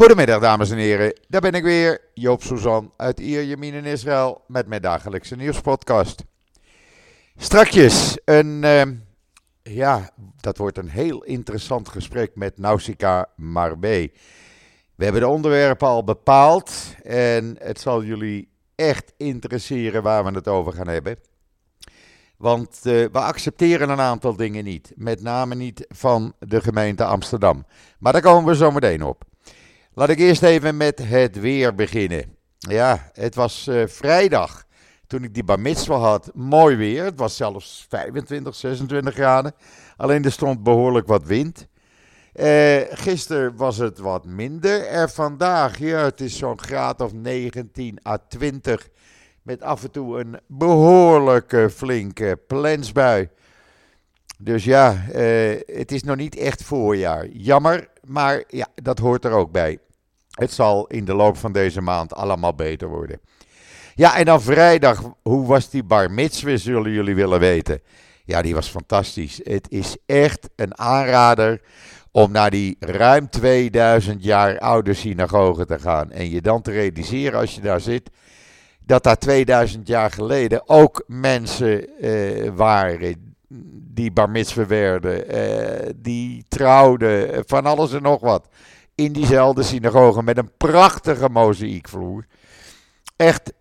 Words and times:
Goedemiddag 0.00 0.40
dames 0.40 0.70
en 0.70 0.76
heren, 0.76 1.20
daar 1.28 1.40
ben 1.40 1.52
ik 1.52 1.62
weer, 1.62 2.00
Joop 2.14 2.42
Suzan 2.42 2.92
uit 2.96 3.20
Ierjemien 3.20 3.74
in 3.74 3.84
Israël 3.84 4.44
met 4.46 4.66
mijn 4.66 4.82
dagelijkse 4.82 5.36
nieuwspodcast. 5.36 6.24
Strakjes, 7.36 8.18
een, 8.24 8.62
uh, 8.62 8.82
ja, 9.62 10.10
dat 10.36 10.56
wordt 10.56 10.78
een 10.78 10.88
heel 10.88 11.22
interessant 11.22 11.88
gesprek 11.88 12.30
met 12.34 12.58
Nausicaa 12.58 13.26
Marbe. 13.36 14.10
We 14.94 15.04
hebben 15.04 15.22
de 15.22 15.28
onderwerpen 15.28 15.88
al 15.88 16.04
bepaald 16.04 16.72
en 17.02 17.56
het 17.58 17.80
zal 17.80 18.04
jullie 18.04 18.48
echt 18.74 19.12
interesseren 19.16 20.02
waar 20.02 20.24
we 20.24 20.30
het 20.30 20.48
over 20.48 20.72
gaan 20.72 20.88
hebben. 20.88 21.16
Want 22.36 22.80
uh, 22.82 23.06
we 23.12 23.18
accepteren 23.18 23.88
een 23.88 24.00
aantal 24.00 24.36
dingen 24.36 24.64
niet, 24.64 24.92
met 24.96 25.22
name 25.22 25.54
niet 25.54 25.86
van 25.88 26.34
de 26.38 26.60
gemeente 26.60 27.04
Amsterdam. 27.04 27.66
Maar 27.98 28.12
daar 28.12 28.22
komen 28.22 28.50
we 28.50 28.56
zo 28.56 28.70
meteen 28.70 29.04
op. 29.04 29.28
Laat 29.94 30.08
ik 30.08 30.18
eerst 30.18 30.42
even 30.42 30.76
met 30.76 30.98
het 30.98 31.40
weer 31.40 31.74
beginnen. 31.74 32.36
Ja, 32.58 33.10
het 33.12 33.34
was 33.34 33.66
uh, 33.68 33.86
vrijdag 33.86 34.64
toen 35.06 35.24
ik 35.24 35.34
die 35.34 35.44
bar 35.44 35.58
had. 35.86 36.30
Mooi 36.34 36.76
weer. 36.76 37.04
Het 37.04 37.18
was 37.18 37.36
zelfs 37.36 37.86
25, 37.88 38.54
26 38.54 39.14
graden. 39.14 39.52
Alleen 39.96 40.24
er 40.24 40.32
stond 40.32 40.62
behoorlijk 40.62 41.06
wat 41.06 41.24
wind. 41.24 41.68
Uh, 42.34 42.80
gisteren 42.90 43.56
was 43.56 43.76
het 43.76 43.98
wat 43.98 44.24
minder. 44.24 44.86
En 44.86 45.10
vandaag, 45.10 45.78
ja, 45.78 46.04
het 46.04 46.20
is 46.20 46.38
zo'n 46.38 46.60
graad 46.60 47.00
of 47.00 47.12
19 47.12 47.98
à 48.06 48.18
20. 48.28 48.88
Met 49.42 49.62
af 49.62 49.82
en 49.82 49.90
toe 49.90 50.20
een 50.20 50.40
behoorlijke 50.46 51.70
flinke 51.70 52.38
plensbui. 52.46 53.28
Dus 54.38 54.64
ja, 54.64 55.04
uh, 55.14 55.60
het 55.66 55.92
is 55.92 56.02
nog 56.02 56.16
niet 56.16 56.36
echt 56.36 56.62
voorjaar. 56.62 57.26
Jammer, 57.26 57.88
maar 58.04 58.44
ja, 58.48 58.66
dat 58.74 58.98
hoort 58.98 59.24
er 59.24 59.32
ook 59.32 59.50
bij. 59.50 59.78
Het 60.30 60.52
zal 60.52 60.86
in 60.86 61.04
de 61.04 61.14
loop 61.14 61.36
van 61.36 61.52
deze 61.52 61.80
maand 61.80 62.14
allemaal 62.14 62.54
beter 62.54 62.88
worden. 62.88 63.20
Ja, 63.94 64.16
en 64.16 64.24
dan 64.24 64.42
vrijdag, 64.42 65.02
hoe 65.22 65.46
was 65.46 65.70
die 65.70 65.82
bar 65.82 66.10
mitzvah, 66.10 66.56
zullen 66.56 66.92
jullie 66.92 67.14
willen 67.14 67.40
weten. 67.40 67.80
Ja, 68.24 68.42
die 68.42 68.54
was 68.54 68.68
fantastisch. 68.68 69.40
Het 69.44 69.70
is 69.70 69.96
echt 70.06 70.48
een 70.56 70.78
aanrader 70.78 71.60
om 72.10 72.32
naar 72.32 72.50
die 72.50 72.76
ruim 72.78 73.30
2000 73.30 74.24
jaar 74.24 74.58
oude 74.58 74.94
synagoge 74.94 75.66
te 75.66 75.78
gaan. 75.78 76.10
En 76.10 76.30
je 76.30 76.40
dan 76.40 76.62
te 76.62 76.70
realiseren 76.70 77.40
als 77.40 77.54
je 77.54 77.60
daar 77.60 77.80
zit, 77.80 78.10
dat 78.80 79.02
daar 79.02 79.18
2000 79.18 79.86
jaar 79.86 80.10
geleden 80.10 80.68
ook 80.68 81.04
mensen 81.06 81.98
eh, 81.98 82.50
waren 82.54 83.29
die 83.92 84.12
bar 84.12 84.30
werden, 84.66 85.28
eh, 85.28 85.90
die 85.96 86.44
trouwden, 86.48 87.42
van 87.46 87.66
alles 87.66 87.92
en 87.92 88.02
nog 88.02 88.20
wat. 88.20 88.48
In 88.94 89.12
diezelfde 89.12 89.62
synagoge 89.62 90.22
met 90.22 90.38
een 90.38 90.50
prachtige 90.56 91.28
mozaïekvloer. 91.28 92.24
Echt, 93.16 93.52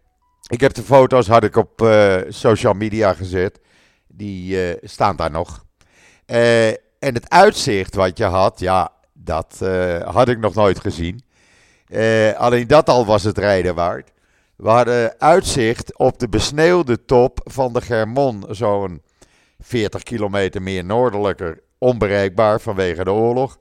ik 0.48 0.62
heb 0.62 0.74
de 0.74 0.84
foto's 0.84 1.28
had 1.28 1.44
ik 1.44 1.56
op 1.56 1.82
uh, 1.82 2.18
social 2.28 2.74
media 2.74 3.14
gezet. 3.14 3.60
Die 4.08 4.78
staan 4.84 5.16
daar 5.16 5.32
nog. 5.32 5.66
En 7.00 7.14
het 7.14 7.30
uitzicht 7.30 7.96
wat 7.96 8.18
je 8.18 8.24
had, 8.24 8.60
ja, 8.60 8.92
dat 9.14 9.60
had 10.04 10.28
ik 10.28 10.40
nog 10.40 10.54
nooit 10.54 10.80
gezien. 10.80 11.24
alleen 12.38 12.68
dat 12.68 12.90
al 12.90 13.06
was 13.06 13.24
het 13.24 13.38
rijden 13.38 13.76
waard. 13.76 14.12
We 14.56 14.70
hadden 14.70 15.20
uitzicht 15.20 15.98
op 15.98 16.20
de 16.20 16.30
besneeuwde 16.30 17.06
top 17.06 17.40
van 17.44 17.74
de 17.74 17.82
Germon, 17.82 18.46
zo'n 18.50 19.02
40 19.60 20.04
kilometer 20.04 20.62
meer 20.62 20.86
noordelijker, 20.86 21.60
onbereikbaar 21.78 22.62
vanwege 22.62 23.04
de 23.04 23.12
oorlog. 23.12 23.60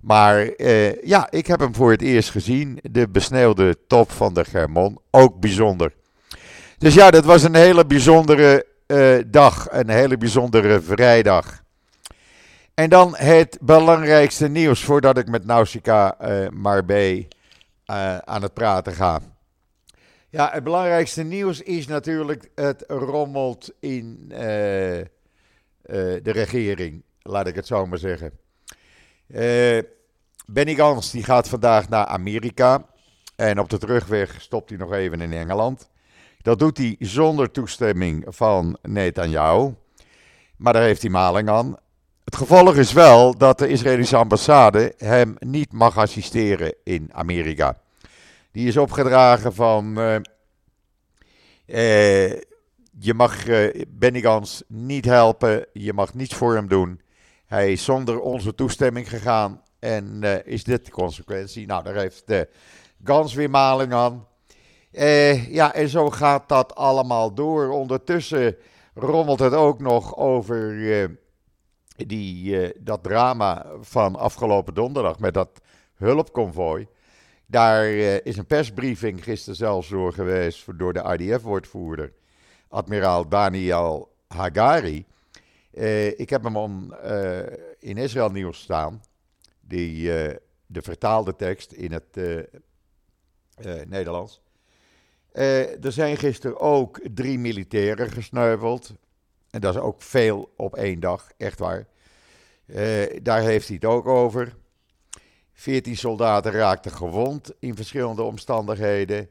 Maar 0.00 0.50
uh, 0.56 1.02
ja, 1.02 1.30
ik 1.30 1.46
heb 1.46 1.60
hem 1.60 1.74
voor 1.74 1.90
het 1.90 2.02
eerst 2.02 2.30
gezien. 2.30 2.78
De 2.82 3.08
besneeuwde 3.08 3.76
top 3.86 4.10
van 4.10 4.34
de 4.34 4.44
Germon. 4.44 4.98
Ook 5.10 5.40
bijzonder. 5.40 5.92
Dus 6.78 6.94
ja, 6.94 7.10
dat 7.10 7.24
was 7.24 7.42
een 7.42 7.54
hele 7.54 7.86
bijzondere 7.86 8.66
uh, 8.86 9.18
dag. 9.26 9.66
Een 9.70 9.90
hele 9.90 10.16
bijzondere 10.16 10.80
vrijdag. 10.80 11.62
En 12.74 12.90
dan 12.90 13.16
het 13.16 13.58
belangrijkste 13.60 14.48
nieuws 14.48 14.84
voordat 14.84 15.18
ik 15.18 15.28
met 15.28 15.44
Nausicaa 15.44 16.16
uh, 16.22 16.48
Marbe 16.48 17.26
aan 18.24 18.42
het 18.42 18.54
praten 18.54 18.92
ga. 18.92 19.20
Ja, 20.34 20.50
het 20.52 20.64
belangrijkste 20.64 21.22
nieuws 21.22 21.60
is 21.60 21.86
natuurlijk 21.86 22.50
het 22.54 22.84
rommelt 22.88 23.72
in 23.80 24.24
de 24.28 26.22
regering. 26.22 27.02
Laat 27.22 27.46
ik 27.46 27.54
het 27.54 27.66
zo 27.66 27.86
maar 27.86 27.98
zeggen. 27.98 28.32
Uh, 29.26 29.78
Benny 30.46 30.74
Gans 30.74 31.10
die 31.10 31.24
gaat 31.24 31.48
vandaag 31.48 31.88
naar 31.88 32.06
Amerika. 32.06 32.86
En 33.36 33.58
op 33.58 33.68
de 33.68 33.78
terugweg 33.78 34.40
stopt 34.40 34.68
hij 34.68 34.78
nog 34.78 34.92
even 34.92 35.20
in 35.20 35.32
Engeland. 35.32 35.88
Dat 36.42 36.58
doet 36.58 36.78
hij 36.78 36.96
zonder 36.98 37.50
toestemming 37.50 38.24
van 38.28 38.78
Netanyahu. 38.82 39.74
Maar 40.56 40.72
daar 40.72 40.82
heeft 40.82 41.02
hij 41.02 41.10
maling 41.10 41.48
aan. 41.48 41.76
Het 42.24 42.36
gevolg 42.36 42.76
is 42.76 42.92
wel 42.92 43.38
dat 43.38 43.58
de 43.58 43.68
Israëlische 43.68 44.16
ambassade 44.16 44.94
hem 44.96 45.36
niet 45.38 45.72
mag 45.72 45.98
assisteren 45.98 46.74
in 46.84 47.08
Amerika. 47.12 47.82
Die 48.54 48.68
is 48.68 48.76
opgedragen 48.76 49.54
van. 49.54 49.98
Uh, 49.98 50.14
uh, 51.66 52.30
je 52.98 53.14
mag 53.14 53.46
uh, 53.46 53.82
Benny 53.88 54.20
Gans 54.20 54.62
niet 54.68 55.04
helpen. 55.04 55.66
Je 55.72 55.92
mag 55.92 56.14
niets 56.14 56.34
voor 56.34 56.54
hem 56.54 56.68
doen. 56.68 57.00
Hij 57.46 57.72
is 57.72 57.84
zonder 57.84 58.20
onze 58.20 58.54
toestemming 58.54 59.08
gegaan 59.08 59.62
en 59.78 60.22
is 60.44 60.64
dit 60.64 60.84
de 60.84 60.90
consequentie? 60.90 61.66
Nou, 61.66 61.84
daar 61.84 61.94
heeft 61.94 62.26
de 62.26 62.48
Gans 63.04 63.34
weer 63.34 63.50
maling 63.50 63.92
aan. 63.92 64.26
Ja, 65.48 65.74
en 65.74 65.88
zo 65.88 66.10
gaat 66.10 66.48
dat 66.48 66.74
allemaal 66.74 67.34
door. 67.34 67.70
Ondertussen 67.70 68.56
rommelt 68.94 69.38
het 69.38 69.54
ook 69.54 69.80
nog 69.80 70.16
over 70.16 70.76
die, 71.96 72.72
dat 72.82 73.02
drama 73.02 73.66
van 73.80 74.16
afgelopen 74.16 74.74
donderdag 74.74 75.18
met 75.18 75.34
dat 75.34 75.60
hulpconvooi. 75.94 76.88
Daar 77.54 77.88
is 78.24 78.36
een 78.36 78.46
persbriefing 78.46 79.24
gisteren 79.24 79.56
zelfs 79.56 79.88
door 79.88 80.12
geweest 80.12 80.78
door 80.78 80.92
de 80.92 81.16
IDF-woordvoerder, 81.18 82.12
admiraal 82.68 83.28
Daniel 83.28 84.14
Hagari. 84.28 85.04
ik 86.16 86.30
heb 86.30 86.42
hem 86.42 86.56
on, 86.56 86.94
in 87.78 87.96
Israël 87.96 88.30
nieuws 88.30 88.60
staan 88.60 89.02
die, 89.60 90.08
de 90.66 90.82
vertaalde 90.82 91.36
tekst 91.36 91.72
in 91.72 91.92
het 91.92 92.18
Nederlands. 93.86 94.42
er 95.32 95.92
zijn 95.92 96.16
gisteren 96.16 96.60
ook 96.60 97.00
drie 97.14 97.38
militairen 97.38 98.10
gesneuveld. 98.10 98.92
En 99.50 99.60
dat 99.60 99.74
is 99.74 99.80
ook 99.80 100.02
veel 100.02 100.52
op 100.56 100.74
één 100.76 101.00
dag, 101.00 101.30
echt 101.36 101.58
waar. 101.58 101.86
daar 103.22 103.40
heeft 103.40 103.66
hij 103.66 103.76
het 103.76 103.84
ook 103.84 104.06
over. 104.06 104.54
Veertien 105.54 105.96
soldaten 105.96 106.52
raakten 106.52 106.92
gewond 106.92 107.52
in 107.58 107.76
verschillende 107.76 108.22
omstandigheden. 108.22 109.28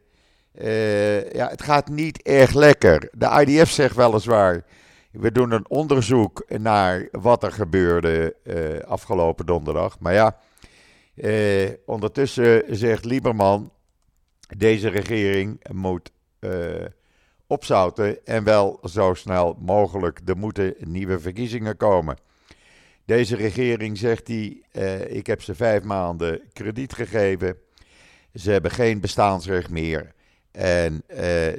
ja, 1.31 1.47
het 1.47 1.61
gaat 1.61 1.89
niet 1.89 2.22
erg 2.22 2.53
lekker. 2.53 3.09
De 3.11 3.45
IDF 3.45 3.72
zegt 3.72 3.95
weliswaar 3.95 4.63
we 5.13 5.31
doen 5.31 5.51
een 5.51 5.69
onderzoek 5.69 6.44
naar 6.47 7.07
wat 7.12 7.44
er 7.44 7.51
gebeurde 7.51 8.35
uh, 8.44 8.79
afgelopen 8.79 9.45
donderdag. 9.45 10.00
Maar 10.00 10.13
ja, 10.13 10.38
uh, 11.16 11.69
ondertussen 11.85 12.63
zegt 12.69 13.06
Lieberman, 13.06 13.72
deze 14.57 14.89
regering 14.89 15.63
moet 15.72 16.12
opzouten 17.47 18.25
en 18.25 18.44
wel 18.44 18.79
zo 18.83 19.13
snel 19.13 19.57
mogelijk. 19.59 20.19
Er 20.25 20.38
moeten 20.38 20.75
nieuwe 20.79 21.19
verkiezingen 21.19 21.78
komen. 21.78 22.17
Deze 23.06 23.36
regering 23.36 23.97
zegt 23.97 24.28
hij, 24.28 24.62
ik 25.08 25.28
heb 25.28 25.41
ze 25.41 25.56
vijf 25.56 25.84
maanden 25.84 26.42
krediet 26.54 26.94
gegeven. 26.94 27.57
Ze 28.33 28.51
hebben 28.51 28.72
geen 28.72 29.00
bestaansrecht 29.00 29.69
meer. 29.69 30.13
En 30.51 31.04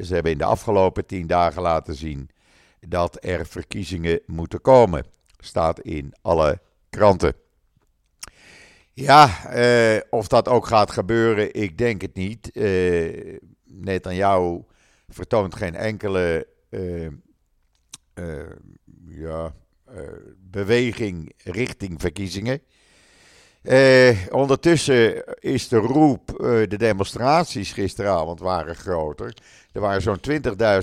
ze 0.04 0.08
hebben 0.08 0.32
in 0.32 0.38
de 0.38 0.44
afgelopen 0.44 1.06
tien 1.06 1.26
dagen 1.26 1.62
laten 1.62 1.94
zien 1.94 2.30
dat 2.80 3.24
er 3.24 3.46
verkiezingen 3.46 4.20
moeten 4.26 4.60
komen. 4.60 5.06
Staat 5.38 5.80
in 5.80 6.14
alle 6.22 6.60
kranten. 6.90 7.34
Ja, 8.92 9.44
eh, 9.46 10.00
of 10.10 10.28
dat 10.28 10.48
ook 10.48 10.66
gaat 10.66 10.90
gebeuren, 10.90 11.54
ik 11.54 11.78
denk 11.78 12.00
het 12.00 12.14
niet. 12.14 12.50
Uh, 12.52 13.38
Netanyahu 13.64 14.62
vertoont 15.08 15.54
geen 15.54 15.74
enkele 15.74 16.46
ja, 19.08 19.54
beweging 20.54 21.32
richting 21.44 22.00
verkiezingen. 22.00 22.60
ondertussen 24.30 25.24
is 25.40 25.68
de 25.68 25.76
roep, 25.76 26.34
de 26.68 26.76
demonstraties 26.76 27.72
gisteravond 27.72 28.40
waren 28.40 28.76
groter. 28.76 29.34
Er 29.72 29.80
waren 29.80 30.02
zo'n 30.02 30.20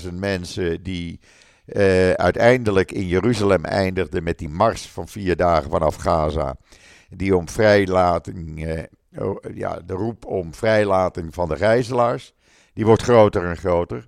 20.000 0.06 0.14
mensen 0.14 0.84
die 0.84 1.20
uh, 1.66 2.12
uiteindelijk 2.12 2.92
in 2.92 3.08
Jeruzalem 3.08 3.66
eindigde 3.66 4.22
met 4.22 4.38
die 4.38 4.50
mars 4.50 4.88
van 4.88 5.08
vier 5.08 5.36
dagen 5.36 5.70
vanaf 5.70 5.96
Gaza. 5.96 6.56
Die 7.10 7.36
om 7.36 7.50
vrijlating 7.50 8.66
ja, 9.54 9.80
de 9.86 9.94
roep 9.94 10.26
om 10.26 10.54
vrijlating 10.54 11.34
van 11.34 11.50
de 11.50 11.56
gijzelaars, 11.56 12.34
die 12.74 12.86
wordt 12.86 13.02
groter 13.02 13.46
en 13.46 13.58
groter. 13.58 14.08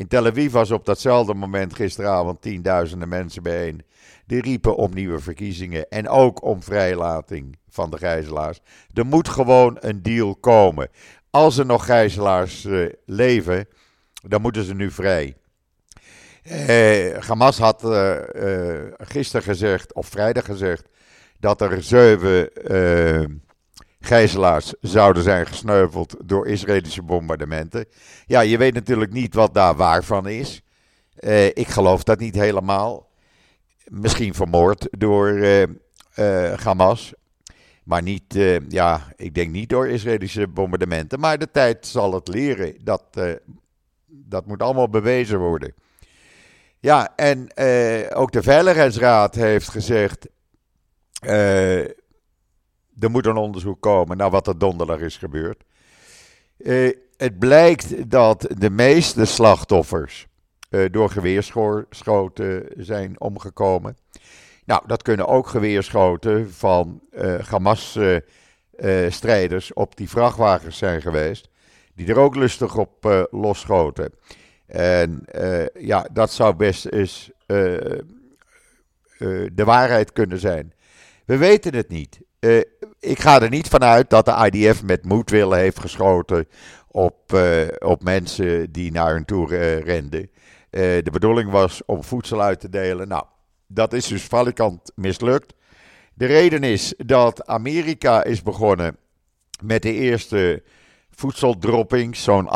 In 0.00 0.08
Tel 0.08 0.26
Aviv 0.26 0.52
was 0.52 0.70
op 0.70 0.84
datzelfde 0.84 1.34
moment 1.34 1.74
gisteravond 1.74 2.42
tienduizenden 2.42 3.08
mensen 3.08 3.42
bijeen. 3.42 3.82
Die 4.26 4.40
riepen 4.40 4.76
om 4.76 4.94
nieuwe 4.94 5.18
verkiezingen 5.18 5.88
en 5.88 6.08
ook 6.08 6.42
om 6.42 6.62
vrijlating 6.62 7.58
van 7.68 7.90
de 7.90 7.98
gijzelaars. 7.98 8.60
Er 8.94 9.06
moet 9.06 9.28
gewoon 9.28 9.76
een 9.80 10.02
deal 10.02 10.36
komen. 10.36 10.88
Als 11.30 11.58
er 11.58 11.66
nog 11.66 11.84
gijzelaars 11.84 12.64
uh, 12.64 12.88
leven, 13.06 13.68
dan 14.28 14.40
moeten 14.40 14.64
ze 14.64 14.74
nu 14.74 14.90
vrij. 14.90 15.36
Eh, 16.42 17.18
Hamas 17.18 17.58
had 17.58 17.84
uh, 17.84 18.16
uh, 18.32 18.80
gisteren 18.98 19.42
gezegd, 19.42 19.92
of 19.92 20.06
vrijdag 20.06 20.44
gezegd, 20.44 20.88
dat 21.38 21.60
er 21.60 21.82
zeven 21.82 22.50
gijzelaars 24.00 24.74
zouden 24.80 25.22
zijn 25.22 25.46
gesneuveld 25.46 26.16
door 26.24 26.46
Israëlische 26.46 27.02
bombardementen. 27.02 27.86
Ja, 28.26 28.40
je 28.40 28.58
weet 28.58 28.74
natuurlijk 28.74 29.12
niet 29.12 29.34
wat 29.34 29.54
daar 29.54 29.76
waar 29.76 30.04
van 30.04 30.28
is. 30.28 30.62
ik 31.54 31.68
geloof 31.68 32.02
dat 32.02 32.18
niet 32.18 32.34
helemaal. 32.34 33.08
Misschien 33.84 34.34
vermoord 34.34 34.88
door 34.90 35.40
Hamas. 36.62 37.12
Maar 37.84 38.02
niet, 38.02 38.38
ja, 38.68 39.12
ik 39.16 39.34
denk 39.34 39.50
niet 39.50 39.68
door 39.68 39.88
Israëlische 39.88 40.48
bombardementen. 40.48 41.20
Maar 41.20 41.38
de 41.38 41.50
tijd 41.50 41.86
zal 41.86 42.14
het 42.14 42.28
leren. 42.28 42.74
Dat, 42.80 43.04
dat 44.06 44.46
moet 44.46 44.62
allemaal 44.62 44.88
bewezen 44.88 45.38
worden. 45.38 45.74
Ja, 46.78 47.12
en 47.16 47.56
ook 48.14 48.32
de 48.32 48.42
Veiligheidsraad 48.42 49.34
heeft 49.34 49.68
gezegd. 49.68 50.28
Uh, 53.00 53.04
er 53.04 53.10
moet 53.10 53.26
een 53.26 53.36
onderzoek 53.36 53.80
komen 53.80 54.16
naar 54.16 54.30
wat 54.30 54.46
er 54.46 54.58
donderdag 54.58 55.00
is 55.00 55.16
gebeurd. 55.16 55.62
Uh, 56.58 56.94
het 57.16 57.38
blijkt 57.38 58.10
dat 58.10 58.46
de 58.58 58.70
meeste 58.70 59.24
slachtoffers 59.24 60.28
door 60.90 61.10
geweerschoten 61.10 62.66
zijn 62.76 63.20
omgekomen. 63.20 63.96
Nou, 64.64 64.82
dat 64.86 65.02
kunnen 65.02 65.26
ook 65.26 65.46
geweerschoten 65.46 66.52
van 66.52 67.00
Hamas-strijders 67.48 69.72
op 69.72 69.96
die 69.96 70.08
vrachtwagens 70.08 70.78
zijn 70.78 71.02
geweest. 71.02 71.48
Die 71.94 72.08
er 72.08 72.18
ook 72.18 72.34
lustig 72.34 72.76
op 72.76 73.26
losschoten. 73.30 74.12
En 74.66 75.24
uh, 75.34 75.66
ja, 75.68 76.08
dat 76.12 76.32
zou 76.32 76.54
best 76.54 76.86
eens 76.86 77.30
uh, 77.46 77.74
uh, 77.74 77.80
de 79.52 79.64
waarheid 79.64 80.12
kunnen 80.12 80.38
zijn. 80.38 80.72
We 81.24 81.36
weten 81.36 81.74
het 81.74 81.88
niet. 81.88 82.20
Ik 83.00 83.20
ga 83.20 83.42
er 83.42 83.48
niet 83.48 83.68
vanuit 83.68 84.10
dat 84.10 84.24
de 84.24 84.50
IDF 84.50 84.82
met 84.82 85.04
moedwillen 85.04 85.58
heeft 85.58 85.80
geschoten 85.80 86.48
op, 86.88 87.38
op 87.78 88.02
mensen 88.02 88.72
die 88.72 88.92
naar 88.92 89.12
hun 89.12 89.24
toe 89.24 89.78
renden. 89.78 90.30
de 90.70 91.10
bedoeling 91.12 91.50
was 91.50 91.82
om 91.86 92.04
voedsel 92.04 92.42
uit 92.42 92.60
te 92.60 92.68
delen. 92.68 93.08
Nou, 93.08 93.24
dat 93.66 93.92
is 93.92 94.06
dus 94.06 94.22
valikant 94.22 94.92
mislukt. 94.94 95.54
De 96.14 96.26
reden 96.26 96.62
is 96.62 96.94
dat 96.96 97.46
Amerika 97.46 98.24
is 98.24 98.42
begonnen 98.42 98.96
met 99.62 99.82
de 99.82 99.92
eerste 99.92 100.62
voedseldropping. 101.10 102.16
Zo'n 102.16 102.48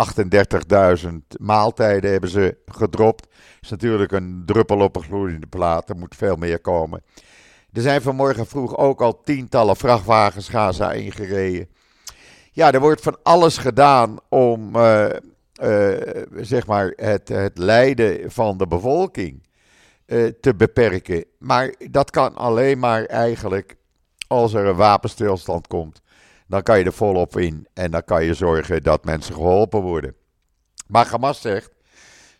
38.000 1.02 1.10
maaltijden 1.38 2.10
hebben 2.10 2.30
ze 2.30 2.56
gedropt. 2.66 3.22
Dat 3.22 3.38
is 3.60 3.70
natuurlijk 3.70 4.12
een 4.12 4.42
druppel 4.46 4.80
op 4.80 4.96
een 4.96 5.02
gloeiende 5.02 5.46
plaat. 5.46 5.88
Er 5.88 5.96
moet 5.96 6.16
veel 6.16 6.36
meer 6.36 6.60
komen. 6.60 7.02
Er 7.74 7.82
zijn 7.82 8.02
vanmorgen 8.02 8.46
vroeg 8.46 8.76
ook 8.76 9.00
al 9.00 9.20
tientallen 9.20 9.76
vrachtwagens 9.76 10.48
Gaza 10.48 10.92
ingereden. 10.92 11.68
Ja, 12.52 12.72
er 12.72 12.80
wordt 12.80 13.00
van 13.00 13.16
alles 13.22 13.58
gedaan 13.58 14.18
om 14.28 14.76
uh, 14.76 15.06
uh, 15.62 15.96
zeg 16.36 16.66
maar 16.66 16.92
het, 16.96 17.28
het 17.28 17.58
lijden 17.58 18.30
van 18.30 18.58
de 18.58 18.66
bevolking 18.66 19.46
uh, 20.06 20.32
te 20.40 20.54
beperken. 20.54 21.24
Maar 21.38 21.74
dat 21.90 22.10
kan 22.10 22.34
alleen 22.34 22.78
maar 22.78 23.04
eigenlijk 23.04 23.76
als 24.26 24.54
er 24.54 24.66
een 24.66 24.76
wapenstilstand 24.76 25.66
komt 25.66 26.02
dan 26.46 26.62
kan 26.62 26.78
je 26.78 26.84
er 26.84 26.92
volop 26.92 27.36
in 27.36 27.66
en 27.72 27.90
dan 27.90 28.04
kan 28.04 28.24
je 28.24 28.34
zorgen 28.34 28.82
dat 28.82 29.04
mensen 29.04 29.34
geholpen 29.34 29.80
worden. 29.80 30.14
Maar 30.86 31.06
Hamas 31.06 31.40
zegt, 31.40 31.70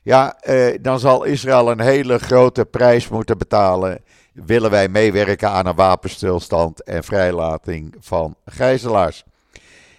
ja, 0.03 0.41
eh, 0.41 0.79
dan 0.81 1.01
zal 1.01 1.25
Israël 1.25 1.71
een 1.71 1.81
hele 1.81 2.19
grote 2.19 2.65
prijs 2.65 3.09
moeten 3.09 3.39
betalen. 3.39 4.03
Willen 4.35 4.71
wij 4.71 4.89
meewerken 4.89 5.51
aan 5.51 5.67
een 5.67 5.75
wapenstilstand 5.75 6.83
en 6.83 7.05
vrijlating 7.05 7.95
van 7.99 8.37
gijzelaars? 8.45 9.25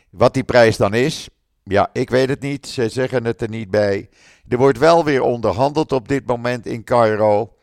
Wat 0.10 0.34
die 0.34 0.44
prijs 0.44 0.78
dan 0.78 0.94
is, 0.94 1.30
ja, 1.64 1.90
ik 1.94 2.10
weet 2.10 2.30
het 2.30 2.42
niet. 2.42 2.68
Ze 2.68 2.90
zeggen 2.90 3.26
het 3.26 3.42
er 3.42 3.50
niet 3.50 3.72
bij. 3.72 4.10
Er 4.48 4.58
wordt 4.58 4.78
wel 4.78 5.04
weer 5.04 5.22
onderhandeld 5.22 5.92
op 5.92 6.08
dit 6.08 6.26
moment 6.26 6.66
in 6.66 6.84
Cairo. 6.84 7.54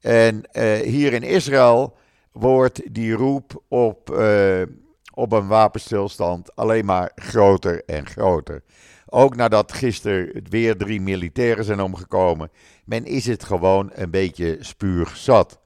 En 0.00 0.48
uh, 0.52 0.72
hier 0.72 1.12
in 1.12 1.22
Israël 1.22 1.96
wordt 2.32 2.94
die 2.94 3.12
roep 3.12 3.62
op 3.68 4.10
uh, 4.10 4.62
op 5.14 5.32
een 5.32 5.46
wapenstilstand 5.46 6.56
alleen 6.56 6.84
maar 6.84 7.12
groter 7.14 7.82
en 7.84 8.06
groter. 8.06 8.62
Ook 9.06 9.36
nadat 9.36 9.72
gisteren 9.72 10.42
weer 10.48 10.76
drie 10.76 11.00
militairen 11.00 11.64
zijn 11.64 11.80
omgekomen, 11.80 12.50
men 12.84 13.04
is 13.04 13.26
het 13.26 13.44
gewoon 13.44 13.90
een 13.94 14.10
beetje 14.10 14.56
spuugzat. 14.60 15.58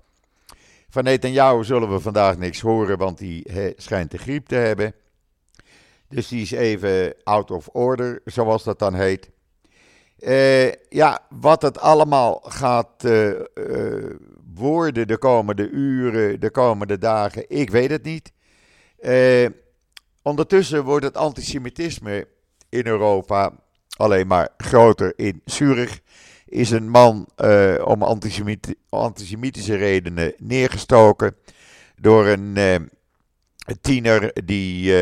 Van 0.91 1.05
Netanyahu 1.05 1.65
zullen 1.65 1.91
we 1.93 2.01
vandaag 2.01 2.39
niks 2.39 2.61
horen, 2.61 2.99
want 2.99 3.19
die 3.19 3.47
schijnt 3.77 4.11
de 4.11 4.19
griep 4.19 4.47
te 4.47 4.55
hebben. 4.55 4.95
Dus 6.09 6.29
die 6.29 6.43
is 6.43 6.51
even 6.51 7.15
out 7.25 7.51
of 7.51 7.69
order, 7.69 8.21
zoals 8.25 8.65
dat 8.65 8.79
dan 8.79 8.95
heet. 8.95 9.31
Uh, 10.21 10.73
ja, 10.73 11.21
wat 11.29 11.63
het 11.63 11.79
allemaal 11.79 12.41
gaat 12.45 13.05
uh, 13.05 13.29
uh, 13.55 14.11
worden 14.55 15.07
de 15.07 15.19
komende 15.19 15.69
uren, 15.69 16.41
de 16.41 16.51
komende 16.51 16.99
dagen, 16.99 17.45
ik 17.49 17.71
weet 17.71 17.91
het 17.91 18.03
niet. 18.03 18.33
Eh, 18.99 19.47
ondertussen 20.23 20.85
wordt 20.85 21.05
het 21.05 21.17
antisemitisme 21.17 22.29
in 22.69 22.87
Europa 22.87 23.53
alleen 23.97 24.27
maar 24.27 24.49
groter. 24.57 25.13
In 25.17 25.41
Zurich 25.45 26.01
is 26.51 26.71
een 26.71 26.89
man 26.89 27.29
eh, 27.37 27.75
om 27.85 28.03
antisemitische 28.89 29.75
redenen 29.75 30.35
neergestoken 30.39 31.37
door 31.97 32.27
een 32.27 32.57
uh, 32.57 32.77
tiener 33.81 34.45
die 34.45 34.93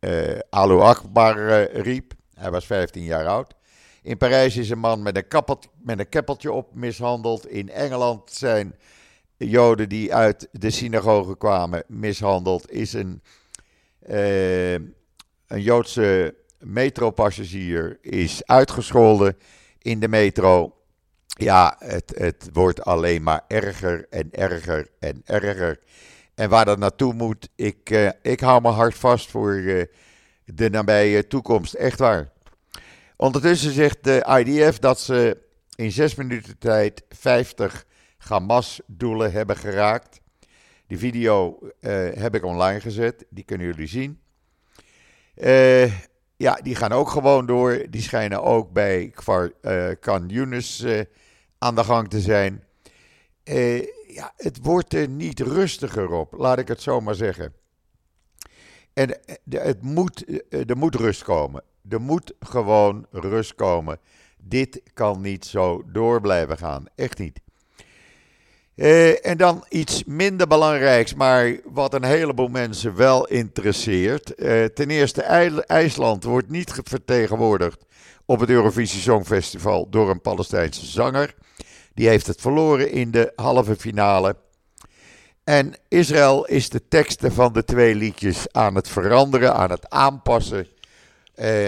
uh, 0.00 0.38
Alu 0.50 0.80
Akbar 0.80 1.62
riep. 1.62 2.12
Hij 2.34 2.50
was 2.50 2.66
15 2.66 3.02
jaar 3.02 3.26
oud. 3.26 3.54
In 4.02 4.16
Parijs 4.16 4.56
is 4.56 4.70
een 4.70 4.78
man 4.78 5.02
met 5.02 5.16
een, 5.16 5.56
met 5.82 5.98
een 5.98 6.08
keppeltje 6.08 6.52
op 6.52 6.74
mishandeld. 6.74 7.48
In 7.48 7.70
Engeland 7.70 8.30
zijn 8.30 8.74
Joden 9.36 9.88
die 9.88 10.14
uit 10.14 10.48
de 10.52 10.70
synagoge 10.70 11.36
kwamen 11.36 11.84
mishandeld, 11.86 12.70
is 12.70 12.92
een, 12.92 13.22
een 15.46 15.62
Joodse 15.62 16.34
metropassagier 16.58 17.98
is 18.00 18.46
uitgescholden 18.46 19.36
in 19.78 20.00
de 20.00 20.08
metro. 20.08 20.74
Ja, 21.34 21.76
het, 21.78 22.12
het 22.16 22.48
wordt 22.52 22.84
alleen 22.84 23.22
maar 23.22 23.44
erger 23.48 24.06
en 24.10 24.28
erger 24.30 24.88
en 24.98 25.22
erger. 25.24 25.78
En 26.34 26.48
waar 26.48 26.64
dat 26.64 26.78
naartoe 26.78 27.14
moet, 27.14 27.48
ik, 27.56 27.90
uh, 27.90 28.10
ik 28.22 28.40
hou 28.40 28.60
me 28.60 28.68
hard 28.68 28.94
vast 28.94 29.30
voor 29.30 29.54
uh, 29.54 29.84
de 30.44 30.70
nabije 30.70 31.26
toekomst. 31.26 31.74
Echt 31.74 31.98
waar. 31.98 32.30
Ondertussen 33.16 33.72
zegt 33.72 34.04
de 34.04 34.42
IDF 34.44 34.78
dat 34.78 35.00
ze 35.00 35.38
in 35.74 35.92
zes 35.92 36.14
minuten 36.14 36.58
tijd 36.58 37.02
50 37.08 37.84
Hamas-doelen 38.16 39.32
hebben 39.32 39.56
geraakt. 39.56 40.20
Die 40.86 40.98
video 40.98 41.58
uh, 41.60 41.70
heb 42.14 42.34
ik 42.34 42.44
online 42.44 42.80
gezet, 42.80 43.24
die 43.30 43.44
kunnen 43.44 43.66
jullie 43.66 43.86
zien. 43.86 44.20
Ja, 46.36 46.54
die 46.62 46.74
gaan 46.74 46.92
ook 46.92 47.10
gewoon 47.10 47.46
door. 47.46 47.86
Die 47.90 48.02
schijnen 48.02 48.42
ook 48.42 48.72
bij 48.72 49.10
Kvar, 49.14 49.52
uh, 49.62 49.90
Yunus 50.26 50.84
aan 51.62 51.74
de 51.74 51.84
gang 51.84 52.08
te 52.08 52.20
zijn. 52.20 52.64
ja, 54.06 54.32
het 54.36 54.58
wordt 54.62 54.94
er 54.94 55.08
niet 55.08 55.40
rustiger 55.40 56.10
op, 56.10 56.32
laat 56.32 56.58
ik 56.58 56.68
het 56.68 56.82
zo 56.82 57.00
maar 57.00 57.14
zeggen. 57.14 57.54
En 58.92 59.18
het 59.50 59.82
moet, 59.82 60.24
er 60.48 60.76
moet 60.76 60.94
rust 60.94 61.22
komen. 61.22 61.62
Er 61.88 62.00
moet 62.00 62.32
gewoon 62.40 63.06
rust 63.10 63.54
komen. 63.54 63.98
Dit 64.38 64.82
kan 64.94 65.20
niet 65.20 65.44
zo 65.44 65.82
door 65.86 66.20
blijven 66.20 66.58
gaan. 66.58 66.84
Echt 66.94 67.18
niet. 67.18 67.40
En 69.22 69.36
dan 69.36 69.64
iets 69.68 70.04
minder 70.04 70.46
belangrijks, 70.46 71.14
maar 71.14 71.56
wat 71.64 71.94
een 71.94 72.04
heleboel 72.04 72.48
mensen 72.48 72.96
wel 72.96 73.26
interesseert. 73.26 74.36
Ten 74.74 74.90
eerste, 74.90 75.22
IJsland 75.66 76.24
wordt 76.24 76.48
niet 76.48 76.80
vertegenwoordigd 76.84 77.84
op 78.26 78.40
het 78.40 78.50
Eurovisie 78.50 79.00
Songfestival 79.00 79.88
door 79.90 80.10
een 80.10 80.20
Palestijnse 80.20 80.86
zanger. 80.86 81.34
Die 81.94 82.08
heeft 82.08 82.26
het 82.26 82.40
verloren 82.40 82.90
in 82.90 83.10
de 83.10 83.32
halve 83.36 83.76
finale. 83.76 84.36
En 85.44 85.74
Israël 85.88 86.46
is 86.46 86.68
de 86.68 86.88
teksten 86.88 87.32
van 87.32 87.52
de 87.52 87.64
twee 87.64 87.94
liedjes 87.94 88.52
aan 88.52 88.74
het 88.74 88.88
veranderen, 88.88 89.54
aan 89.54 89.70
het 89.70 89.90
aanpassen. 89.90 90.66
Eh, 91.34 91.66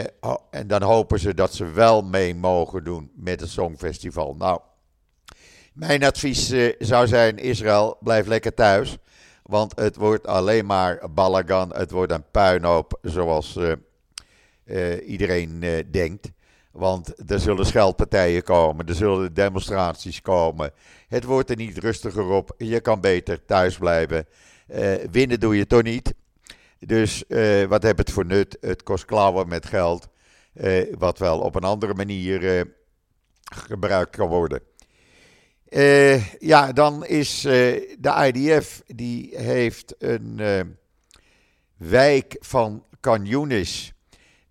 en 0.51 0.67
dan 0.67 0.83
hopen 0.83 1.21
ze 1.21 1.35
dat 1.35 1.55
ze 1.55 1.65
wel 1.71 2.03
mee 2.03 2.35
mogen 2.35 2.85
doen 2.85 3.11
met 3.15 3.41
het 3.41 3.51
Songfestival. 3.51 4.35
Nou, 4.35 4.61
mijn 5.73 6.05
advies 6.05 6.51
eh, 6.51 6.75
zou 6.79 7.07
zijn: 7.07 7.39
Israël, 7.39 7.97
blijf 8.01 8.27
lekker 8.27 8.55
thuis. 8.55 8.97
Want 9.43 9.77
het 9.77 9.97
wordt 9.97 10.27
alleen 10.27 10.67
maar 10.67 11.11
balagan. 11.11 11.75
Het 11.75 11.91
wordt 11.91 12.13
een 12.13 12.31
puinhoop, 12.31 12.99
zoals 13.03 13.57
uh, 14.65 15.09
iedereen 15.09 15.85
denkt. 15.91 16.31
Want 16.75 17.31
er 17.31 17.41
zullen 17.41 17.67
scheldpartijen 17.67 18.43
komen, 18.43 18.87
er 18.87 18.95
zullen 18.95 19.35
demonstraties 19.35 20.21
komen. 20.21 20.71
Het 21.09 21.25
wordt 21.25 21.51
er 21.51 21.57
niet 21.57 21.79
rustiger 21.79 22.25
op. 22.25 22.55
Je 22.59 22.81
kan 22.81 23.01
beter 23.01 23.45
thuis 23.45 23.79
blijven. 23.79 24.27
winnen 25.11 25.41
doe 25.41 25.57
je 25.57 25.67
toch 25.67 25.83
niet. 25.83 26.15
Dus 26.79 27.25
uh, 27.29 27.65
wat 27.65 27.83
heb 27.83 27.99
het 27.99 28.11
voor 28.11 28.27
nut? 28.27 28.57
Het 28.61 28.83
kost 28.83 29.05
klauwen 29.05 29.49
met 29.49 29.67
geld, 29.67 30.09
uh, 30.55 30.95
wat 30.99 31.19
wel 31.19 31.41
op 31.41 31.55
een 31.55 31.65
andere 31.65 31.95
manier 31.95 32.67
gebruikt 33.45 34.17
kan 34.17 34.29
worden. 34.29 34.61
ja, 36.39 36.73
dan 36.73 37.07
is 37.07 37.41
de 37.41 38.31
IDF, 38.33 38.83
die 38.87 39.39
heeft 39.39 39.95
een 39.99 40.41
wijk 41.77 42.37
van 42.41 42.85
Canyonis, 43.01 43.94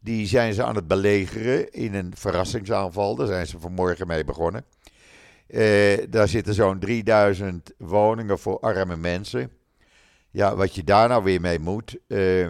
die 0.04 0.28
zijn 0.28 0.54
ze 0.54 0.64
aan 0.64 0.76
het 0.76 0.88
belegeren 0.88 1.72
in 1.72 1.94
een 1.94 2.12
verrassingsaanval. 2.16 3.16
Daar 3.16 3.28
zijn 3.28 3.48
ze 3.48 3.60
vanmorgen 3.60 4.08
mee 4.08 4.24
begonnen. 4.24 4.66
daar 6.10 6.28
zitten 6.28 6.54
zo'n 6.54 6.80
3000 6.80 7.72
woningen 7.78 8.40
voor 8.40 8.60
arme 8.60 8.98
mensen. 8.98 9.52
Ja, 10.32 10.56
wat 10.56 10.76
je 10.76 10.84
daar 10.84 11.08
nou 11.08 11.24
weer 11.24 11.42
mee 11.42 11.60
moet, 11.60 11.98
uh, 12.08 12.48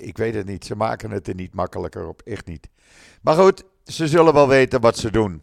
ik 0.00 0.16
weet 0.16 0.34
het 0.34 0.46
niet. 0.46 0.64
Ze 0.64 0.76
maken 0.76 1.10
het 1.10 1.28
er 1.28 1.34
niet 1.34 1.54
makkelijker 1.54 2.08
op, 2.08 2.22
echt 2.24 2.46
niet. 2.46 2.68
Maar 3.22 3.34
goed, 3.34 3.64
ze 3.84 4.08
zullen 4.08 4.34
wel 4.34 4.48
weten 4.48 4.80
wat 4.80 4.98
ze 4.98 5.10
doen. 5.10 5.42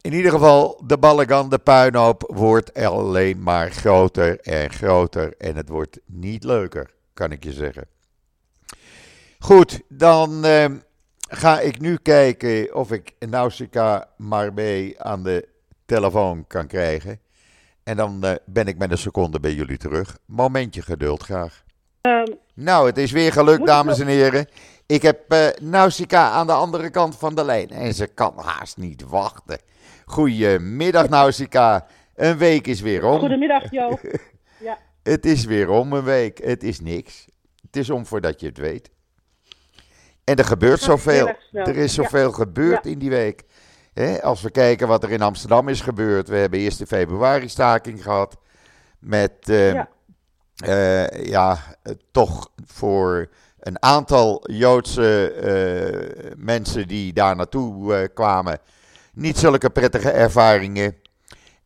In 0.00 0.12
ieder 0.12 0.30
geval, 0.30 0.82
de 0.86 0.98
ballegan, 0.98 1.48
de 1.48 1.58
puinhoop, 1.58 2.32
wordt 2.34 2.74
alleen 2.74 3.42
maar 3.42 3.70
groter 3.70 4.40
en 4.40 4.70
groter. 4.70 5.36
En 5.36 5.56
het 5.56 5.68
wordt 5.68 6.00
niet 6.06 6.44
leuker, 6.44 6.90
kan 7.14 7.32
ik 7.32 7.44
je 7.44 7.52
zeggen. 7.52 7.93
Goed, 9.44 9.80
dan 9.88 10.44
ga 11.28 11.60
ik 11.60 11.80
nu 11.80 11.96
kijken 11.96 12.74
of 12.74 12.92
ik 12.92 13.14
Nausicaa 13.18 14.08
Marbé 14.16 14.92
aan 14.98 15.22
de 15.22 15.48
telefoon 15.86 16.46
kan 16.46 16.66
krijgen. 16.66 17.20
En 17.82 17.96
dan 17.96 18.20
uh, 18.24 18.32
ben 18.46 18.66
ik 18.66 18.78
met 18.78 18.90
een 18.90 18.98
seconde 18.98 19.40
bij 19.40 19.52
jullie 19.52 19.76
terug. 19.76 20.18
Momentje 20.26 20.82
geduld 20.82 21.22
graag. 21.22 21.64
Um, 22.02 22.38
nou, 22.54 22.86
het 22.86 22.98
is 22.98 23.12
weer 23.12 23.32
gelukt, 23.32 23.66
dames 23.66 23.98
en 23.98 24.06
heren. 24.06 24.48
Ik 24.86 25.02
heb 25.02 25.32
uh, 25.32 25.46
Nausicaa 25.60 26.30
aan 26.30 26.46
de 26.46 26.52
andere 26.52 26.90
kant 26.90 27.16
van 27.16 27.34
de 27.34 27.44
lijn. 27.44 27.70
En 27.70 27.94
ze 27.94 28.06
kan 28.06 28.32
haast 28.36 28.76
niet 28.76 29.04
wachten. 29.08 29.58
Goedemiddag, 30.04 31.08
Nausicaa. 31.08 31.86
Een 32.14 32.38
week 32.38 32.66
is 32.66 32.80
weer 32.80 33.04
om. 33.04 33.18
Goedemiddag, 33.18 33.70
Jo. 33.70 33.98
Ja. 34.60 34.78
het 35.02 35.26
is 35.26 35.44
weer 35.44 35.68
om 35.68 35.92
een 35.92 36.04
week. 36.04 36.44
Het 36.44 36.62
is 36.62 36.80
niks. 36.80 37.26
Het 37.66 37.76
is 37.76 37.90
om 37.90 38.06
voordat 38.06 38.40
je 38.40 38.46
het 38.46 38.58
weet. 38.58 38.92
En 40.24 40.36
er 40.36 40.44
gebeurt 40.44 40.80
zoveel. 40.80 41.32
Er 41.52 41.76
is 41.76 41.94
zoveel 41.94 42.28
ja. 42.28 42.34
gebeurd 42.34 42.84
ja. 42.84 42.90
in 42.90 42.98
die 42.98 43.10
week 43.10 43.44
als 44.22 44.42
we 44.42 44.50
kijken 44.50 44.88
wat 44.88 45.02
er 45.02 45.10
in 45.10 45.22
Amsterdam 45.22 45.68
is 45.68 45.80
gebeurd. 45.80 46.28
We 46.28 46.36
hebben 46.36 46.58
eerst 46.58 46.78
de 46.78 46.86
februari 46.86 47.48
staking 47.48 48.02
gehad. 48.02 48.36
Met 48.98 49.32
uh, 49.48 49.72
ja. 49.72 49.88
Uh, 50.66 51.24
ja. 51.24 51.58
toch 52.10 52.50
voor 52.66 53.28
een 53.60 53.82
aantal 53.82 54.50
Joodse 54.50 55.34
uh, 55.42 56.32
mensen 56.36 56.88
die 56.88 57.12
daar 57.12 57.36
naartoe 57.36 58.10
kwamen. 58.14 58.58
Niet 59.12 59.38
zulke 59.38 59.70
prettige 59.70 60.10
ervaringen. 60.10 60.96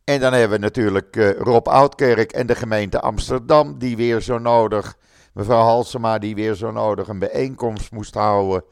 En 0.04 0.20
dan 0.20 0.32
hebben 0.32 0.58
we 0.58 0.64
natuurlijk 0.64 1.34
Rob 1.38 1.68
Oudkerk 1.68 2.32
en 2.32 2.46
de 2.46 2.54
gemeente 2.54 3.00
Amsterdam, 3.00 3.78
die 3.78 3.96
weer 3.96 4.20
zo 4.20 4.38
nodig, 4.38 4.96
mevrouw 5.38 5.62
Halsema, 5.62 6.18
die 6.18 6.34
weer 6.34 6.54
zo 6.54 6.70
nodig 6.70 7.08
een 7.08 7.18
bijeenkomst 7.18 7.92
moest 7.92 8.14
houden 8.14 8.64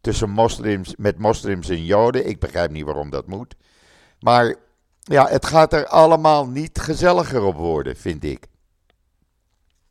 tussen 0.00 0.30
moslims, 0.30 0.96
met 0.96 1.18
moslims 1.18 1.68
en 1.68 1.84
joden. 1.84 2.28
Ik 2.28 2.40
begrijp 2.40 2.70
niet 2.70 2.84
waarom 2.84 3.10
dat 3.10 3.26
moet. 3.26 3.54
Maar 4.20 4.54
ja, 5.00 5.26
het 5.26 5.46
gaat 5.46 5.72
er 5.72 5.86
allemaal 5.86 6.46
niet 6.46 6.78
gezelliger 6.78 7.44
op 7.44 7.54
worden, 7.54 7.96
vind 7.96 8.24
ik. 8.24 8.46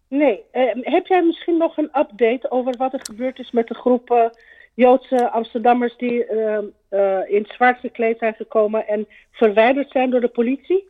Nee. 0.08 0.44
Eh, 0.52 0.64
heb 0.82 1.08
jij 1.08 1.24
misschien 1.24 1.58
nog 1.58 1.78
een 1.78 1.90
update 1.94 2.52
over 2.52 2.78
wat 2.78 2.94
er 2.94 3.00
gebeurd 3.04 3.40
is 3.40 3.52
met 3.52 3.68
de 3.68 3.76
groep 3.76 4.12
uh, 4.12 4.26
Joodse 4.74 5.32
Amsterdammers 5.32 5.98
die 5.98 6.26
uh, 6.32 6.58
in 7.28 7.46
zwart 7.48 7.80
gekleed 7.80 8.18
zijn 8.18 8.34
gekomen 8.34 8.88
en 8.88 9.08
verwijderd 9.32 9.92
zijn 9.92 10.10
door 10.10 10.22
de 10.22 10.28
politie? 10.28 10.90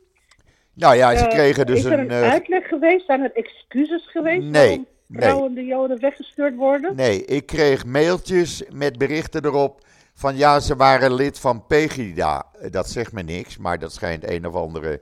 Nou 0.74 0.96
ja, 0.96 1.16
ze 1.16 1.28
kregen 1.28 1.66
dus 1.66 1.84
een... 1.84 1.92
Is 1.92 1.98
er 1.98 2.24
een, 2.24 2.32
uitleg 2.32 2.68
geweest? 2.68 3.06
Zijn 3.06 3.22
er 3.22 3.32
excuses 3.34 4.12
geweest? 4.12 4.46
Nee, 4.46 4.86
trouwende 5.20 5.66
Joden 5.66 6.00
weggestuurd 6.00 6.56
worden? 6.56 6.96
Nee, 6.96 7.26
ik 7.26 7.46
kreeg 7.46 7.86
mailtjes 7.86 8.64
met 8.70 8.98
berichten 8.98 9.46
erop 9.46 9.82
van 10.14 10.38
ja, 10.38 10.60
ze 10.60 10.76
waren 10.76 11.14
lid 11.14 11.40
van 11.40 11.66
Pegida. 11.68 12.46
Dat 12.72 12.90
zegt 12.90 13.12
me 13.12 13.22
niks, 13.22 13.58
maar 13.58 13.80
dat 13.80 13.94
schijnt 13.94 14.30
een 14.30 14.48
of 14.48 14.56
andere... 14.56 15.02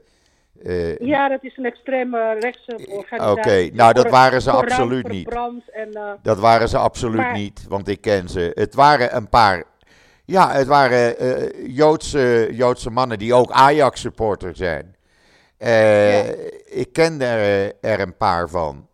Uh, 0.64 0.98
ja, 0.98 1.30
dat 1.30 1.44
is 1.44 1.58
een 1.58 1.66
extreme 1.66 2.38
rechtse 2.40 2.80
organisatie. 2.88 3.32
Oké, 3.32 3.76
nou 3.76 3.94
dat 3.94 4.10
waren 4.10 4.42
ze 4.42 4.52
absoluut 4.52 5.08
niet. 5.08 5.36
En, 5.72 5.90
uh, 5.94 6.12
dat 6.22 6.40
waren 6.40 6.70
ze 6.70 6.78
absoluut 6.78 7.18
maar... 7.18 7.34
niet, 7.34 7.66
want 7.68 7.88
ik 7.88 8.02
ken 8.02 8.30
ze. 8.30 8.52
Het 8.54 8.74
waren 8.76 9.16
een 9.16 9.30
paar... 9.30 9.64
Ja, 10.26 10.52
het 10.52 10.68
waren 10.68 11.24
uh, 11.24 11.76
Joodse, 11.76 12.50
Joodse 12.52 12.90
mannen 12.90 13.20
die 13.20 13.34
ook 13.34 13.52
Ajax-supporter 13.52 14.56
zijn. 14.56 14.96
Ja. 15.58 16.24
Ik 16.66 16.94
ken 16.94 17.22
er, 17.22 17.74
er 17.82 18.00
een 18.00 18.18
paar 18.18 18.50
van. 18.50 18.88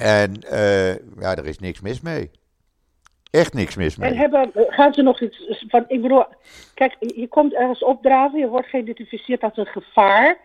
En 0.00 0.40
uh, 0.52 0.94
ja, 0.94 1.36
er 1.36 1.46
is 1.46 1.58
niks 1.58 1.80
mis 1.80 2.00
mee. 2.00 2.30
Echt 3.30 3.54
niks 3.54 3.76
mis 3.76 3.96
mee. 3.96 4.10
En 4.10 4.16
hebben, 4.16 4.50
gaan 4.54 4.94
ze 4.94 5.02
nog 5.02 5.20
iets 5.20 5.64
van, 5.68 5.84
ik 5.88 6.02
bedoel, 6.02 6.24
kijk, 6.74 6.96
je 6.98 7.28
komt 7.28 7.54
ergens 7.54 7.84
opdraven, 7.84 8.38
je 8.38 8.48
wordt 8.48 8.68
geïdentificeerd 8.68 9.42
als 9.42 9.56
een 9.56 9.66
gevaar. 9.66 10.38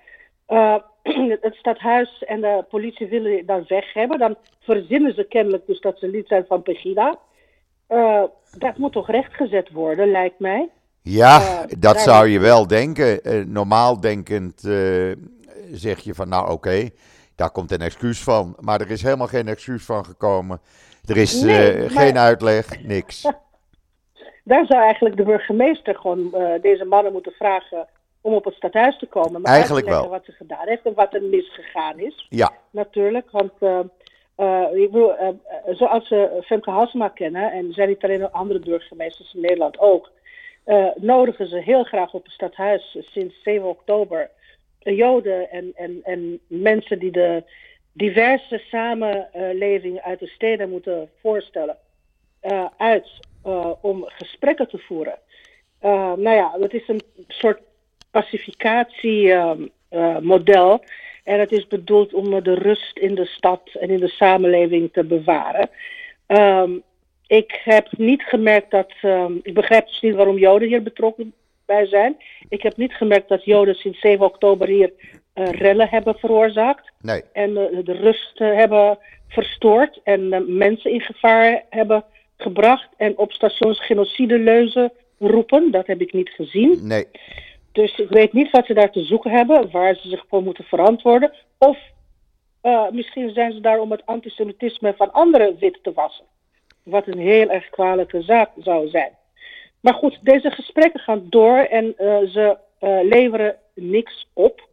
Uh, 0.49 0.75
het 1.41 1.55
stadhuis 1.55 2.23
en 2.23 2.41
de 2.41 2.65
politie 2.69 3.07
willen 3.07 3.31
je 3.31 3.45
dan 3.45 3.65
weg 3.67 3.93
hebben. 3.93 4.19
Dan 4.19 4.35
verzinnen 4.59 5.13
ze 5.13 5.23
kennelijk 5.23 5.65
dus 5.65 5.79
dat 5.79 5.99
ze 5.99 6.07
lid 6.07 6.27
zijn 6.27 6.45
van 6.47 6.61
Pegida. 6.61 7.19
Uh, 7.89 8.23
dat 8.57 8.77
moet 8.77 8.91
toch 8.91 9.09
rechtgezet 9.09 9.71
worden, 9.71 10.11
lijkt 10.11 10.39
mij. 10.39 10.69
Ja, 11.01 11.65
dat 11.79 11.99
zou 11.99 12.27
je 12.27 12.39
wel 12.39 12.67
denken. 12.67 13.19
normaal 13.51 13.99
denkend 13.99 14.61
zeg 15.71 15.99
je 15.99 16.13
van, 16.13 16.29
nou 16.29 16.51
oké, 16.51 16.89
daar 17.35 17.51
komt 17.51 17.71
een 17.71 17.81
excuus 17.81 18.23
van. 18.23 18.55
Maar 18.59 18.81
er 18.81 18.91
is 18.91 19.01
helemaal 19.01 19.27
geen 19.27 19.47
excuus 19.47 19.85
van 19.85 20.05
gekomen. 20.05 20.59
Er 21.05 21.17
is 21.17 21.43
uh, 21.43 21.89
geen 21.89 22.17
uitleg, 22.17 22.83
niks. 22.83 23.21
Daar 24.43 24.65
zou 24.65 24.81
eigenlijk 24.81 25.17
de 25.17 25.23
burgemeester 25.23 25.95
gewoon 25.95 26.31
uh, 26.33 26.61
deze 26.61 26.85
mannen 26.85 27.11
moeten 27.11 27.31
vragen 27.31 27.87
om 28.21 28.33
op 28.33 28.45
het 28.45 28.53
stadhuis 28.53 28.97
te 28.97 29.05
komen. 29.05 29.41
Maar 29.41 29.51
eigenlijk 29.51 29.87
wel. 29.87 30.09
wat 30.09 30.25
ze 30.25 30.31
gedaan 30.31 30.67
heeft 30.67 30.85
en 30.85 30.93
wat 30.93 31.13
er 31.13 31.21
misgegaan 31.21 31.99
is. 31.99 32.25
Ja. 32.29 32.51
Natuurlijk, 32.69 33.31
want 33.31 33.51
uh, 33.59 33.79
ik 34.73 34.91
bedoel, 34.91 35.13
zoals 35.65 36.09
we 36.09 36.41
Femke 36.45 36.69
Halsema 36.69 37.07
kennen, 37.07 37.51
en 37.51 37.73
zijn 37.73 37.89
niet 37.89 38.03
alleen 38.03 38.31
andere 38.31 38.59
burgemeesters 38.59 39.33
in 39.33 39.41
Nederland 39.41 39.79
ook, 39.79 40.11
nodigen 40.95 41.47
ze 41.47 41.57
heel 41.57 41.83
graag 41.83 42.13
op 42.13 42.23
het 42.23 42.33
stadhuis 42.33 42.97
sinds 42.99 43.35
7 43.43 43.67
oktober 43.67 44.29
Joden 44.93 45.51
en, 45.51 45.71
en, 45.75 45.99
en 46.03 46.39
mensen 46.47 46.99
die 46.99 47.11
de 47.11 47.43
diverse 47.91 48.61
samenleving 48.69 49.99
uit 49.99 50.19
de 50.19 50.27
steden 50.27 50.69
moeten 50.69 51.09
voorstellen, 51.21 51.77
uh, 52.43 52.65
uit 52.77 53.07
uh, 53.45 53.71
om 53.81 54.03
gesprekken 54.07 54.67
te 54.67 54.77
voeren. 54.77 55.19
Uh, 55.81 56.13
nou 56.13 56.35
ja, 56.35 56.55
het 56.59 56.73
is 56.73 56.87
een 56.87 57.01
soort 57.27 57.59
pacificatiemodel. 58.11 60.83
en 61.23 61.39
het 61.39 61.51
is 61.51 61.67
bedoeld 61.67 62.13
om 62.13 62.43
de 62.43 62.53
rust 62.53 62.97
in 62.97 63.15
de 63.15 63.25
stad 63.25 63.69
en 63.79 63.89
in 63.89 63.99
de 63.99 64.09
samenleving 64.09 64.93
te 64.93 65.03
bewaren. 65.03 65.69
Um, 66.27 66.83
ik 67.27 67.61
heb 67.63 67.87
niet 67.97 68.23
gemerkt 68.23 68.71
dat. 68.71 68.91
Um, 69.03 69.39
ik 69.43 69.53
begrijp 69.53 69.87
dus 69.87 70.01
niet 70.01 70.15
waarom 70.15 70.37
Joden 70.37 70.67
hier 70.67 70.83
betrokken 70.83 71.33
bij 71.65 71.85
zijn. 71.85 72.17
Ik 72.49 72.61
heb 72.61 72.77
niet 72.77 72.93
gemerkt 72.93 73.29
dat 73.29 73.45
Joden 73.45 73.75
sinds 73.75 73.99
7 73.99 74.25
oktober 74.25 74.67
hier 74.67 74.91
uh, 75.35 75.49
rellen 75.49 75.89
hebben 75.89 76.15
veroorzaakt. 76.15 76.91
Nee. 77.01 77.23
En 77.33 77.49
uh, 77.49 77.83
de 77.83 77.93
rust 77.93 78.39
uh, 78.39 78.55
hebben 78.55 78.97
verstoord 79.27 79.99
en 80.03 80.55
mensen 80.57 80.91
in 80.91 81.01
gevaar 81.01 81.63
hebben 81.69 82.03
gebracht. 82.37 82.89
En 82.97 83.17
op 83.17 83.31
stations 83.31 83.85
genocide 83.85 84.39
leuzen 84.39 84.91
roepen. 85.19 85.71
Dat 85.71 85.87
heb 85.87 86.01
ik 86.01 86.13
niet 86.13 86.29
gezien. 86.29 86.87
Nee. 86.87 87.05
Dus 87.71 87.97
ik 87.97 88.09
weet 88.09 88.33
niet 88.33 88.51
wat 88.51 88.65
ze 88.65 88.73
daar 88.73 88.91
te 88.91 89.03
zoeken 89.03 89.31
hebben, 89.31 89.71
waar 89.71 89.95
ze 89.95 90.09
zich 90.09 90.25
voor 90.29 90.43
moeten 90.43 90.63
verantwoorden. 90.63 91.31
Of 91.57 91.77
misschien 92.91 93.29
zijn 93.33 93.53
ze 93.53 93.59
daar 93.59 93.79
om 93.79 93.91
het 93.91 94.05
antisemitisme 94.05 94.93
van 94.97 95.11
anderen 95.11 95.57
wit 95.59 95.79
te 95.81 95.93
wassen. 95.93 96.25
Wat 96.83 97.07
een 97.07 97.19
heel 97.19 97.49
erg 97.49 97.69
kwalijke 97.69 98.21
zaak 98.21 98.49
zou 98.57 98.87
zijn. 98.87 99.11
Maar 99.85 99.93
goed, 99.93 100.19
deze 100.21 100.51
gesprekken 100.51 100.99
gaan 100.99 101.25
door 101.29 101.57
en 101.57 101.85
uh, 101.85 102.17
ze 102.17 102.57
uh, 102.81 102.99
leveren 103.03 103.55
niks 103.73 104.27
op, 104.33 104.67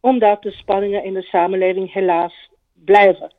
omdat 0.00 0.42
de 0.42 0.50
spanningen 0.50 1.04
in 1.04 1.14
de 1.14 1.22
samenleving 1.22 1.92
helaas 1.92 2.50
blijven. 2.72 3.32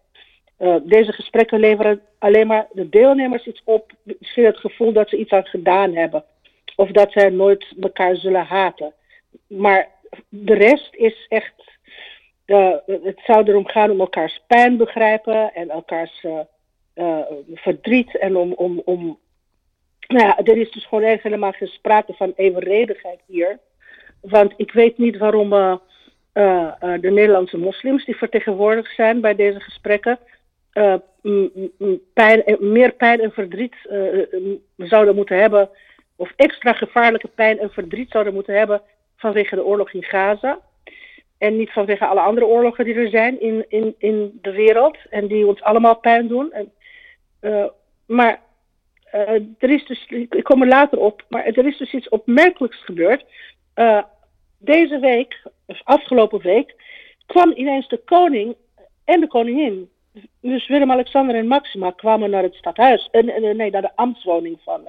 Uh, 0.59 0.75
deze 0.83 1.11
gesprekken 1.11 1.59
leveren 1.59 2.01
alleen 2.19 2.47
maar 2.47 2.67
de 2.71 2.89
deelnemers 2.89 3.47
iets 3.47 3.61
op, 3.63 3.91
misschien 4.03 4.45
het 4.45 4.57
gevoel 4.57 4.93
dat 4.93 5.09
ze 5.09 5.17
iets 5.17 5.31
aan 5.31 5.45
gedaan 5.45 5.95
hebben, 5.95 6.23
of 6.75 6.91
dat 6.91 7.11
zij 7.11 7.29
nooit 7.29 7.65
elkaar 7.81 8.15
zullen 8.15 8.45
haten. 8.45 8.93
Maar 9.47 9.89
de 10.29 10.53
rest 10.53 10.95
is 10.95 11.25
echt. 11.27 11.53
Het 12.85 13.21
zou 13.25 13.47
erom 13.47 13.67
gaan 13.67 13.91
om 13.91 13.99
elkaars 13.99 14.41
pijn 14.47 14.77
begrijpen 14.77 15.53
en 15.53 15.69
elkaars 15.69 16.25
verdriet 17.53 18.17
en 18.17 18.37
om, 18.37 18.53
om, 18.53 18.81
om 18.85 19.19
nou 20.07 20.25
ja, 20.25 20.37
er 20.37 20.57
is 20.57 20.71
dus 20.71 20.85
gewoon 20.85 21.03
echt 21.03 21.23
helemaal 21.23 21.51
geen 21.51 21.67
sprake 21.67 22.13
van 22.13 22.33
evenredigheid 22.35 23.19
hier. 23.25 23.59
Want 24.21 24.53
ik 24.57 24.71
weet 24.71 24.97
niet 24.97 25.17
waarom 25.17 25.53
uh, 25.53 25.75
uh, 26.33 26.71
de 27.01 27.11
Nederlandse 27.11 27.57
moslims 27.57 28.05
die 28.05 28.15
vertegenwoordigd 28.15 28.95
zijn 28.95 29.21
bij 29.21 29.35
deze 29.35 29.59
gesprekken 29.59 30.19
meer 32.59 32.93
pijn 32.93 33.21
en 33.21 33.31
verdriet 33.31 33.75
zouden 34.77 35.15
moeten 35.15 35.37
hebben, 35.37 35.69
of 36.15 36.31
extra 36.35 36.73
gevaarlijke 36.73 37.27
pijn 37.27 37.59
en 37.59 37.69
verdriet 37.69 38.11
zouden 38.11 38.33
moeten 38.33 38.57
hebben 38.57 38.81
vanwege 39.15 39.55
de 39.55 39.65
oorlog 39.65 39.93
in 39.93 40.03
Gaza. 40.03 40.59
En 41.37 41.57
niet 41.57 41.71
vanwege 41.71 42.05
alle 42.05 42.19
andere 42.19 42.45
oorlogen 42.45 42.85
die 42.85 42.95
er 42.95 43.09
zijn 43.09 43.41
in, 43.41 43.65
in, 43.67 43.95
in 43.97 44.39
de 44.41 44.51
wereld 44.51 44.97
en 45.09 45.27
die 45.27 45.47
ons 45.47 45.61
allemaal 45.61 45.95
pijn 45.95 46.27
doen. 46.27 46.51
En, 46.51 46.71
maar 48.05 48.39
er 49.57 49.69
is 49.69 49.85
dus, 49.85 50.05
ik 50.09 50.43
kom 50.43 50.61
er 50.61 50.67
later 50.67 50.99
op, 50.99 51.25
maar 51.29 51.45
er 51.45 51.65
is 51.65 51.77
dus 51.77 51.93
iets 51.93 52.09
opmerkelijks 52.09 52.83
gebeurd. 52.83 53.25
Uh, 53.75 54.03
deze 54.57 54.99
week, 54.99 55.41
of 55.65 55.81
afgelopen 55.83 56.41
week, 56.41 56.75
kwam 57.25 57.51
ineens 57.55 57.87
de 57.87 58.01
koning 58.05 58.55
en 59.05 59.19
de 59.19 59.27
koningin. 59.27 59.89
Dus 60.41 60.67
Willem-Alexander 60.67 61.35
en 61.35 61.47
Maxima 61.47 61.91
kwamen 61.91 62.29
naar 62.29 62.43
het 62.43 62.55
stadhuis. 62.55 63.09
Nee, 63.11 63.71
naar 63.71 63.81
de 63.81 63.95
ambtswoning 63.95 64.59
van 64.63 64.81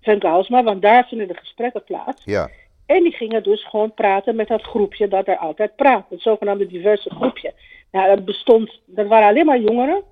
Femke 0.00 0.26
Halsma, 0.26 0.62
want 0.62 0.82
daar 0.82 1.06
vinden 1.08 1.28
de 1.28 1.36
gesprekken 1.36 1.84
plaats. 1.84 2.24
Ja. 2.24 2.50
En 2.86 3.02
die 3.02 3.12
gingen 3.12 3.42
dus 3.42 3.64
gewoon 3.64 3.94
praten 3.94 4.36
met 4.36 4.48
dat 4.48 4.62
groepje 4.62 5.08
dat 5.08 5.28
er 5.28 5.36
altijd 5.36 5.76
praat. 5.76 6.06
Het 6.10 6.22
zogenaamde 6.22 6.66
diverse 6.66 7.10
groepje. 7.10 7.52
Nou, 7.90 8.08
dat 8.14 8.24
bestond, 8.24 8.80
dat 8.84 9.06
waren 9.06 9.28
alleen 9.28 9.46
maar 9.46 9.60
jongeren. 9.60 10.02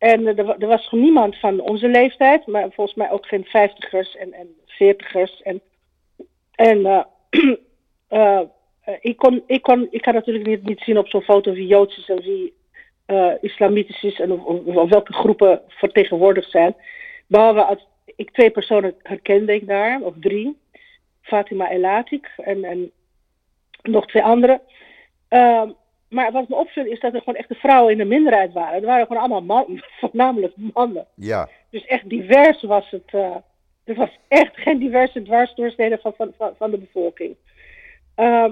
En 0.00 0.26
er, 0.26 0.48
er, 0.58 0.66
was 0.66 0.90
niemand 0.90 1.38
van 1.38 1.60
onze 1.60 1.88
leeftijd, 1.88 2.46
maar 2.46 2.70
volgens 2.70 2.96
mij 2.96 3.10
ook 3.10 3.26
geen 3.26 3.44
vijftigers 3.44 4.16
en, 4.16 4.32
en 4.32 4.48
veertigers. 4.66 5.42
En, 5.42 5.60
en 6.54 7.06
ik, 9.00 9.16
kon, 9.16 9.42
ik, 9.46 9.62
kon, 9.62 9.88
ik 9.90 10.02
kan 10.02 10.14
natuurlijk 10.14 10.62
niet, 10.62 10.80
zien 10.80 10.98
op 10.98 11.08
zo'n 11.08 11.22
foto 11.22 11.52
wie 11.52 11.66
Joods 11.66 11.98
is 11.98 12.08
en 12.08 12.22
wie 12.22 12.54
islamitisch 13.40 14.02
is 14.02 14.20
en 14.20 14.32
of, 14.32 14.88
welke 14.90 15.12
groepen 15.12 15.62
vertegenwoordigd 15.68 16.50
zijn. 16.50 16.74
Behalve 17.26 17.62
als 17.62 17.86
ik 18.16 18.30
twee 18.30 18.50
personen 18.50 18.94
herkende 19.02 19.54
ik 19.54 19.66
daar, 19.66 20.00
of 20.00 20.14
drie. 20.20 20.58
Fatima 21.22 21.70
Elatik 21.70 22.32
en, 22.36 22.64
en 22.64 22.90
nog 23.82 24.06
twee 24.06 24.22
anderen. 24.22 24.60
Uh, 25.30 25.70
maar 26.10 26.32
wat 26.32 26.48
me 26.48 26.56
opviel 26.56 26.84
is 26.84 27.00
dat 27.00 27.14
er 27.14 27.18
gewoon 27.18 27.38
echt 27.38 27.48
de 27.48 27.54
vrouwen 27.54 27.92
in 27.92 27.98
de 27.98 28.04
minderheid 28.04 28.52
waren. 28.52 28.74
Het 28.74 28.84
waren 28.84 29.06
gewoon 29.06 29.22
allemaal 29.22 29.42
mannen, 29.42 29.84
voornamelijk 30.00 30.52
mannen. 30.56 31.06
Ja. 31.14 31.48
Dus 31.70 31.84
echt 31.86 32.08
divers 32.08 32.62
was 32.62 32.90
het. 32.90 33.12
Uh, 33.14 33.36
er 33.84 33.94
was 33.94 34.18
echt 34.28 34.56
geen 34.56 34.78
diverse 34.78 35.22
dwarsdoorsnede 35.22 35.98
van, 36.02 36.12
van, 36.16 36.32
van, 36.36 36.52
van 36.56 36.70
de 36.70 36.78
bevolking. 36.78 37.36
Uh, 38.16 38.50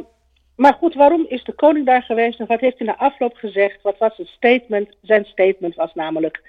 maar 0.57 0.75
goed, 0.75 0.94
waarom 0.94 1.27
is 1.29 1.44
de 1.44 1.53
koning 1.53 1.87
daar 1.87 2.03
geweest 2.03 2.40
en 2.40 2.47
wat 2.47 2.61
heeft 2.61 2.79
hij 2.79 2.87
na 2.87 2.97
afloop 2.97 3.35
gezegd? 3.35 3.83
Wat 3.83 3.99
was 3.99 4.16
het 4.16 4.27
statement? 4.27 4.97
Zijn 5.03 5.25
statement 5.25 5.75
was 5.75 5.94
namelijk: 5.94 6.42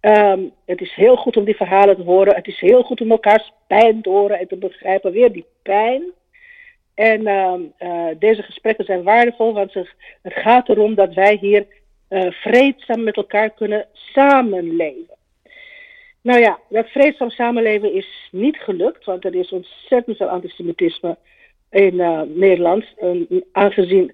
um, 0.00 0.52
Het 0.64 0.80
is 0.80 0.94
heel 0.94 1.16
goed 1.16 1.36
om 1.36 1.44
die 1.44 1.56
verhalen 1.56 1.96
te 1.96 2.02
horen. 2.02 2.34
Het 2.34 2.46
is 2.46 2.60
heel 2.60 2.82
goed 2.82 3.00
om 3.00 3.10
elkaars 3.10 3.52
pijn 3.66 4.02
te 4.02 4.08
horen 4.08 4.38
en 4.38 4.48
te 4.48 4.56
begrijpen. 4.56 5.12
Weer 5.12 5.32
die 5.32 5.46
pijn. 5.62 6.02
En 7.02 7.20
uh, 7.20 7.54
uh, 7.78 8.06
deze 8.18 8.42
gesprekken 8.42 8.84
zijn 8.84 9.02
waardevol, 9.02 9.52
want 9.52 9.74
het 9.74 9.88
gaat 10.22 10.68
erom 10.68 10.94
dat 10.94 11.14
wij 11.14 11.38
hier 11.40 11.66
uh, 12.08 12.30
vreedzaam 12.30 13.02
met 13.02 13.16
elkaar 13.16 13.50
kunnen 13.50 13.86
samenleven. 13.92 15.16
Nou 16.20 16.40
ja, 16.40 16.58
dat 16.68 16.86
vreedzaam 16.88 17.30
samenleven 17.30 17.92
is 17.92 18.28
niet 18.30 18.56
gelukt, 18.56 19.04
want 19.04 19.24
er 19.24 19.34
is 19.34 19.52
ontzettend 19.52 20.16
veel 20.16 20.28
antisemitisme 20.28 21.16
in 21.70 21.96
Nederland. 22.34 22.84
aangezien, 23.52 24.10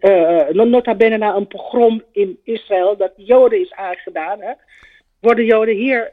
nota 0.53 0.95
bene 0.95 1.17
na 1.17 1.35
een 1.35 1.47
pogrom 1.47 2.03
in 2.13 2.39
Israël 2.45 2.97
dat 2.97 3.13
Joden 3.17 3.61
is 3.61 3.73
aangedaan, 3.73 4.41
hè, 4.41 4.53
worden 5.21 5.45
Joden 5.45 5.75
hier 5.75 6.13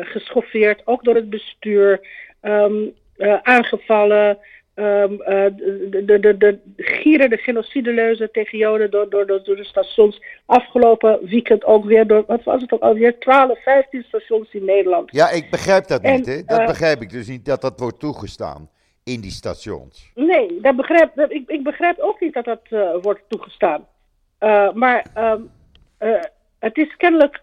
geschoffeerd, 0.00 0.82
ook 0.84 1.04
door 1.04 1.14
het 1.14 1.30
bestuur, 1.30 2.00
um, 2.42 2.94
aangevallen. 3.42 4.38
Um, 4.78 5.12
uh, 5.12 5.26
de, 5.26 6.18
de, 6.20 6.36
de, 6.38 6.58
gieren 6.76 7.30
de 7.30 7.36
genocideleuse 7.36 8.30
tegen 8.30 8.58
Joden 8.58 8.90
door, 8.90 9.10
door, 9.10 9.26
door, 9.26 9.56
de 9.56 9.64
stations. 9.64 10.22
Afgelopen 10.46 11.18
weekend 11.22 11.64
ook 11.64 11.84
weer 11.84 12.06
door, 12.06 12.24
wat 12.26 12.42
was 12.42 12.60
het 12.60 12.72
ook 12.72 12.80
alweer, 12.80 13.18
12, 13.18 13.62
15 13.62 14.02
stations 14.02 14.52
in 14.52 14.64
Nederland. 14.64 15.12
Ja, 15.12 15.30
ik 15.30 15.50
begrijp 15.50 15.86
dat 15.86 16.02
en, 16.02 16.14
niet, 16.14 16.26
hè? 16.26 16.44
Dat 16.44 16.60
uh, 16.60 16.66
begrijp 16.66 17.00
ik 17.00 17.10
dus 17.10 17.28
niet, 17.28 17.44
dat 17.44 17.60
dat 17.60 17.80
wordt 17.80 18.00
toegestaan 18.00 18.70
in 19.04 19.20
die 19.20 19.30
stations. 19.30 20.10
Nee, 20.14 20.60
dat 20.60 20.76
begrijp, 20.76 21.14
dat, 21.14 21.32
ik, 21.32 21.48
ik 21.48 21.62
begrijp 21.62 21.98
ook 21.98 22.20
niet 22.20 22.34
dat 22.34 22.44
dat 22.44 22.60
uh, 22.70 22.90
wordt 23.02 23.22
toegestaan. 23.28 23.86
maar 24.74 25.06
um, 25.18 25.50
het 26.58 26.76
is 26.76 26.96
kennelijk, 26.96 27.42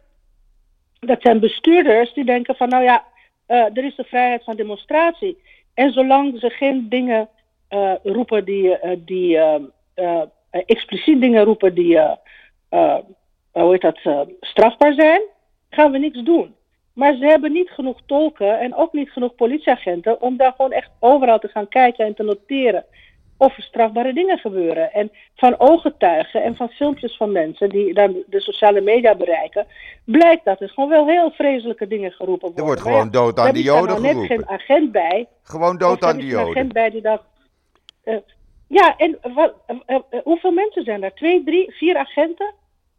dat 1.00 1.22
zijn 1.22 1.40
bestuurders 1.40 2.14
die 2.14 2.26
denken 2.26 2.56
van, 2.56 2.70
nou 2.70 2.84
ja, 2.84 3.06
er 3.48 3.86
is 3.86 3.96
de 3.96 4.04
vrijheid 4.04 4.44
van 4.44 4.56
demonstratie. 4.56 5.38
En 5.74 5.92
zolang 5.92 6.40
ze 6.40 6.50
geen 6.50 6.90
dingen 6.90 7.30
uh, 7.70 7.94
roepen 8.04 8.46
die, 8.46 8.68
uh, 8.84 8.92
die 8.98 9.36
uh, 9.96 10.22
expliciet 10.50 11.22
dingen 11.22 11.44
roepen 11.44 11.74
die, 11.76 12.00
hoe 13.52 13.72
heet 13.72 13.82
dat, 13.82 14.28
strafbaar 14.40 14.94
zijn, 14.94 15.22
gaan 15.70 15.92
we 15.92 15.98
niks 15.98 16.24
doen. 16.24 16.56
Maar 16.94 17.16
ze 17.16 17.26
hebben 17.26 17.52
niet 17.52 17.70
genoeg 17.70 18.00
tolken 18.06 18.60
en 18.60 18.76
ook 18.76 18.94
niet 18.94 19.12
genoeg 19.12 19.36
politieagenten 19.36 20.22
om 20.22 20.38
daar 20.38 20.54
gewoon 20.56 20.72
echt 20.72 20.90
overal 21.00 21.40
te 21.40 21.48
gaan 21.48 21.68
kijken 21.68 22.06
en 22.06 22.14
te 22.14 22.24
noteren 22.24 22.86
of 23.38 23.58
er 23.58 23.64
strafbare 23.64 24.14
dingen 24.14 24.38
gebeuren. 24.38 24.94
En 24.94 25.12
van 25.36 25.60
ooggetuigen 25.60 26.44
en 26.44 26.56
van 26.56 26.70
filmpjes 26.70 27.18
van 27.18 27.32
mensen 27.32 27.70
die 27.70 27.94
dan 27.94 28.24
de 28.28 28.42
sociale 28.42 28.82
media 28.82 29.16
bereiken, 29.16 29.68
blijkt 30.06 30.46
dat 30.46 30.62
er 30.62 30.70
gewoon 30.70 30.90
wel 30.90 31.08
heel 31.08 31.32
vreselijke 31.32 31.88
dingen 31.88 32.12
geroepen 32.12 32.48
worden. 32.48 32.58
Er 32.58 32.66
wordt 32.66 32.82
gewoon 32.82 33.12
dood 33.12 33.40
aan 33.40 33.54
die 33.54 33.64
Joden 33.64 33.96
geroepen. 33.96 34.10
Er 34.10 34.16
net 34.16 34.28
geen 34.28 34.50
agent 34.50 34.92
bij. 34.92 35.28
Gewoon 35.44 35.78
dood 35.78 36.04
aan 36.04 36.18
die 36.18 36.26
Joden. 36.26 36.40
Er 36.40 36.48
is 36.48 36.56
een 36.56 36.58
agent 36.58 36.74
bij 36.74 36.90
die 36.90 37.02
dacht. 37.02 37.24
Uh, 38.06 38.18
ja, 38.68 38.98
en 38.98 39.18
wat, 39.34 39.54
uh, 39.68 39.78
uh, 39.88 40.20
hoeveel 40.24 40.52
mensen 40.52 40.84
zijn 40.84 41.04
er? 41.04 41.14
Twee, 41.14 41.44
drie, 41.44 41.72
vier 41.72 41.98
agenten? 41.98 42.54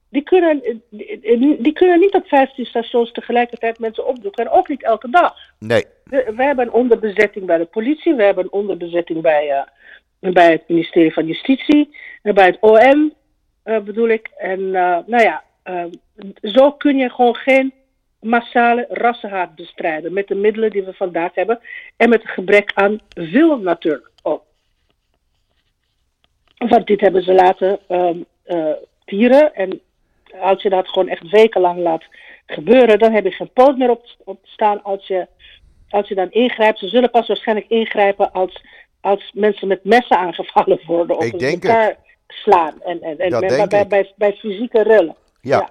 Die 0.09 0.23
kunnen, 0.23 0.83
die, 0.91 1.63
die 1.63 1.73
kunnen 1.73 2.01
niet 2.01 2.15
op 2.15 2.27
15 2.27 2.65
stations 2.65 3.13
tegelijkertijd 3.13 3.79
mensen 3.79 4.07
opdoeken. 4.07 4.45
En 4.45 4.51
ook 4.51 4.69
niet 4.69 4.83
elke 4.83 5.11
dag. 5.11 5.35
Nee. 5.59 5.85
We, 6.05 6.33
we 6.37 6.43
hebben 6.43 6.67
een 6.67 6.73
onderbezetting 6.73 7.47
bij 7.47 7.59
de 7.59 7.65
politie. 7.65 8.15
We 8.15 8.23
hebben 8.23 8.45
een 8.45 8.53
onderbezetting 8.53 9.23
bij 9.23 9.67
bij 10.33 10.51
het 10.51 10.69
ministerie 10.69 11.13
van 11.13 11.27
Justitie, 11.27 11.97
bij 12.23 12.47
het 12.47 12.59
OM 12.61 13.13
uh, 13.65 13.79
bedoel 13.79 14.09
ik. 14.09 14.31
En 14.37 14.61
uh, 14.61 14.99
nou 15.07 15.23
ja, 15.23 15.45
uh, 15.65 15.85
zo 16.43 16.73
kun 16.73 16.97
je 16.97 17.11
gewoon 17.11 17.37
geen 17.37 17.73
massale 18.21 18.87
rassenhaat 18.89 19.55
bestrijden 19.55 20.13
met 20.13 20.29
de 20.29 20.35
middelen 20.35 20.71
die 20.71 20.83
we 20.83 20.93
vandaag 20.93 21.35
hebben 21.35 21.61
en 21.97 22.09
met 22.09 22.23
het 22.23 22.31
gebrek 22.31 22.73
aan 22.75 23.01
wil 23.15 23.59
natuurlijk 23.59 24.11
ook. 24.23 24.43
Want 26.57 26.87
dit 26.87 27.01
hebben 27.01 27.23
ze 27.23 27.33
laten 27.33 27.79
um, 27.89 28.25
vieren 29.07 29.55
en 29.55 29.81
als 30.41 30.63
je 30.63 30.71
dat 30.71 30.89
gewoon 30.89 31.09
echt 31.09 31.31
wekenlang 31.31 31.79
laat 31.79 32.05
gebeuren, 32.47 32.99
dan 32.99 33.13
heb 33.13 33.25
je 33.25 33.31
geen 33.31 33.53
poot 33.53 33.79
meer 33.79 33.91
op, 33.91 34.07
op 34.25 34.39
staan 34.43 34.83
als 34.83 35.07
je, 35.07 35.27
als 35.89 36.09
je 36.09 36.15
dan 36.15 36.31
ingrijpt. 36.31 36.79
Ze 36.79 36.89
zullen 36.89 37.11
pas 37.11 37.27
waarschijnlijk 37.27 37.69
ingrijpen 37.69 38.33
als 38.33 38.63
als 39.05 39.31
mensen 39.35 39.69
met 39.69 39.85
messen 39.85 40.19
aangevallen 40.19 40.81
worden 40.87 41.17
of 41.17 41.33
elkaar 41.33 41.87
het. 41.87 41.99
slaan. 42.27 42.83
En, 42.83 43.03
en, 43.03 43.19
en 43.19 43.31
bij, 43.31 43.67
bij, 43.67 43.87
bij, 43.87 44.13
bij, 44.17 44.33
fysieke 44.33 44.83
rellen. 44.83 45.17
Ja. 45.41 45.59
ja. 45.59 45.71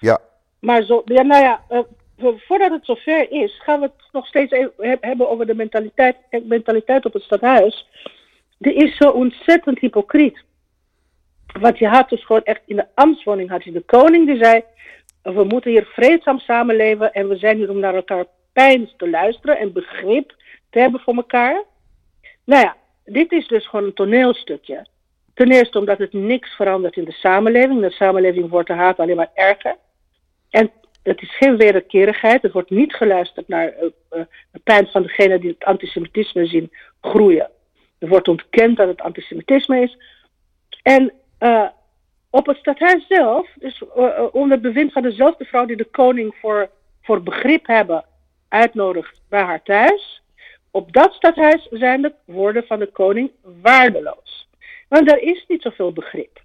ja. 0.00 0.18
Maar 0.60 0.82
zo, 0.82 1.02
ja, 1.04 1.22
nou 1.22 1.42
ja, 1.42 1.64
uh, 1.70 2.34
voordat 2.46 2.70
het 2.70 2.84
zover 2.84 3.30
is, 3.30 3.60
gaan 3.62 3.80
we 3.80 3.86
het 3.86 4.12
nog 4.12 4.26
steeds 4.26 4.52
even 4.52 4.98
hebben 5.00 5.30
over 5.30 5.46
de 5.46 5.54
mentaliteit, 5.54 6.16
mentaliteit 6.44 7.04
op 7.04 7.12
het 7.12 7.22
stadhuis. 7.22 7.88
die 8.58 8.74
is 8.74 8.96
zo 8.96 9.10
ontzettend 9.10 9.78
hypocriet. 9.78 10.44
Want 11.60 11.78
je 11.78 11.88
had 11.88 12.08
dus 12.08 12.24
gewoon 12.24 12.44
echt 12.44 12.62
in 12.66 12.76
de 12.76 12.86
ambtswoning 12.94 13.50
had 13.50 13.64
je 13.64 13.72
de 13.72 13.84
koning 13.86 14.26
die 14.26 14.44
zei: 14.44 14.62
we 15.22 15.44
moeten 15.44 15.70
hier 15.70 15.84
vreedzaam 15.84 16.38
samenleven 16.38 17.12
en 17.12 17.28
we 17.28 17.36
zijn 17.36 17.56
hier 17.56 17.70
om 17.70 17.78
naar 17.78 17.94
elkaar 17.94 18.24
pijn 18.52 18.90
te 18.96 19.10
luisteren 19.10 19.58
en 19.58 19.72
begrip 19.72 20.34
te 20.70 20.78
hebben 20.78 21.00
voor 21.00 21.14
elkaar. 21.14 21.64
Nou 22.50 22.62
ja, 22.62 22.76
dit 23.04 23.32
is 23.32 23.46
dus 23.46 23.66
gewoon 23.66 23.84
een 23.84 23.94
toneelstukje. 23.94 24.86
Ten 25.34 25.50
eerste 25.50 25.78
omdat 25.78 25.98
het 25.98 26.12
niks 26.12 26.50
verandert 26.54 26.96
in 26.96 27.04
de 27.04 27.12
samenleving. 27.12 27.80
De 27.80 27.90
samenleving 27.90 28.50
wordt 28.50 28.68
de 28.68 28.74
haat 28.74 28.98
alleen 28.98 29.16
maar 29.16 29.30
erger. 29.34 29.76
En 30.50 30.70
het 31.02 31.22
is 31.22 31.36
geen 31.36 31.56
wederkerigheid. 31.56 32.44
Er 32.44 32.52
wordt 32.52 32.70
niet 32.70 32.94
geluisterd 32.94 33.48
naar 33.48 33.66
uh, 33.66 33.82
uh, 33.82 34.22
de 34.50 34.58
pijn 34.64 34.86
van 34.86 35.02
degene 35.02 35.38
die 35.38 35.50
het 35.50 35.64
antisemitisme 35.64 36.46
zien 36.46 36.72
groeien. 37.00 37.50
Er 37.98 38.08
wordt 38.08 38.28
ontkend 38.28 38.76
dat 38.76 38.88
het 38.88 39.00
antisemitisme 39.00 39.80
is. 39.80 39.96
En 40.82 41.12
uh, 41.40 41.68
op 42.30 42.46
het 42.46 42.56
stadhuis 42.56 43.06
zelf, 43.06 43.48
dus 43.54 43.82
onder 44.32 44.60
bewind 44.60 44.92
van 44.92 45.02
dezelfde 45.02 45.44
vrouw 45.44 45.64
die 45.64 45.76
de 45.76 45.90
koning 45.90 46.34
voor, 46.40 46.70
voor 47.02 47.22
begrip 47.22 47.66
hebben 47.66 48.04
uitnodigt 48.48 49.20
bij 49.28 49.42
haar 49.42 49.62
thuis. 49.62 50.20
Op 50.70 50.92
dat 50.92 51.12
stadhuis 51.12 51.68
zijn 51.70 52.02
de 52.02 52.12
woorden 52.24 52.66
van 52.66 52.78
de 52.78 52.86
koning 52.86 53.30
waardeloos. 53.62 54.48
Want 54.88 55.08
daar 55.08 55.18
is 55.18 55.44
niet 55.48 55.62
zoveel 55.62 55.92
begrip. 55.92 56.42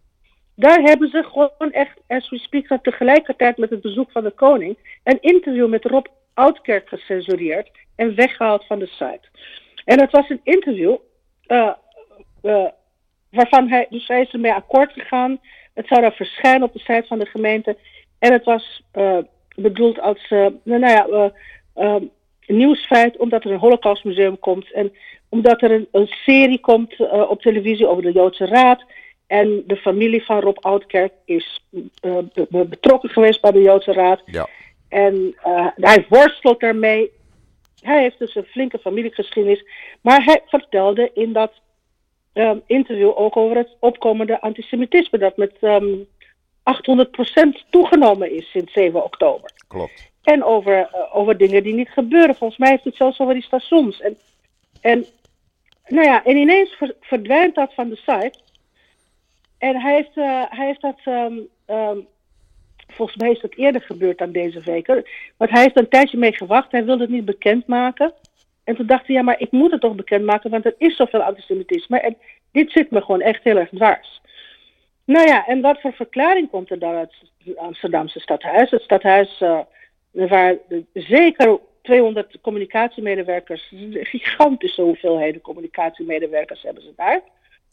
Daar 0.55 0.79
hebben 0.81 1.09
ze 1.09 1.23
gewoon 1.23 1.71
echt, 1.71 1.97
as 2.07 2.29
we 2.29 2.37
speak, 2.37 2.79
tegelijkertijd 2.81 3.57
met 3.57 3.69
het 3.69 3.81
bezoek 3.81 4.11
van 4.11 4.23
de 4.23 4.31
koning, 4.31 4.77
een 5.03 5.21
interview 5.21 5.69
met 5.69 5.85
Rob 5.85 6.05
Oudkerk 6.33 6.89
gecensureerd 6.89 7.69
en 7.95 8.15
weggehaald 8.15 8.65
van 8.65 8.79
de 8.79 8.87
site. 8.87 9.27
En 9.85 9.99
het 9.99 10.11
was 10.11 10.29
een 10.29 10.41
interview 10.43 10.95
uh, 11.47 11.71
uh, 12.43 12.67
waarvan 13.31 13.69
hij, 13.69 13.87
dus 13.89 14.07
hij 14.07 14.21
is 14.21 14.31
ermee 14.31 14.53
akkoord 14.53 14.91
gegaan. 14.91 15.39
Het 15.73 15.87
zou 15.87 16.01
dan 16.01 16.11
verschijnen 16.11 16.67
op 16.67 16.73
de 16.73 16.79
site 16.79 17.07
van 17.07 17.19
de 17.19 17.25
gemeente. 17.25 17.77
En 18.19 18.31
het 18.31 18.43
was 18.43 18.83
uh, 18.93 19.17
bedoeld 19.55 19.99
als, 19.99 20.29
nou 20.63 20.79
ja, 20.79 21.31
nieuwsfeit 22.47 23.17
omdat 23.17 23.43
er 23.43 23.51
een 23.51 23.59
holocaustmuseum 23.59 24.39
komt. 24.39 24.71
En 24.71 24.93
omdat 25.29 25.61
er 25.61 25.71
een, 25.71 25.87
een 25.91 26.07
serie 26.07 26.59
komt 26.59 26.95
op 27.29 27.41
televisie 27.41 27.87
over 27.87 28.03
de 28.03 28.11
Joodse 28.11 28.45
Raad. 28.45 28.83
En 29.27 29.63
de 29.67 29.75
familie 29.75 30.23
van 30.23 30.39
Rob 30.39 30.57
Oudkerk 30.59 31.13
is 31.25 31.65
uh, 32.01 32.17
betrokken 32.49 33.09
geweest 33.09 33.41
bij 33.41 33.51
de 33.51 33.61
Joodse 33.61 33.93
Raad. 33.93 34.21
Ja. 34.25 34.47
En 34.87 35.35
uh, 35.45 35.67
hij 35.75 36.05
worstelt 36.09 36.59
daarmee. 36.59 37.11
Hij 37.81 38.01
heeft 38.01 38.19
dus 38.19 38.35
een 38.35 38.43
flinke 38.43 38.77
familiegeschiedenis. 38.77 39.65
Maar 40.01 40.23
hij 40.23 40.41
vertelde 40.45 41.11
in 41.13 41.33
dat 41.33 41.51
um, 42.33 42.61
interview 42.65 43.11
ook 43.15 43.37
over 43.37 43.57
het 43.57 43.75
opkomende 43.79 44.41
antisemitisme. 44.41 45.17
Dat 45.17 45.37
met 45.37 45.53
um, 45.61 46.07
800% 46.65 47.69
toegenomen 47.69 48.31
is 48.31 48.51
sinds 48.51 48.73
7 48.73 49.03
oktober. 49.03 49.51
Klopt. 49.67 50.11
En 50.25 50.43
over, 50.43 50.79
uh, 50.79 51.15
over 51.15 51.37
dingen 51.37 51.63
die 51.63 51.73
niet 51.73 51.89
gebeuren. 51.89 52.35
Volgens 52.35 52.59
mij 52.59 52.69
heeft 52.69 52.83
het 52.83 52.95
zelfs 52.95 53.19
over 53.19 53.33
die 53.33 53.43
stations. 53.43 54.01
En, 54.01 54.17
en, 54.81 55.05
nou 55.87 56.07
ja, 56.07 56.23
en 56.23 56.37
ineens 56.37 56.77
verdwijnt 56.99 57.55
dat 57.55 57.73
van 57.73 57.89
de 57.89 57.95
site. 57.95 58.39
En 59.57 59.81
hij 59.81 59.93
heeft, 59.93 60.17
uh, 60.17 60.43
hij 60.49 60.65
heeft 60.65 60.81
dat, 60.81 60.99
um, 61.05 61.47
um, 61.67 62.07
volgens 62.87 63.17
mij 63.17 63.31
is 63.31 63.41
dat 63.41 63.55
eerder 63.55 63.81
gebeurd 63.81 64.17
dan 64.17 64.31
deze 64.31 64.59
week. 64.59 64.87
Want 65.37 65.51
hij 65.51 65.61
heeft 65.61 65.77
een 65.77 65.89
tijdje 65.89 66.17
mee 66.17 66.33
gewacht, 66.33 66.71
hij 66.71 66.85
wilde 66.85 67.03
het 67.03 67.11
niet 67.11 67.25
bekendmaken. 67.25 68.13
En 68.63 68.75
toen 68.75 68.85
dacht 68.85 69.07
hij, 69.07 69.15
ja, 69.15 69.21
maar 69.21 69.39
ik 69.39 69.51
moet 69.51 69.71
het 69.71 69.81
toch 69.81 69.95
bekendmaken, 69.95 70.49
want 70.49 70.65
er 70.65 70.75
is 70.77 70.95
zoveel 70.95 71.21
antisemitisme. 71.21 71.99
En 71.99 72.17
dit 72.51 72.71
zit 72.71 72.91
me 72.91 73.01
gewoon 73.01 73.21
echt 73.21 73.43
heel 73.43 73.57
erg 73.57 73.69
dwars. 73.69 74.21
Nou 75.05 75.27
ja, 75.27 75.45
en 75.45 75.61
wat 75.61 75.81
voor 75.81 75.93
verklaring 75.93 76.49
komt 76.49 76.71
er 76.71 76.79
dan 76.79 76.95
uit 76.95 77.13
het 77.43 77.57
Amsterdamse 77.57 78.19
stadhuis? 78.19 78.71
Het 78.71 78.81
stadhuis, 78.81 79.41
uh, 79.41 79.59
waar 80.15 80.57
zeker 80.93 81.59
200 81.81 82.41
communicatiemedewerkers, 82.41 83.73
gigantische 83.91 84.81
hoeveelheden 84.81 85.41
communicatiemedewerkers 85.41 86.61
hebben 86.61 86.83
ze 86.83 86.93
daar. 86.95 87.21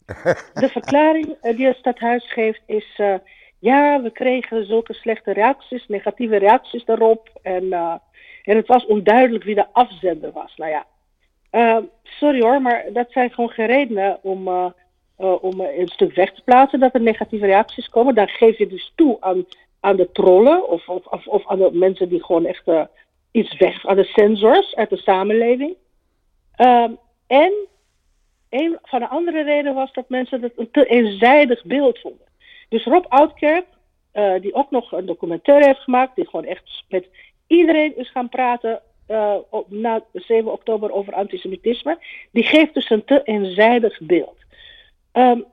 De 0.53 0.69
verklaring 0.69 1.37
die 1.41 1.65
het 1.65 1.77
stadhuis 1.77 2.31
geeft 2.31 2.61
is: 2.65 2.97
uh, 2.97 3.15
ja, 3.59 4.01
we 4.01 4.11
kregen 4.11 4.65
zulke 4.65 4.93
slechte 4.93 5.33
reacties, 5.33 5.87
negatieve 5.87 6.37
reacties 6.37 6.85
daarop. 6.85 7.29
En, 7.41 7.63
uh, 7.63 7.95
en 8.43 8.55
het 8.55 8.67
was 8.67 8.85
onduidelijk 8.85 9.43
wie 9.43 9.55
de 9.55 9.67
afzender 9.71 10.31
was. 10.31 10.55
Nou 10.55 10.71
ja, 10.71 10.85
uh, 11.51 11.83
sorry 12.03 12.41
hoor, 12.41 12.61
maar 12.61 12.85
dat 12.93 13.11
zijn 13.11 13.31
gewoon 13.31 13.49
geen 13.49 13.65
redenen 13.65 14.19
om, 14.21 14.47
om 15.17 15.61
een 15.61 15.87
stuk 15.87 16.15
weg 16.15 16.33
te 16.33 16.41
plaatsen 16.43 16.79
dat 16.79 16.93
er 16.93 17.01
negatieve 17.01 17.45
reacties 17.45 17.89
komen. 17.89 18.15
Dan 18.15 18.27
geef 18.27 18.57
je 18.57 18.67
dus 18.67 18.91
toe 18.95 19.17
aan, 19.19 19.45
aan 19.83 19.95
de 19.95 20.11
trollen 20.11 20.69
of, 20.69 20.89
of, 20.89 21.27
of, 21.27 21.47
aan 21.47 21.57
de 21.57 21.69
mensen 21.71 22.09
die 22.09 22.23
gewoon 22.23 22.45
echt 22.45 22.63
iets 23.31 23.57
weg, 23.57 23.85
aan 23.85 23.95
de 23.95 24.03
sensors 24.03 24.75
uit 24.75 24.89
de 24.89 24.97
samenleving. 24.97 25.75
en 27.27 27.53
een 28.49 28.77
van 28.81 28.99
de 28.99 29.07
andere 29.07 29.43
redenen 29.43 29.73
was 29.73 29.93
dat 29.93 30.09
mensen 30.09 30.41
het 30.41 30.53
een 30.55 30.71
te 30.71 30.85
eenzijdig 30.85 31.63
beeld 31.63 31.99
vonden. 31.99 32.27
Dus 32.69 32.83
Rob 32.85 33.05
Oudkerk, 33.07 33.65
uh, 34.13 34.41
die 34.41 34.53
ook 34.53 34.71
nog 34.71 34.91
een 34.91 35.05
documentaire 35.05 35.65
heeft 35.65 35.79
gemaakt, 35.79 36.15
die 36.15 36.25
gewoon 36.25 36.45
echt 36.45 36.83
met 36.89 37.07
iedereen 37.47 37.97
is 37.97 38.11
gaan 38.11 38.29
praten 38.29 38.81
uh, 39.07 39.35
op, 39.49 39.71
na 39.71 40.03
7 40.13 40.51
oktober 40.51 40.91
over 40.91 41.13
antisemitisme, 41.13 41.97
die 42.31 42.43
geeft 42.43 42.73
dus 42.73 42.89
een 42.89 43.05
te 43.05 43.21
eenzijdig 43.23 43.99
beeld. 44.01 44.37
Um, 45.13 45.45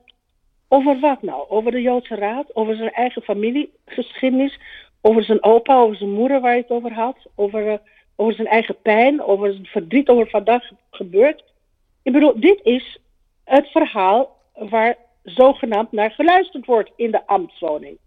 over 0.73 1.01
wat 1.01 1.23
nou? 1.23 1.49
Over 1.49 1.71
de 1.71 1.81
Joodse 1.81 2.15
Raad, 2.15 2.57
over 2.57 2.77
zijn 2.77 2.93
eigen 2.93 3.23
familiegeschiedenis, 3.23 4.59
over 5.01 5.25
zijn 5.25 5.43
opa, 5.43 5.77
over 5.77 5.97
zijn 5.97 6.11
moeder 6.11 6.41
waar 6.41 6.51
hij 6.51 6.61
het 6.61 6.71
over 6.71 6.93
had, 6.93 7.17
over, 7.35 7.67
uh, 7.67 7.75
over 8.17 8.35
zijn 8.35 8.47
eigen 8.47 8.77
pijn, 8.83 9.23
over 9.23 9.53
zijn 9.53 9.67
verdriet 9.67 10.09
over 10.09 10.31
vandaag 10.31 10.71
gebeurd. 10.91 11.45
Ik 12.03 12.13
bedoel, 12.13 12.41
dit 12.41 12.61
is 12.63 12.99
het 13.45 13.69
verhaal 13.69 14.37
waar 14.55 14.97
zogenaamd 15.23 15.93
naar 15.93 16.11
geluisterd 16.11 16.67
wordt 16.67 16.91
in 16.97 17.11
de 17.11 17.27
ambtswoning. 17.27 17.99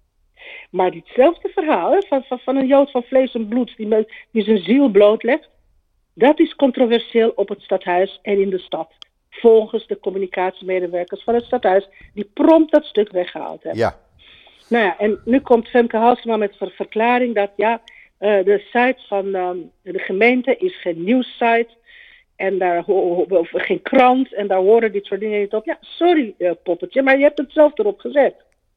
Maar 0.69 0.91
ditzelfde 0.91 1.49
verhaal 1.49 2.01
van, 2.01 2.23
van, 2.23 2.39
van, 2.39 2.55
een 2.55 2.67
Jood 2.67 2.91
van 2.91 3.03
vlees 3.03 3.33
en 3.33 3.47
bloed 3.47 3.73
die, 3.77 4.07
die 4.31 4.43
zijn 4.43 4.63
ziel 4.63 4.89
blootlegt, 4.89 5.49
dat 6.13 6.39
is 6.39 6.55
controversieel 6.55 7.29
op 7.35 7.49
het 7.49 7.61
stadhuis 7.61 8.19
en 8.21 8.41
in 8.41 8.49
de 8.49 8.59
stad. 8.59 8.91
Volgens 9.41 9.87
de 9.87 9.99
communicatiemedewerkers 9.99 11.23
van 11.23 11.33
het 11.33 11.45
stadhuis, 11.45 11.87
die 12.13 12.29
prompt 12.33 12.71
dat 12.71 12.85
stuk 12.85 13.11
weggehaald 13.11 13.63
hebben. 13.63 13.81
Ja. 13.81 13.99
Nou 14.69 14.85
ja, 14.85 14.97
en 14.97 15.19
nu 15.25 15.39
komt 15.39 15.67
Femke 15.67 15.97
Halsema 15.97 16.37
met 16.37 16.55
een 16.59 16.69
verklaring 16.69 17.35
dat 17.35 17.51
ja, 17.55 17.81
uh, 18.19 18.43
de 18.43 18.59
site 18.59 18.99
van 19.07 19.35
um, 19.35 19.71
de 19.81 19.99
gemeente 19.99 20.57
is 20.57 20.81
geen 20.81 21.03
nieuwssite. 21.03 21.69
En 22.35 22.57
daar 22.57 22.83
of 22.85 23.49
geen 23.51 23.81
krant 23.81 24.33
en 24.33 24.47
daar 24.47 24.59
horen 24.59 24.91
dit 24.91 25.05
soort 25.05 25.19
dingen 25.19 25.39
niet 25.39 25.53
op. 25.53 25.65
Ja, 25.65 25.77
sorry 25.81 26.35
uh, 26.37 26.51
poppetje, 26.63 27.01
maar 27.01 27.17
je 27.17 27.23
hebt 27.23 27.37
het 27.37 27.51
zelf 27.51 27.77
erop 27.77 27.99
gezet. 27.99 28.35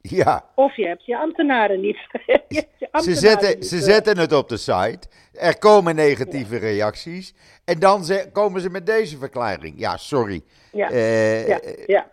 Ja. 0.08 0.44
Of 0.54 0.76
je 0.76 0.86
hebt 0.86 1.04
je 1.04 1.18
ambtenaren 1.18 1.80
niet. 1.80 1.96
je 2.48 2.64
je 2.78 2.88
ambtenaren 2.90 3.02
ze 3.02 3.14
zetten, 3.14 3.54
niet, 3.54 3.66
ze 3.66 3.78
zetten 3.78 4.18
het 4.18 4.32
op 4.32 4.48
de 4.48 4.56
site. 4.56 5.08
Er 5.32 5.58
komen 5.58 5.94
negatieve 5.94 6.54
ja. 6.54 6.60
reacties. 6.60 7.34
En 7.64 7.78
dan 7.78 8.04
ze, 8.04 8.28
komen 8.32 8.60
ze 8.60 8.70
met 8.70 8.86
deze 8.86 9.18
verklaring. 9.18 9.74
Ja, 9.76 9.96
sorry. 9.96 10.40
Ja. 10.72 10.90
Uh, 10.90 11.48
ja. 11.48 11.60
ja. 11.86 12.10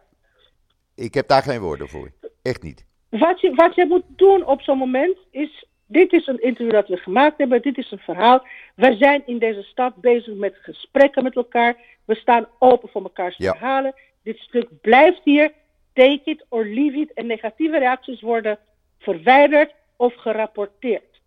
Ik 0.96 1.14
heb 1.14 1.28
daar 1.28 1.44
geen 1.44 1.60
woorden 1.60 1.90
voor. 1.90 2.12
Echt 2.42 2.64
niet. 2.64 2.86
Wat 3.10 3.42
je, 3.42 3.54
wat 3.56 3.76
je 3.76 3.86
moet 3.86 4.04
doen 4.08 4.46
op 4.46 4.62
zo'n 4.62 4.78
moment 4.78 5.18
is 5.32 5.66
dit 5.94 6.14
is 6.14 6.28
een 6.28 6.42
interview 6.42 6.72
dat 6.72 6.88
we 6.88 6.98
gemaakt 6.98 7.38
hebben. 7.38 7.62
Dit 7.62 7.78
is 7.78 7.92
een 7.92 8.00
verhaal. 8.00 8.48
We 8.76 8.96
zijn 9.00 9.24
in 9.26 9.40
deze 9.40 9.64
stad 9.64 9.96
bezig 9.96 10.36
met 10.36 10.56
gesprekken 10.62 11.24
met 11.24 11.36
elkaar. 11.36 11.76
We 12.06 12.16
staan 12.16 12.48
open 12.60 12.90
voor 12.90 13.04
elkaars 13.04 13.38
ja. 13.38 13.52
verhalen. 13.52 13.94
Dit 14.24 14.38
stuk 14.38 14.68
blijft 14.82 15.22
hier. 15.24 15.52
Take 15.94 16.22
it 16.24 16.46
or 16.50 16.66
leave 16.66 16.98
it. 16.98 17.14
En 17.14 17.26
negatieve 17.26 17.80
reacties 17.80 18.22
worden 18.22 18.58
verwijderd 19.00 19.74
of 19.96 20.16
gerapporteerd. 20.16 21.22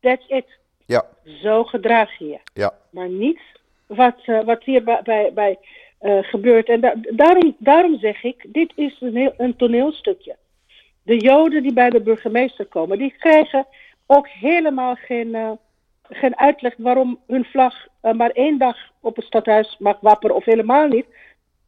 That's 0.00 0.24
it. 0.28 0.46
Ja. 0.86 1.06
Zo 1.24 1.64
gedraag 1.64 2.18
je 2.18 2.26
je. 2.26 2.38
Ja. 2.52 2.74
Maar 2.90 3.08
niet 3.08 3.40
wat, 3.86 4.26
uh, 4.26 4.44
wat 4.44 4.64
hier 4.64 4.84
bij, 4.84 5.00
bij, 5.02 5.32
bij 5.32 5.58
uh, 6.00 6.18
gebeurt. 6.22 6.68
En 6.68 6.80
da 6.80 6.94
daarom, 7.10 7.56
daarom 7.58 7.98
zeg 7.98 8.22
ik, 8.22 8.46
dit 8.48 8.72
is 8.74 8.96
een, 9.00 9.16
heel, 9.16 9.34
een 9.36 9.56
toneelstukje. 9.56 10.36
De 11.02 11.18
Joden 11.18 11.62
die 11.62 11.72
bij 11.72 11.90
de 11.90 12.00
burgemeester 12.00 12.66
komen, 12.66 12.98
die 12.98 13.14
krijgen 13.18 13.66
ook 14.06 14.28
helemaal 14.28 14.94
geen, 14.94 15.28
uh, 15.28 15.50
geen 16.02 16.36
uitleg 16.36 16.74
waarom 16.76 17.20
hun 17.26 17.44
vlag 17.44 17.86
maar 18.00 18.30
één 18.30 18.58
dag 18.58 18.76
op 19.00 19.16
het 19.16 19.24
stadhuis 19.24 19.76
mag 19.78 20.00
wapperen 20.00 20.36
of 20.36 20.44
helemaal 20.44 20.88
niet, 20.88 21.06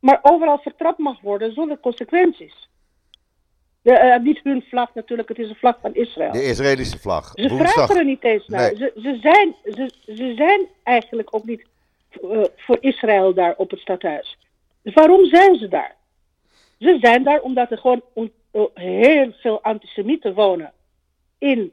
maar 0.07 0.19
overal 0.23 0.59
vertrapt 0.59 0.99
mag 0.99 1.21
worden 1.21 1.53
zonder 1.53 1.81
consequenties. 1.81 2.69
De, 3.83 3.91
uh, 3.91 4.25
niet 4.25 4.41
hun 4.43 4.63
vlag 4.69 4.95
natuurlijk, 4.95 5.29
het 5.29 5.39
is 5.39 5.49
een 5.49 5.55
vlag 5.55 5.79
van 5.81 5.95
Israël. 5.95 6.33
De 6.33 6.45
Israëlische 6.45 6.99
vlag. 6.99 7.33
Ze 7.35 7.49
Woensdag. 7.49 7.73
vragen 7.73 7.97
er 7.97 8.05
niet 8.05 8.25
eens 8.25 8.47
naar. 8.47 8.61
Nee. 8.61 8.77
Ze, 8.77 8.93
ze, 9.03 9.19
zijn, 9.21 9.55
ze, 9.65 9.91
ze 10.15 10.35
zijn 10.37 10.67
eigenlijk 10.83 11.35
ook 11.35 11.45
niet 11.45 11.67
voor 12.57 12.79
Israël 12.81 13.35
daar 13.35 13.55
op 13.57 13.71
het 13.71 13.81
stadhuis. 13.81 14.39
Dus 14.83 14.95
waarom 14.95 15.25
zijn 15.25 15.57
ze 15.57 15.69
daar? 15.69 15.95
Ze 16.79 16.99
zijn 17.01 17.23
daar 17.23 17.41
omdat 17.41 17.71
er 17.71 17.79
gewoon 17.79 18.03
heel 18.75 19.33
veel 19.33 19.63
antisemieten 19.63 20.35
wonen 20.35 20.73
in 21.39 21.73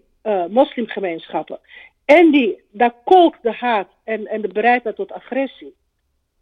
moslimgemeenschappen. 0.50 1.60
En 2.06 2.32
die, 2.32 2.62
daar 2.72 2.94
kolkt 3.04 3.44
de 3.44 3.52
haat 3.52 3.88
en, 4.04 4.28
en 4.28 4.42
de 4.42 4.48
bereidheid 4.48 4.96
tot 4.96 5.12
agressie. 5.12 5.74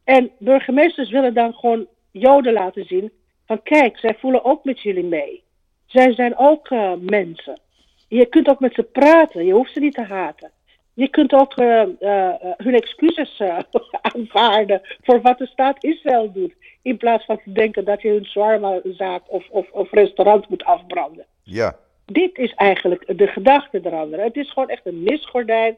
En 0.03 0.31
burgemeesters 0.39 1.09
willen 1.09 1.33
dan 1.33 1.53
gewoon 1.53 1.87
Joden 2.11 2.53
laten 2.53 2.85
zien 2.85 3.11
van 3.45 3.63
kijk, 3.63 3.97
zij 3.97 4.15
voelen 4.19 4.45
ook 4.45 4.63
met 4.63 4.81
jullie 4.81 5.03
mee. 5.03 5.43
Zij 5.85 6.13
zijn 6.13 6.37
ook 6.37 6.69
uh, 6.69 6.93
mensen. 6.99 7.59
Je 8.07 8.25
kunt 8.25 8.49
ook 8.49 8.59
met 8.59 8.73
ze 8.73 8.83
praten, 8.83 9.45
je 9.45 9.53
hoeft 9.53 9.73
ze 9.73 9.79
niet 9.79 9.93
te 9.93 10.03
haten. 10.03 10.51
Je 10.93 11.07
kunt 11.07 11.33
ook 11.33 11.59
uh, 11.59 11.83
uh, 11.99 12.33
hun 12.57 12.75
excuses 12.75 13.41
aanvaarden 14.15 14.81
voor 15.01 15.21
wat 15.21 15.37
de 15.37 15.45
staat 15.45 15.83
Israël 15.83 16.31
doet. 16.31 16.53
In 16.81 16.97
plaats 16.97 17.25
van 17.25 17.39
te 17.43 17.51
denken 17.51 17.85
dat 17.85 18.01
je 18.01 18.09
hun 18.09 18.25
zwarma-zaak 18.25 19.21
of, 19.27 19.49
of, 19.49 19.71
of 19.71 19.91
restaurant 19.91 20.49
moet 20.49 20.63
afbranden. 20.63 21.25
Ja. 21.43 21.77
Dit 22.05 22.37
is 22.37 22.53
eigenlijk 22.53 23.17
de 23.17 23.27
gedachte 23.27 23.79
erachter. 23.83 24.19
Het 24.19 24.35
is 24.35 24.51
gewoon 24.51 24.69
echt 24.69 24.85
een 24.85 25.03
misgordijn. 25.03 25.77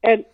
En 0.00 0.24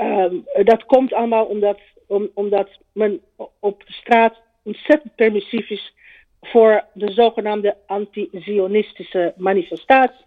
um, 0.00 0.44
dat 0.62 0.84
komt 0.84 1.12
allemaal 1.12 1.44
omdat, 1.44 1.78
om, 2.06 2.30
omdat 2.34 2.68
men 2.92 3.20
op 3.58 3.86
de 3.86 3.92
straat 3.92 4.40
ontzettend 4.62 5.14
permissief 5.14 5.70
is 5.70 5.94
voor 6.40 6.84
de 6.92 7.12
zogenaamde 7.12 7.76
anti-Zionistische 7.86 9.34
manifestaties. 9.36 10.26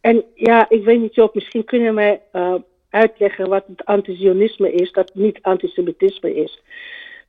En 0.00 0.24
ja, 0.34 0.68
ik 0.68 0.84
weet 0.84 1.00
niet, 1.00 1.14
Joop, 1.14 1.34
misschien 1.34 1.64
kun 1.64 1.80
je 1.80 1.92
mij 1.92 2.20
uh, 2.32 2.54
uitleggen 2.90 3.48
wat 3.48 3.64
het 3.66 3.84
anti-Zionisme 3.84 4.72
is, 4.72 4.92
dat 4.92 5.14
niet 5.14 5.38
antisemitisme 5.42 6.34
is. 6.34 6.62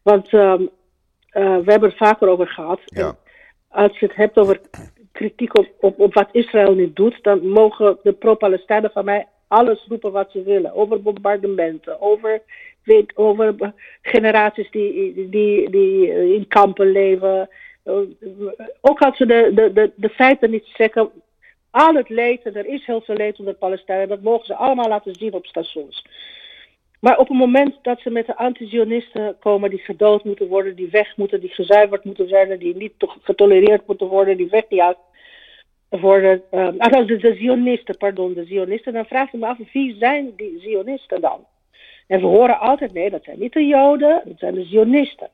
Want 0.01 0.33
um, 0.33 0.61
uh, 0.61 1.57
we 1.57 1.71
hebben 1.71 1.89
het 1.89 1.97
vaker 1.97 2.27
over 2.27 2.47
gehad. 2.47 2.79
Ja. 2.85 3.17
als 3.67 3.99
je 3.99 4.05
het 4.05 4.15
hebt 4.15 4.37
over 4.37 4.61
kritiek 5.11 5.57
op, 5.57 5.67
op, 5.79 5.99
op 5.99 6.13
wat 6.13 6.29
Israël 6.31 6.73
nu 6.73 6.93
doet, 6.93 7.23
dan 7.23 7.47
mogen 7.47 7.97
de 8.03 8.13
pro-Palestijnen 8.13 8.91
van 8.91 9.05
mij 9.05 9.27
alles 9.49 9.85
roepen 9.87 10.11
wat 10.11 10.31
ze 10.31 10.43
willen. 10.43 10.73
Over 10.73 11.01
bombardementen, 11.01 12.01
over, 12.01 12.41
weet, 12.83 13.17
over 13.17 13.73
generaties 14.01 14.71
die, 14.71 15.29
die, 15.29 15.69
die 15.69 16.33
in 16.35 16.47
kampen 16.47 16.91
leven. 16.91 17.49
Ook 18.81 18.99
als 18.99 19.17
ze 19.17 19.25
de, 19.25 19.71
de, 19.73 19.91
de, 19.95 20.09
feiten 20.09 20.49
niet 20.49 20.65
zeggen, 20.73 21.09
al 21.69 21.93
het 21.93 22.09
leed, 22.09 22.45
er 22.45 22.65
is 22.65 22.85
heel 22.85 23.01
veel 23.01 23.15
leed 23.15 23.39
onder 23.39 23.53
de 23.53 23.59
Palestijnen, 23.59 24.07
dat 24.07 24.21
mogen 24.21 24.45
ze 24.45 24.55
allemaal 24.55 24.87
laten 24.87 25.15
zien 25.15 25.33
op 25.33 25.45
stations. 25.45 26.05
Maar 26.99 27.17
op 27.17 27.27
het 27.27 27.37
moment 27.37 27.75
dat 27.81 27.99
ze 27.99 28.09
met 28.09 28.25
de 28.25 28.37
anti-Zionisten 28.37 29.35
komen, 29.39 29.69
die 29.69 29.79
gedood 29.79 30.23
moeten 30.23 30.47
worden, 30.47 30.75
die 30.75 30.89
weg 30.89 31.17
moeten, 31.17 31.39
die 31.39 31.49
gezuiverd 31.49 32.03
moeten 32.03 32.29
worden, 32.29 32.59
die 32.59 32.75
niet 32.75 32.93
getolereerd 33.21 33.87
moeten 33.87 34.07
worden, 34.07 34.37
die 34.37 34.49
weggejaagd 34.49 34.97
worden. 35.89 36.41
Um, 36.51 36.75
ah, 36.77 37.07
de, 37.07 37.17
de 37.17 37.35
Zionisten, 37.35 37.97
pardon, 37.97 38.33
de 38.33 38.45
Zionisten. 38.45 38.93
Dan 38.93 39.05
vraag 39.05 39.33
ik 39.33 39.39
me 39.39 39.47
af, 39.47 39.57
wie 39.73 39.95
zijn 39.99 40.33
die 40.35 40.59
Zionisten 40.59 41.21
dan? 41.21 41.45
En 42.07 42.19
we 42.19 42.25
horen 42.25 42.59
altijd, 42.59 42.93
nee, 42.93 43.09
dat 43.09 43.23
zijn 43.23 43.39
niet 43.39 43.53
de 43.53 43.65
Joden, 43.65 44.21
dat 44.25 44.39
zijn 44.39 44.53
de 44.53 44.65
Zionisten. 44.65 45.29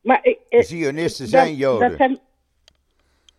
Maar, 0.00 0.20
de 0.22 0.62
Zionisten 0.62 1.26
zijn 1.26 1.54
Joden. 1.54 1.88
Dat 1.88 1.96
zijn, 1.98 2.18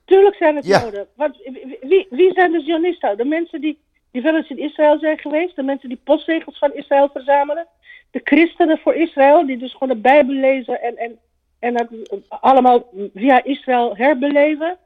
tuurlijk 0.06 0.36
zijn 0.36 0.56
het 0.56 0.66
ja. 0.66 0.82
Joden. 0.84 1.08
Want, 1.16 1.38
wie, 1.82 2.08
wie 2.10 2.34
zijn 2.34 2.52
de 2.52 2.62
Zionisten? 2.62 3.18
De 3.18 3.26
mensen 3.26 3.62
die 3.62 3.78
die 4.14 4.22
wel 4.22 4.36
eens 4.36 4.50
in 4.50 4.60
Israël 4.60 5.00
zijn 5.00 5.20
geweest. 5.20 5.56
De 5.56 5.64
mensen 5.64 5.90
die 5.90 6.00
postzegels 6.04 6.58
van 6.58 6.74
Israël 6.74 7.10
verzamelen. 7.14 7.68
De 8.12 8.22
christenen 8.24 8.78
voor 8.78 8.96
Israël, 8.96 9.46
die 9.46 9.58
dus 9.58 9.72
gewoon 9.72 9.96
de 9.96 10.02
Bijbel 10.02 10.36
lezen 10.36 10.82
en, 10.82 10.98
en, 10.98 11.20
en 11.60 11.74
dat 11.74 11.88
allemaal 12.30 12.90
via 13.14 13.44
Israël 13.44 13.98
herbeleven. 13.98 14.78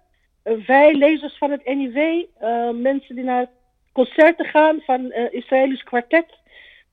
Uh, 0.47 0.65
wij, 0.67 0.93
lezers 0.93 1.37
van 1.37 1.51
het 1.51 1.65
NIW, 1.65 1.97
uh, 1.97 2.69
mensen 2.81 3.15
die 3.15 3.23
naar 3.23 3.49
concerten 3.91 4.45
gaan 4.45 4.79
van 4.85 5.01
uh, 5.01 5.33
Israëlisch 5.33 5.83
kwartet. 5.83 6.25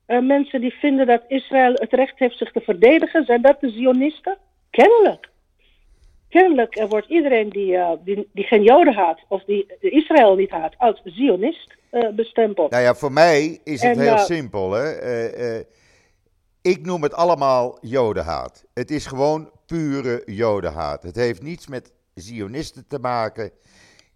mensen 0.06 0.60
die 0.60 0.72
vinden 0.72 1.06
dat 1.06 1.22
Israël 1.28 1.72
het 1.72 1.92
recht 1.92 2.18
heeft 2.18 2.38
zich 2.38 2.52
te 2.52 2.60
verdedigen. 2.60 3.24
Zijn 3.24 3.42
dat 3.42 3.60
de 3.60 3.70
Zionisten? 3.70 4.38
Kennelijk 4.70 5.32
kennelijk 6.28 6.86
wordt 6.88 7.08
iedereen 7.08 7.48
die, 7.48 7.78
die, 8.04 8.28
die, 8.32 8.44
geen 8.44 8.62
Joden 8.62 8.94
haat 8.94 9.20
of 9.28 9.44
die 9.44 9.66
Israël 9.80 10.34
niet 10.34 10.50
haat 10.50 10.74
als 10.78 11.00
Zionist 11.04 11.74
bestempeld. 12.14 12.70
Nou 12.70 12.82
ja, 12.82 12.94
voor 12.94 13.12
mij 13.12 13.60
is 13.64 13.82
het 13.82 13.96
en, 13.96 14.02
heel 14.02 14.18
simpel. 14.18 14.72
Hè? 14.72 14.90
ik 16.62 16.86
noem 16.86 17.02
het 17.02 17.14
allemaal 17.14 17.78
Jodenhaat. 17.80 18.64
Het 18.74 18.90
is 18.90 19.06
gewoon 19.06 19.50
pure 19.66 20.22
Jodenhaat. 20.26 21.02
Het 21.02 21.16
heeft 21.16 21.42
niets 21.42 21.66
met 21.66 21.92
Zionisten 22.14 22.86
te 22.86 22.98
maken. 22.98 23.50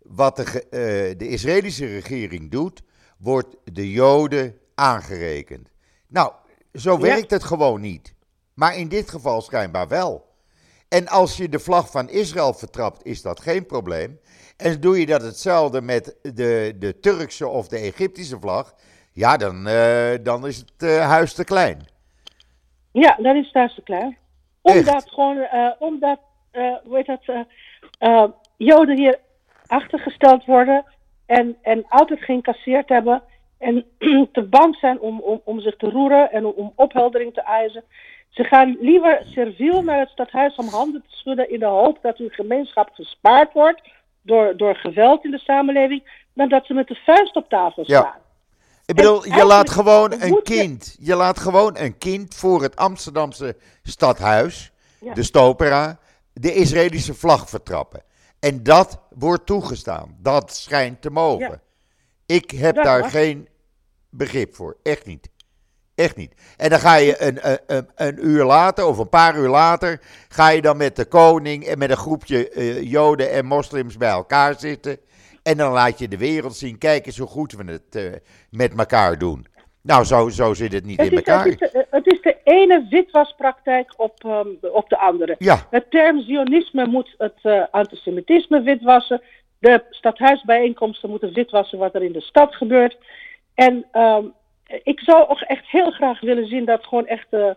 Wat 0.03 0.37
de, 0.37 1.15
de 1.17 1.29
Israëlische 1.29 1.87
regering 1.87 2.51
doet, 2.51 2.83
wordt 3.19 3.57
de 3.65 3.91
Joden 3.91 4.59
aangerekend. 4.75 5.71
Nou, 6.07 6.33
zo 6.73 6.99
werkt 6.99 7.31
ja. 7.31 7.37
het 7.37 7.45
gewoon 7.45 7.81
niet. 7.81 8.15
Maar 8.55 8.77
in 8.77 8.89
dit 8.89 9.11
geval 9.11 9.41
schijnbaar 9.41 9.89
wel. 9.89 10.27
En 10.89 11.09
als 11.09 11.37
je 11.37 11.49
de 11.49 11.59
vlag 11.59 11.91
van 11.91 12.09
Israël 12.09 12.55
vertrapt, 12.55 13.05
is 13.05 13.23
dat 13.23 13.41
geen 13.41 13.67
probleem. 13.67 14.21
En 14.57 14.81
doe 14.81 15.01
je 15.01 15.07
dat 15.07 15.23
hetzelfde 15.23 15.81
met 15.81 16.17
de, 16.23 16.77
de 16.79 17.01
Turkse 17.01 17.49
of 17.49 17.69
de 17.69 17.79
Egyptische 17.79 18.39
vlag, 18.41 18.75
ja, 19.13 19.37
dan, 19.37 19.69
uh, 19.69 20.15
dan 20.23 20.47
is 20.47 20.57
het 20.57 20.83
uh, 20.83 21.01
huis 21.01 21.35
te 21.35 21.45
klein. 21.45 21.87
Ja, 22.93 23.17
dan 23.23 23.37
is 23.37 23.45
het 23.45 23.55
huis 23.55 23.75
te 23.75 23.83
klein. 23.83 24.17
Omdat 24.61 24.95
Echt? 24.95 25.11
gewoon, 25.11 25.37
uh, 25.37 25.71
omdat, 25.79 26.21
hoe 26.85 26.97
heet 26.97 27.07
dat, 27.07 27.47
Joden 28.57 28.97
hier 28.97 29.19
achtergesteld 29.67 30.45
worden 30.45 30.85
en, 31.27 31.57
en 31.63 31.85
altijd 31.89 32.21
geïncasseerd 32.21 32.89
hebben 32.89 33.23
en 33.59 33.85
te 34.33 34.43
bang 34.43 34.77
zijn 34.77 35.01
om, 35.01 35.21
om, 35.21 35.41
om 35.45 35.61
zich 35.61 35.77
te 35.77 35.91
roeren 35.91 36.31
en 36.33 36.47
om, 36.47 36.73
opheldering 36.75 37.35
te 37.35 37.43
eisen. 37.43 37.85
Ze 38.29 38.45
gaan 38.45 38.77
liever 38.81 39.23
serviel 39.25 39.83
naar 39.83 39.99
het 39.99 40.09
stadhuis 40.09 40.57
om 40.57 40.69
handen 40.69 41.03
te 41.03 41.17
schudden 41.17 41.51
in 41.51 41.59
de 41.59 41.67
hoop 41.67 41.99
dat 42.03 42.19
hun 42.19 42.31
gemeenschap 42.31 42.91
gespaard 42.93 43.53
wordt 43.53 43.81
door, 44.23 44.57
door 44.57 44.77
geweld 44.77 45.25
in 45.25 45.31
de 45.31 45.39
samenleving, 45.39 46.27
dan 46.35 46.49
dat 46.49 46.67
ze 46.67 46.75
met 46.75 46.89
de 46.89 46.95
vuist 46.95 47.37
op 47.37 47.49
tafel 47.49 47.85
staan. 47.85 48.03
Ja. 48.03 48.21
Ik 48.87 48.95
bedoel, 48.95 49.27
je 49.27 49.45
laat 49.45 49.71
gewoon 49.71 50.13
een 50.13 50.43
kind, 50.43 50.97
je 51.01 51.15
laat 51.15 51.39
gewoon 51.39 51.77
een 51.79 51.99
kind 51.99 52.35
voor 52.35 52.63
het 52.63 52.77
Amsterdamse 52.77 53.57
stadhuis, 53.83 54.73
ja. 55.01 55.15
de 55.15 55.23
Stopera, 55.23 55.99
de 56.41 56.55
Israëlische 56.55 57.15
vlag 57.15 57.49
vertrappen. 57.49 58.03
En 58.39 58.63
dat 58.63 59.01
wordt 59.11 59.47
toegestaan. 59.47 60.17
Dat 60.21 60.55
schijnt 60.55 61.03
te 61.03 61.11
mogen. 61.11 61.51
Ja. 61.51 61.61
Ik 62.27 62.51
heb 62.51 62.75
daar 62.75 63.05
geen 63.05 63.49
begrip 64.11 64.55
voor. 64.55 64.77
Echt 64.83 65.07
niet. 65.07 65.29
Echt 65.95 66.17
niet. 66.17 66.33
En 66.57 66.71
dan 66.71 66.79
ga 66.79 66.95
je 66.95 67.23
een, 67.23 67.39
een, 67.67 67.89
een, 67.95 68.27
uur 68.27 68.45
later 68.45 68.85
of 68.85 68.99
een 68.99 69.09
paar 69.09 69.37
uur 69.37 69.49
later, 69.49 70.01
ga 70.29 70.49
je 70.49 70.63
dan 70.63 70.77
met 70.77 70.97
de 70.97 71.05
koning 71.05 71.65
en 71.65 71.79
met 71.79 71.91
een 71.91 71.97
groepje 71.97 72.55
uh, 72.55 72.83
joden 72.83 73.31
en 73.31 73.47
moslims 73.47 73.97
bij 73.97 74.11
elkaar 74.11 74.59
zitten. 74.59 74.99
En 75.43 75.57
dan 75.57 75.73
laat 75.73 75.99
je 75.99 76.09
de 76.09 76.17
wereld 76.17 76.57
zien, 76.57 76.79
kijk 76.79 77.07
eens 77.07 77.19
hoe 77.19 77.29
goed 77.29 77.53
we 77.53 77.65
het 77.65 77.97
uh, 77.97 78.13
met 78.51 78.79
elkaar 78.79 79.19
doen. 79.19 79.47
Nou, 79.89 80.05
zo, 80.05 80.29
zo 80.29 80.55
zit 80.55 80.73
het 80.73 80.85
niet 80.85 81.01
het 81.01 81.07
in 81.07 81.13
is, 81.13 81.19
elkaar. 81.19 81.45
Het 81.45 81.61
is, 81.63 81.71
de, 81.71 81.87
het 81.91 82.13
is 82.13 82.21
de 82.21 82.37
ene 82.45 82.87
witwaspraktijk 82.91 83.95
op, 83.97 84.25
um, 84.25 84.59
op 84.73 84.89
de 84.89 84.99
andere. 84.99 85.35
Ja. 85.39 85.67
Het 85.71 85.91
term 85.91 86.21
Zionisme 86.21 86.87
moet 86.87 87.15
het 87.19 87.39
uh, 87.43 87.63
antisemitisme 87.71 88.61
witwassen. 88.61 89.23
De 89.59 89.85
stadhuisbijeenkomsten 89.91 91.11
moeten 91.11 91.33
witwassen 91.33 91.79
wat 91.79 91.95
er 91.95 92.03
in 92.03 92.13
de 92.13 92.21
stad 92.21 92.55
gebeurt. 92.55 92.97
En 93.55 93.87
um, 93.93 94.33
ik 94.83 95.01
zou 95.01 95.29
ook 95.29 95.41
echt 95.41 95.67
heel 95.67 95.91
graag 95.91 96.21
willen 96.21 96.47
zien 96.47 96.65
dat 96.65 96.85
gewoon 96.85 97.07
echt 97.07 97.27
uh, 97.31 97.51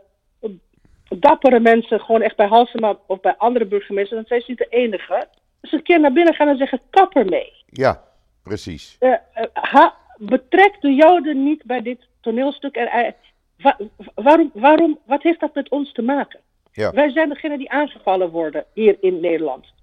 dappere 1.10 1.60
mensen, 1.60 2.00
gewoon 2.00 2.22
echt 2.22 2.36
bij 2.36 2.48
Halsema 2.48 2.98
of 3.08 3.20
bij 3.20 3.36
andere 3.38 3.66
burgemeesters, 3.66 4.20
dan 4.20 4.28
zijn 4.28 4.42
ze 4.42 4.50
niet 4.50 4.58
de 4.58 4.68
enige, 4.70 5.28
dus 5.62 5.72
een 5.72 5.84
keer 5.84 6.00
naar 6.00 6.14
binnen 6.14 6.34
gaan 6.34 6.48
en 6.48 6.58
zeggen: 6.58 6.82
kapper 6.90 7.26
mee. 7.26 7.54
Ja, 7.66 8.04
precies. 8.44 8.98
Uh, 9.00 9.10
uh, 9.10 9.44
ha, 9.54 9.96
betrek 10.18 10.78
de 10.80 10.94
Joden 10.94 11.44
niet 11.44 11.64
bij 11.64 11.82
dit 11.82 12.10
toneelstuk. 12.22 12.76
En, 12.76 13.16
wa 13.58 13.78
waarom, 14.16 14.52
waarom, 14.54 15.00
wat 15.06 15.24
heeft 15.24 15.40
dat 15.40 15.54
met 15.54 15.70
ons 15.70 15.92
te 15.92 16.02
maken? 16.02 16.40
Ja. 16.72 16.92
Wij 16.92 17.10
zijn 17.10 17.30
degene 17.30 17.58
die 17.58 17.72
aangevallen 17.72 18.30
worden 18.30 18.66
hier 18.74 18.98
in 19.00 19.20
Nederland. 19.20 19.74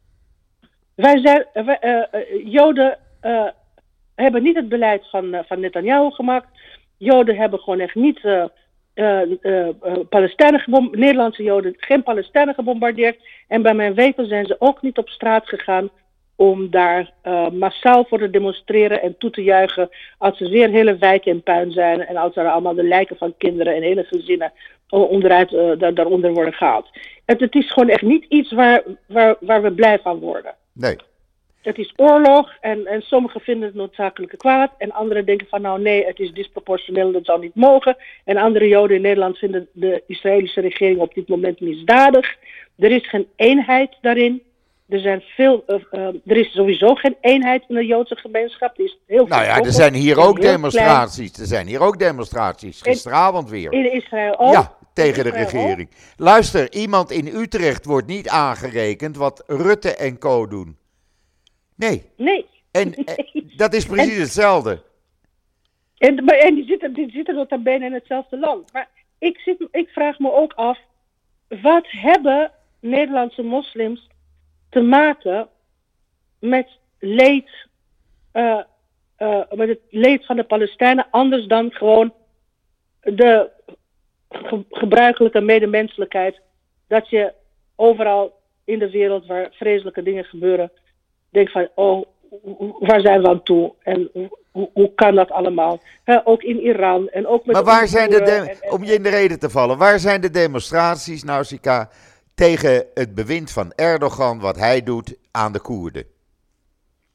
Wij 0.95 1.19
zijn, 1.19 1.47
wij, 1.53 2.09
Joden 2.45 2.99
hebben 4.15 4.43
niet 4.43 4.57
het 4.57 4.69
beleid 4.69 5.11
van, 5.11 5.45
van 5.47 5.61
Netanyahu 5.61 6.11
gemaakt. 6.11 6.49
Joden 6.97 7.37
hebben 7.37 7.59
gewoon 7.59 7.81
echt 7.81 7.95
niet 7.95 8.25
uh, 8.25 8.45
uh, 8.95 9.21
uh, 9.43 9.69
Palestijnen 10.09 10.89
Nederlandse 10.91 11.43
Joden 11.43 11.75
geen 11.77 12.03
Palestijnen 12.03 12.55
gebombardeerd. 12.55 13.19
En 13.49 13.63
bij 13.63 13.75
mijn 13.75 13.95
weten 13.95 14.27
zijn 14.27 14.47
ze 14.47 14.57
ook 14.59 14.83
niet 14.83 14.99
op 14.99 15.09
straat 15.09 15.49
gegaan 15.49 15.91
om 16.39 16.71
daar 16.71 17.13
uh, 17.25 17.51
massaal 17.51 18.05
voor 18.05 18.19
te 18.19 18.31
demonstreren 18.31 19.03
en 19.03 19.15
toe 19.19 19.31
te 19.31 19.43
juichen 19.43 19.89
als 20.19 20.41
er 20.41 20.51
weer 20.51 20.69
hele 20.69 20.97
wijken 20.97 21.33
in 21.33 21.43
puin 21.43 21.71
zijn 21.71 22.07
en 22.07 22.17
als 22.17 22.37
er 22.37 22.51
allemaal 22.51 22.75
de 22.75 22.83
lijken 22.83 23.17
van 23.17 23.35
kinderen 23.39 23.75
en 23.75 23.83
hele 23.83 24.05
gezinnen 24.05 24.53
onderuit, 24.89 25.53
uh, 25.53 25.73
daaronder 25.95 26.33
worden 26.33 26.53
gehaald. 26.53 26.89
Het, 27.25 27.41
het, 27.41 27.55
is 27.55 27.73
gewoon 27.73 27.89
echt 27.89 28.03
niet 28.03 28.25
iets 28.29 28.53
waar, 28.53 28.83
waar, 29.07 29.37
waar 29.41 29.63
we 29.63 29.73
blij 29.73 29.99
van 29.99 30.19
worden. 30.19 30.55
Nee. 30.73 30.97
Het 31.63 31.79
is 31.79 31.93
oorlog 31.97 32.57
en, 32.61 32.87
en 32.87 33.03
sommigen 33.03 33.41
vinden 33.41 33.69
het 33.69 33.77
noodzakelijke 33.77 34.37
kwaad 34.37 34.73
en 34.79 34.93
anderen 34.93 35.25
denken 35.25 35.47
van 35.47 35.63
nou 35.63 35.81
nee, 35.81 36.07
het 36.07 36.19
is 36.19 36.33
disproportioneel, 36.33 37.13
dat 37.13 37.25
zal 37.25 37.39
niet 37.39 37.55
mogen. 37.55 37.97
En 38.25 38.37
andere 38.37 38.69
Joden 38.69 38.97
in 38.97 39.03
Nederland 39.03 39.39
vinden 39.39 39.69
de 39.73 40.03
Israëlische 40.07 40.61
regering 40.61 40.99
op 40.99 41.15
dit 41.15 41.29
moment 41.29 41.61
misdadig. 41.61 42.37
Er 42.79 42.91
is 42.91 43.09
geen 43.09 43.27
eenheid 43.37 43.97
daarin. 44.01 44.43
Er, 44.89 45.01
zijn 45.01 45.21
veel, 45.21 45.65
uh, 45.67 45.77
uh, 45.93 46.07
er 46.07 46.37
is 46.37 46.53
sowieso 46.53 46.95
geen 46.95 47.17
eenheid 47.21 47.65
in 47.69 47.75
de 47.75 47.87
Joodse 47.87 48.17
gemeenschap. 48.17 48.79
Is 48.79 48.99
heel 49.07 49.27
nou 49.27 49.45
ja, 49.45 49.61
er 49.61 49.73
zijn 49.73 49.95
hier 49.95 50.19
ook 50.19 50.41
demonstraties. 50.41 51.31
Klein. 51.31 51.41
Er 51.41 51.47
zijn 51.47 51.67
hier 51.67 51.81
ook 51.81 51.99
demonstraties. 51.99 52.83
Gisteravond 52.83 53.51
weer. 53.51 53.73
In 53.73 53.93
Israël 53.93 54.39
ook. 54.39 54.53
Ja, 54.53 54.77
tegen 54.93 55.25
de 55.25 55.31
regering. 55.31 55.89
Ook. 55.89 55.97
Luister, 56.17 56.73
iemand 56.73 57.11
in 57.11 57.27
Utrecht 57.27 57.85
wordt 57.85 58.07
niet 58.07 58.29
aangerekend 58.29 59.17
wat 59.17 59.45
Rutte 59.47 59.97
en 59.97 60.19
Co. 60.19 60.47
doen. 60.47 60.77
Nee. 61.77 62.03
Nee. 62.17 62.47
En, 62.71 62.95
nee. 63.05 63.55
dat 63.57 63.75
is 63.75 63.87
precies 63.87 64.15
en, 64.15 64.21
hetzelfde. 64.21 64.83
En, 65.99 66.27
en 66.27 66.55
die 66.55 66.65
zitten, 66.65 66.93
die 66.93 67.11
zitten 67.11 67.35
nota 67.35 67.59
bene 67.59 67.85
in 67.85 67.93
hetzelfde 67.93 68.39
land. 68.39 68.73
Maar 68.73 68.89
ik, 69.19 69.39
zit, 69.39 69.69
ik 69.71 69.89
vraag 69.89 70.19
me 70.19 70.33
ook 70.33 70.53
af, 70.53 70.79
wat 71.49 71.87
hebben 71.89 72.51
Nederlandse 72.81 73.43
moslims 73.43 74.09
te 74.69 74.81
maken 74.81 75.49
met 76.39 76.69
leed, 76.99 77.51
uh, 78.33 78.61
uh, 79.19 79.43
met 79.51 79.69
het 79.69 79.81
leed 79.91 80.27
van 80.27 80.37
de 80.37 80.45
Palestijnen, 80.45 81.07
anders 81.11 81.47
dan 81.47 81.71
gewoon 81.71 82.13
de 83.01 83.51
ge 84.29 84.65
gebruikelijke 84.71 85.41
medemenselijkheid. 85.41 86.41
Dat 86.87 87.11
je 87.11 87.33
overal 87.77 88.41
in 88.65 88.79
de 88.79 88.91
wereld 88.91 89.27
waar 89.27 89.49
vreselijke 89.53 90.03
dingen 90.03 90.25
gebeuren, 90.25 90.71
denkt 91.31 91.53
van, 91.53 91.69
oh, 91.75 92.05
waar 92.79 93.01
zijn 93.01 93.23
we 93.23 93.29
aan 93.29 93.43
toe? 93.43 93.75
En 93.83 94.11
hoe, 94.13 94.71
hoe 94.73 94.95
kan 94.95 95.15
dat 95.15 95.31
allemaal? 95.31 95.81
ook 96.25 96.43
in 96.43 96.61
Iran 96.61 97.09
en 97.09 97.27
ook 97.27 97.47
met. 97.47 97.55
Maar 97.55 97.65
waar 97.65 97.89
zijn 97.89 98.11
de, 98.11 98.23
en, 98.23 98.73
om 98.73 98.85
je 98.85 98.95
in 98.95 99.03
de 99.03 99.09
reden 99.09 99.39
te 99.39 99.51
vallen, 99.51 99.79
waar 99.79 99.99
zijn 99.99 100.21
de 100.21 100.31
demonstraties, 100.31 101.25
Nausicaa, 101.25 101.89
tegen 102.39 102.85
het 102.95 103.15
bewind 103.15 103.53
van 103.53 103.73
Erdogan, 103.75 104.41
wat 104.41 104.57
hij 104.57 104.83
doet 104.83 105.17
aan 105.31 105.53
de 105.53 105.61
Koerden? 105.61 106.05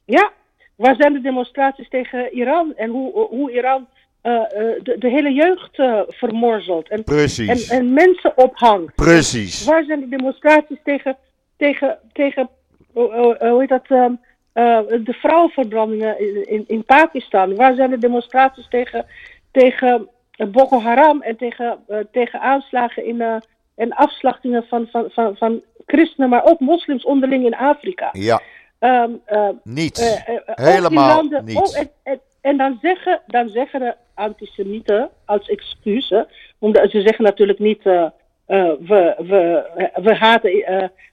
Ja, 0.05 0.31
waar 0.75 0.95
zijn 0.95 1.13
de 1.13 1.21
demonstraties 1.21 1.89
tegen 1.89 2.33
Iran 2.33 2.73
en 2.75 2.89
hoe, 2.89 3.27
hoe 3.29 3.51
Iran 3.51 3.87
uh, 4.23 4.41
de, 4.83 4.95
de, 4.99 5.09
hele 5.09 5.31
jeugd 5.33 5.79
uh, 5.79 6.01
vermorzelt 6.07 6.89
en, 6.89 7.03
Precies. 7.03 7.69
En, 7.69 7.77
en, 7.77 7.93
mensen 7.93 8.37
ophangt? 8.37 8.95
Precies. 8.95 9.65
Waar 9.65 9.83
zijn 9.83 9.99
de 9.99 10.09
demonstraties 10.09 10.79
tegen, 10.83 11.17
tegen, 11.57 11.99
tegen 12.13 12.49
hoe 12.93 13.55
heet 13.59 13.69
dat? 13.69 13.89
Um, 13.89 14.19
uh, 14.53 14.79
de 14.87 15.13
vrouwenverbrandingen 15.13 16.19
in, 16.19 16.47
in, 16.49 16.63
in, 16.67 16.85
Pakistan. 16.85 17.55
Waar 17.55 17.75
zijn 17.75 17.89
de 17.89 17.97
demonstraties 17.97 18.67
tegen, 18.69 19.05
tegen 19.51 20.09
Boko 20.51 20.79
Haram 20.79 21.21
en 21.21 21.37
tegen, 21.37 21.79
uh, 21.87 21.97
tegen 22.11 22.41
aanslagen 22.41 23.05
in, 23.05 23.15
uh, 23.15 23.35
en 23.75 23.93
afslachtingen 23.93 24.63
van, 24.63 24.87
van, 24.91 25.09
van, 25.09 25.37
van 25.37 25.61
christenen, 25.85 26.29
maar 26.29 26.45
ook 26.45 26.59
moslims 26.59 27.03
onderling 27.03 27.45
in 27.45 27.55
Afrika? 27.55 28.09
Ja. 28.11 28.41
Um, 28.79 29.21
niets. 29.63 30.23
Helemaal 30.45 31.15
landen, 31.15 31.45
niets. 31.45 31.75
Oh, 31.75 31.79
en, 31.79 31.89
en, 32.03 32.19
en, 32.41 32.57
dan, 32.57 32.77
zeggen, 32.81 33.21
dan 33.27 33.49
zeggen 33.49 33.79
de 33.79 33.95
antisemieten 34.13 35.09
als 35.25 35.49
excuus, 35.49 36.13
omdat 36.59 36.91
ze 36.91 37.01
zeggen 37.01 37.23
natuurlijk 37.23 37.59
niet. 37.59 37.83
we, 37.83 39.15
we, 39.17 39.63
we 39.93 40.15
haten 40.15 40.51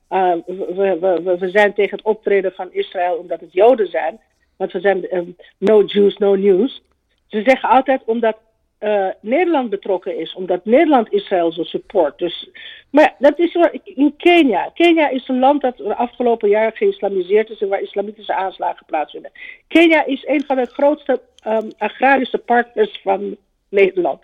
we, 0.09 0.96
we, 1.23 1.37
we, 1.38 1.49
zijn 1.49 1.75
tegen 1.75 1.96
het 1.96 2.07
optreden 2.07 2.53
van 2.53 2.73
Israël 2.73 3.16
omdat 3.16 3.40
het 3.40 3.53
Joden 3.53 3.87
zijn. 3.87 4.20
Want 4.57 4.73
we 4.73 4.81
zijn 4.81 5.16
um, 5.16 5.37
no 5.59 5.83
Jews, 5.83 6.16
no 6.16 6.35
news. 6.35 6.83
Ze 7.27 7.42
zeggen 7.42 7.68
altijd 7.68 8.03
omdat 8.05 8.37
uh, 8.81 9.09
Nederland 9.21 9.71
betrokken 9.71 10.19
is, 10.19 10.35
omdat 10.35 10.64
Nederland 10.64 11.12
Israël 11.12 11.53
zo 11.53 11.62
support. 11.62 12.19
Dus, 12.19 12.51
maar 12.90 13.14
dat 13.19 13.38
is 13.38 13.57
in 13.85 14.14
Kenia. 14.16 14.71
Kenia 14.75 15.09
is 15.09 15.29
een 15.29 15.38
land 15.38 15.61
dat 15.61 15.77
de 15.77 15.97
afgelopen 15.97 16.49
jaren 16.49 16.77
geïslamiseerd 16.77 17.51
is 17.51 17.61
en 17.61 17.69
waar 17.69 17.81
islamitische 17.83 18.35
aanslagen 18.35 18.87
plaatsvinden. 18.87 19.31
Kenia 19.69 20.05
is 20.05 20.27
een 20.27 20.45
van 20.47 20.57
de 20.57 20.66
grootste 20.66 21.21
um, 21.47 21.71
agrarische 21.79 22.38
partners 22.38 23.01
van 23.03 23.37
Nederland. 23.69 24.21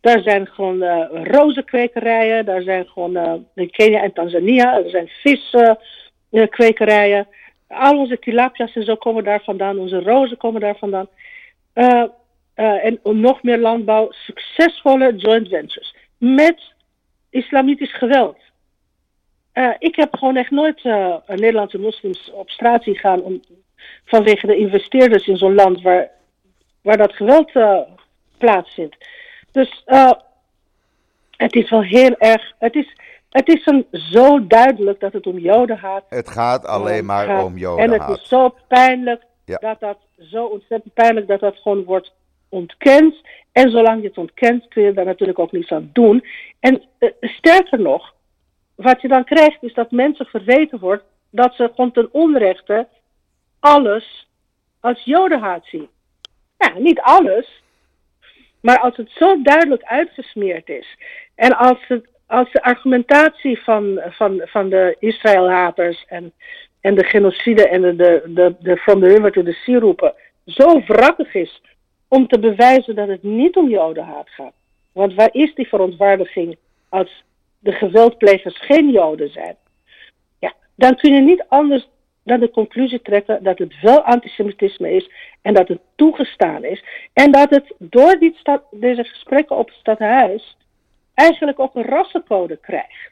Daar 0.00 0.22
zijn 0.22 0.46
gewoon 0.46 0.82
uh, 0.82 1.06
rozenkwekerijen, 1.10 2.44
daar 2.44 2.62
zijn 2.62 2.86
gewoon 2.86 3.16
uh, 3.16 3.34
in 3.54 3.70
Kenia 3.70 4.02
en 4.02 4.12
Tanzania, 4.12 4.76
er 4.76 4.90
zijn 4.90 5.10
viskwekerijen. 6.30 7.28
Al 7.68 7.98
onze 7.98 8.18
tilapia's 8.18 8.74
en 8.74 8.84
zo 8.84 8.96
komen 8.96 9.24
daar 9.24 9.42
vandaan, 9.44 9.78
onze 9.78 10.02
rozen 10.02 10.36
komen 10.36 10.60
daar 10.60 10.76
vandaan. 10.78 11.08
Uh, 11.74 12.04
en 12.58 13.00
nog 13.02 13.42
meer 13.42 13.58
landbouw, 13.58 14.08
succesvolle 14.10 15.16
joint 15.16 15.48
ventures 15.48 15.96
met 16.16 16.72
islamitisch 17.30 17.94
geweld. 17.94 18.36
ik 19.78 19.96
heb 19.96 20.16
gewoon 20.16 20.36
echt 20.36 20.50
nooit 20.50 20.84
Nederlandse 21.26 21.78
moslims 21.78 22.30
op 22.32 22.50
straat 22.50 22.82
zien 22.82 22.96
gaan 22.96 23.22
om, 23.22 23.40
vanwege 24.04 24.46
de 24.46 24.56
investeerders 24.56 25.26
in 25.26 25.36
zo'n 25.36 25.54
land 25.54 25.82
waar, 25.82 26.10
waar 26.82 26.96
dat 26.96 27.12
geweld 27.12 27.52
plaatsvindt. 28.38 28.96
Dus 29.52 29.82
uh, 29.86 30.12
het 31.36 31.54
is 31.54 31.70
wel 31.70 31.82
heel 31.82 32.16
erg. 32.18 32.52
Het 32.58 32.74
is, 32.74 32.96
het 33.30 33.48
is 33.48 33.66
een, 33.66 33.86
zo 33.90 34.46
duidelijk 34.46 35.00
dat 35.00 35.12
het 35.12 35.26
om 35.26 35.38
Joden 35.38 35.78
gaat. 35.78 36.04
Het 36.08 36.28
gaat 36.28 36.66
alleen 36.66 37.04
maar 37.04 37.26
gaat. 37.26 37.44
om 37.44 37.58
Joden. 37.58 37.84
En 37.84 38.00
het 38.00 38.18
is 38.18 38.28
zo 38.28 38.54
pijnlijk 38.68 39.22
ja. 39.44 39.56
dat 39.56 39.80
dat 39.80 39.98
zo 40.18 40.44
ontzettend 40.44 40.94
pijnlijk 40.94 41.26
dat 41.26 41.40
dat 41.40 41.56
gewoon 41.56 41.84
wordt 41.84 42.12
ontkend. 42.48 43.16
En 43.52 43.70
zolang 43.70 44.02
je 44.02 44.08
het 44.08 44.18
ontkent, 44.18 44.68
kun 44.68 44.82
je 44.82 44.92
daar 44.92 45.04
natuurlijk 45.04 45.38
ook 45.38 45.52
niets 45.52 45.70
aan 45.70 45.90
doen. 45.92 46.24
En 46.60 46.82
uh, 46.98 47.10
sterker 47.20 47.80
nog, 47.80 48.14
wat 48.74 49.00
je 49.00 49.08
dan 49.08 49.24
krijgt, 49.24 49.62
is 49.62 49.74
dat 49.74 49.90
mensen 49.90 50.26
verweten 50.26 50.78
wordt 50.78 51.04
dat 51.30 51.54
ze 51.54 51.70
gewoon 51.74 51.92
ten 51.92 52.08
onrechte 52.12 52.88
alles 53.60 54.28
als 54.80 55.04
jodenhaat 55.04 55.66
zien. 55.66 55.88
Ja, 56.58 56.78
niet 56.78 57.00
alles, 57.00 57.62
maar 58.60 58.78
als 58.78 58.96
het 58.96 59.10
zo 59.10 59.42
duidelijk 59.42 59.82
uitgesmeerd 59.82 60.68
is 60.68 60.96
en 61.34 61.56
als, 61.56 61.78
het, 61.88 62.08
als 62.26 62.52
de 62.52 62.62
argumentatie 62.62 63.62
van, 63.62 64.00
van, 64.08 64.42
van 64.44 64.68
de 64.68 64.96
Israëlhaters 64.98 66.04
en, 66.08 66.32
en 66.80 66.94
de 66.94 67.04
genocide 67.04 67.68
en 67.68 67.82
de, 67.82 67.96
de, 67.96 68.22
de, 68.26 68.54
de 68.60 68.76
From 68.76 69.00
the 69.00 69.06
River 69.06 69.32
to 69.32 69.42
the 69.42 69.52
Sea 69.52 69.78
roepen 69.78 70.14
zo 70.48 70.80
wrakkig 70.86 71.34
is 71.34 71.62
om 72.08 72.26
te 72.26 72.38
bewijzen 72.38 72.94
dat 72.94 73.08
het 73.08 73.22
niet 73.22 73.56
om 73.56 73.68
jodenhaat 73.68 74.30
gaat. 74.30 74.54
Want 74.92 75.14
waar 75.14 75.28
is 75.32 75.54
die 75.54 75.68
verontwaardiging 75.68 76.56
als 76.88 77.24
de 77.58 77.72
geweldplegers 77.72 78.60
geen 78.60 78.90
joden 78.90 79.30
zijn? 79.30 79.56
Ja, 80.38 80.52
dan 80.74 80.96
kun 80.96 81.14
je 81.14 81.20
niet 81.20 81.44
anders 81.48 81.88
dan 82.22 82.40
de 82.40 82.50
conclusie 82.50 83.02
trekken 83.02 83.42
dat 83.42 83.58
het 83.58 83.80
wel 83.80 84.00
antisemitisme 84.00 84.90
is 84.90 85.10
en 85.42 85.54
dat 85.54 85.68
het 85.68 85.80
toegestaan 85.94 86.64
is. 86.64 86.84
En 87.12 87.32
dat 87.32 87.50
het 87.50 87.74
door 87.78 88.18
die 88.18 88.34
stad, 88.34 88.62
deze 88.70 89.04
gesprekken 89.04 89.56
op 89.56 89.66
het 89.66 89.76
stadhuis 89.76 90.56
eigenlijk 91.14 91.58
ook 91.58 91.74
een 91.74 91.84
rassencode 91.84 92.56
krijgt. 92.56 93.10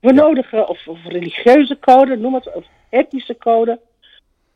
We 0.00 0.12
nodigen, 0.12 0.68
of, 0.68 0.88
of, 0.88 0.98
religieuze 1.04 1.78
code, 1.78 2.16
noem 2.16 2.34
het, 2.34 2.52
of 2.52 2.64
etnische 2.88 3.36
code. 3.36 3.80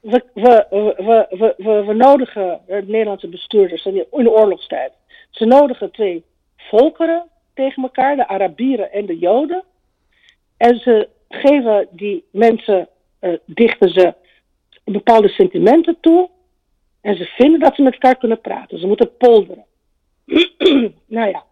We, 0.04 1.94
nodigen 1.96 2.60
de 2.66 2.84
Nederlandse 2.86 3.28
bestuurders 3.28 3.84
in 3.84 3.94
de 3.94 4.30
oorlogstijd. 4.30 4.92
Ze 5.30 5.44
nodigen 5.44 5.90
twee 5.90 6.24
volkeren 6.56 7.28
tegen 7.54 7.82
elkaar, 7.82 8.16
de 8.16 8.28
Arabieren 8.28 8.92
en 8.92 9.06
de 9.06 9.18
Joden. 9.18 9.64
En 10.56 10.78
ze 10.78 11.08
geven 11.29 11.88
die 11.90 12.24
mensen 12.31 12.88
uh, 13.20 13.37
dichten 13.46 13.88
ze 13.88 14.14
bepaalde 14.85 15.29
sentimenten 15.29 15.96
toe. 16.00 16.31
En 17.00 17.16
ze 17.16 17.24
vinden 17.24 17.60
dat 17.60 17.74
ze 17.74 17.83
met 17.83 17.92
elkaar 17.92 18.16
kunnen 18.16 18.40
praten. 18.40 18.79
Ze 18.79 18.87
moeten 18.87 19.16
polderen. 19.16 19.64
nou 21.06 21.31
ja, 21.31 21.44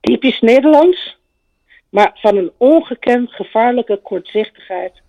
typisch 0.00 0.40
Nederlands, 0.40 1.18
maar 1.88 2.10
van 2.14 2.36
een 2.36 2.52
ongekend 2.56 3.32
gevaarlijke 3.32 3.96
kortzichtigheid. 3.96 5.02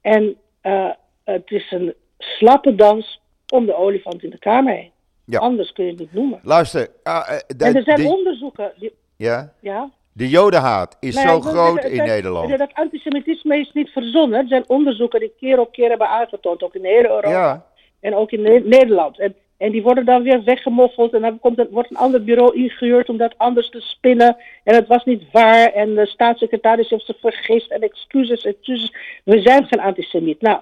En 0.00 0.36
uh, 0.62 0.90
het 1.24 1.50
is 1.50 1.70
een 1.70 1.94
slappe 2.18 2.74
dans 2.74 3.20
om 3.48 3.66
de 3.66 3.76
olifant 3.76 4.22
in 4.22 4.30
de 4.30 4.38
kamer 4.38 4.74
heen. 4.74 4.90
Ja. 5.26 5.38
Anders 5.38 5.72
kun 5.72 5.84
je 5.84 5.90
het 5.90 6.00
niet 6.00 6.12
noemen. 6.12 6.40
Luister. 6.42 6.88
Uh, 7.04 7.28
en 7.58 7.74
er 7.74 7.82
zijn 7.82 8.06
onderzoeken. 8.06 8.72
Die, 8.78 8.92
ja? 9.16 9.52
Ja? 9.60 9.90
De 10.12 10.28
jodenhaat 10.28 10.96
is 11.00 11.20
zo 11.20 11.40
groot 11.40 11.84
in 11.84 11.96
dat- 11.96 12.06
Nederland. 12.06 12.58
Dat 12.58 12.74
antisemitisme 12.74 13.58
is 13.58 13.70
niet 13.72 13.90
verzonnen. 13.90 14.40
Er 14.40 14.48
zijn 14.48 14.64
onderzoeken 14.66 15.20
die 15.20 15.32
keer 15.38 15.58
op 15.60 15.72
keer 15.72 15.88
hebben 15.88 16.08
aangetoond, 16.08 16.62
ook 16.62 16.74
in 16.74 16.82
de 16.82 16.88
hele 16.88 17.08
Europa. 17.08 17.30
Ja, 17.30 17.66
En 18.00 18.14
ook 18.14 18.30
in 18.30 18.42
Ne- 18.42 18.62
Nederland. 18.64 19.18
En, 19.18 19.34
en 19.56 19.70
die 19.70 19.82
worden 19.82 20.04
dan 20.04 20.22
weer 20.22 20.44
weggemoffeld. 20.44 21.14
En 21.14 21.20
dan 21.20 21.38
komt 21.38 21.66
wordt 21.70 21.90
een 21.90 21.96
ander 21.96 22.24
bureau 22.24 22.56
ingehuurd 22.56 23.08
om 23.08 23.16
dat 23.16 23.34
anders 23.38 23.70
te 23.70 23.80
spinnen. 23.80 24.36
En 24.64 24.74
het 24.74 24.86
was 24.86 25.04
niet 25.04 25.22
waar. 25.32 25.72
En 25.72 25.94
de 25.94 26.06
staatssecretaris 26.06 26.90
heeft 26.90 27.06
zich 27.06 27.18
vergist. 27.20 27.70
En 27.70 27.80
excuses, 27.80 28.44
excuses. 28.44 28.94
We 29.24 29.40
zijn 29.40 29.66
geen 29.66 29.80
antisemiet. 29.80 30.40
Nou, 30.40 30.60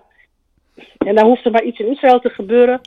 en 0.98 1.14
dan 1.14 1.26
hoeft 1.26 1.44
er 1.44 1.50
maar 1.50 1.64
iets 1.64 1.78
in 1.78 1.90
Israël 1.90 2.20
te 2.20 2.28
gebeuren. 2.28 2.80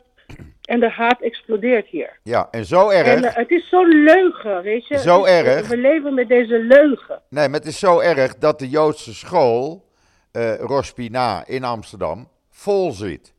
En 0.62 0.80
de 0.80 0.90
haat 0.90 1.22
explodeert 1.22 1.88
hier. 1.88 2.20
ja, 2.24 2.48
en 2.52 2.66
zo 2.66 2.90
erg. 2.90 3.08
En 3.08 3.24
eh, 3.24 3.36
het 3.36 3.52
is 3.52 3.70
zo'n 3.70 4.04
leugen, 4.04 4.62
weet 4.62 4.88
je. 4.88 4.98
Zo 4.98 5.26
Het 5.26 5.46
erg. 5.46 5.68
We 5.68 5.78
leven 5.78 6.14
met 6.14 6.28
deze 6.28 6.60
leugen. 6.60 7.22
Nee, 7.30 7.50
maar 7.50 7.60
het 7.60 7.68
is 7.68 7.80
zo 7.80 8.00
erg 8.00 8.38
dat 8.38 8.60
de 8.60 8.70
Joodse 8.70 9.14
school, 9.14 9.86
eh 10.32 10.56
Rosh 10.56 10.92
Pina 10.92 11.48
in 11.48 11.64
Amsterdam, 11.64 12.28
vol 12.50 12.92
zit. 12.92 13.34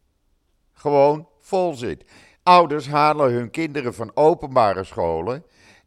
Gewoon 0.73 1.29
vol 1.41 1.73
zit. 1.73 2.05
Ouders 2.43 2.89
halen 2.89 3.33
hun 3.33 3.51
kinderen 3.51 3.95
van 3.95 4.11
openbare 4.15 4.85
scholen 4.85 5.45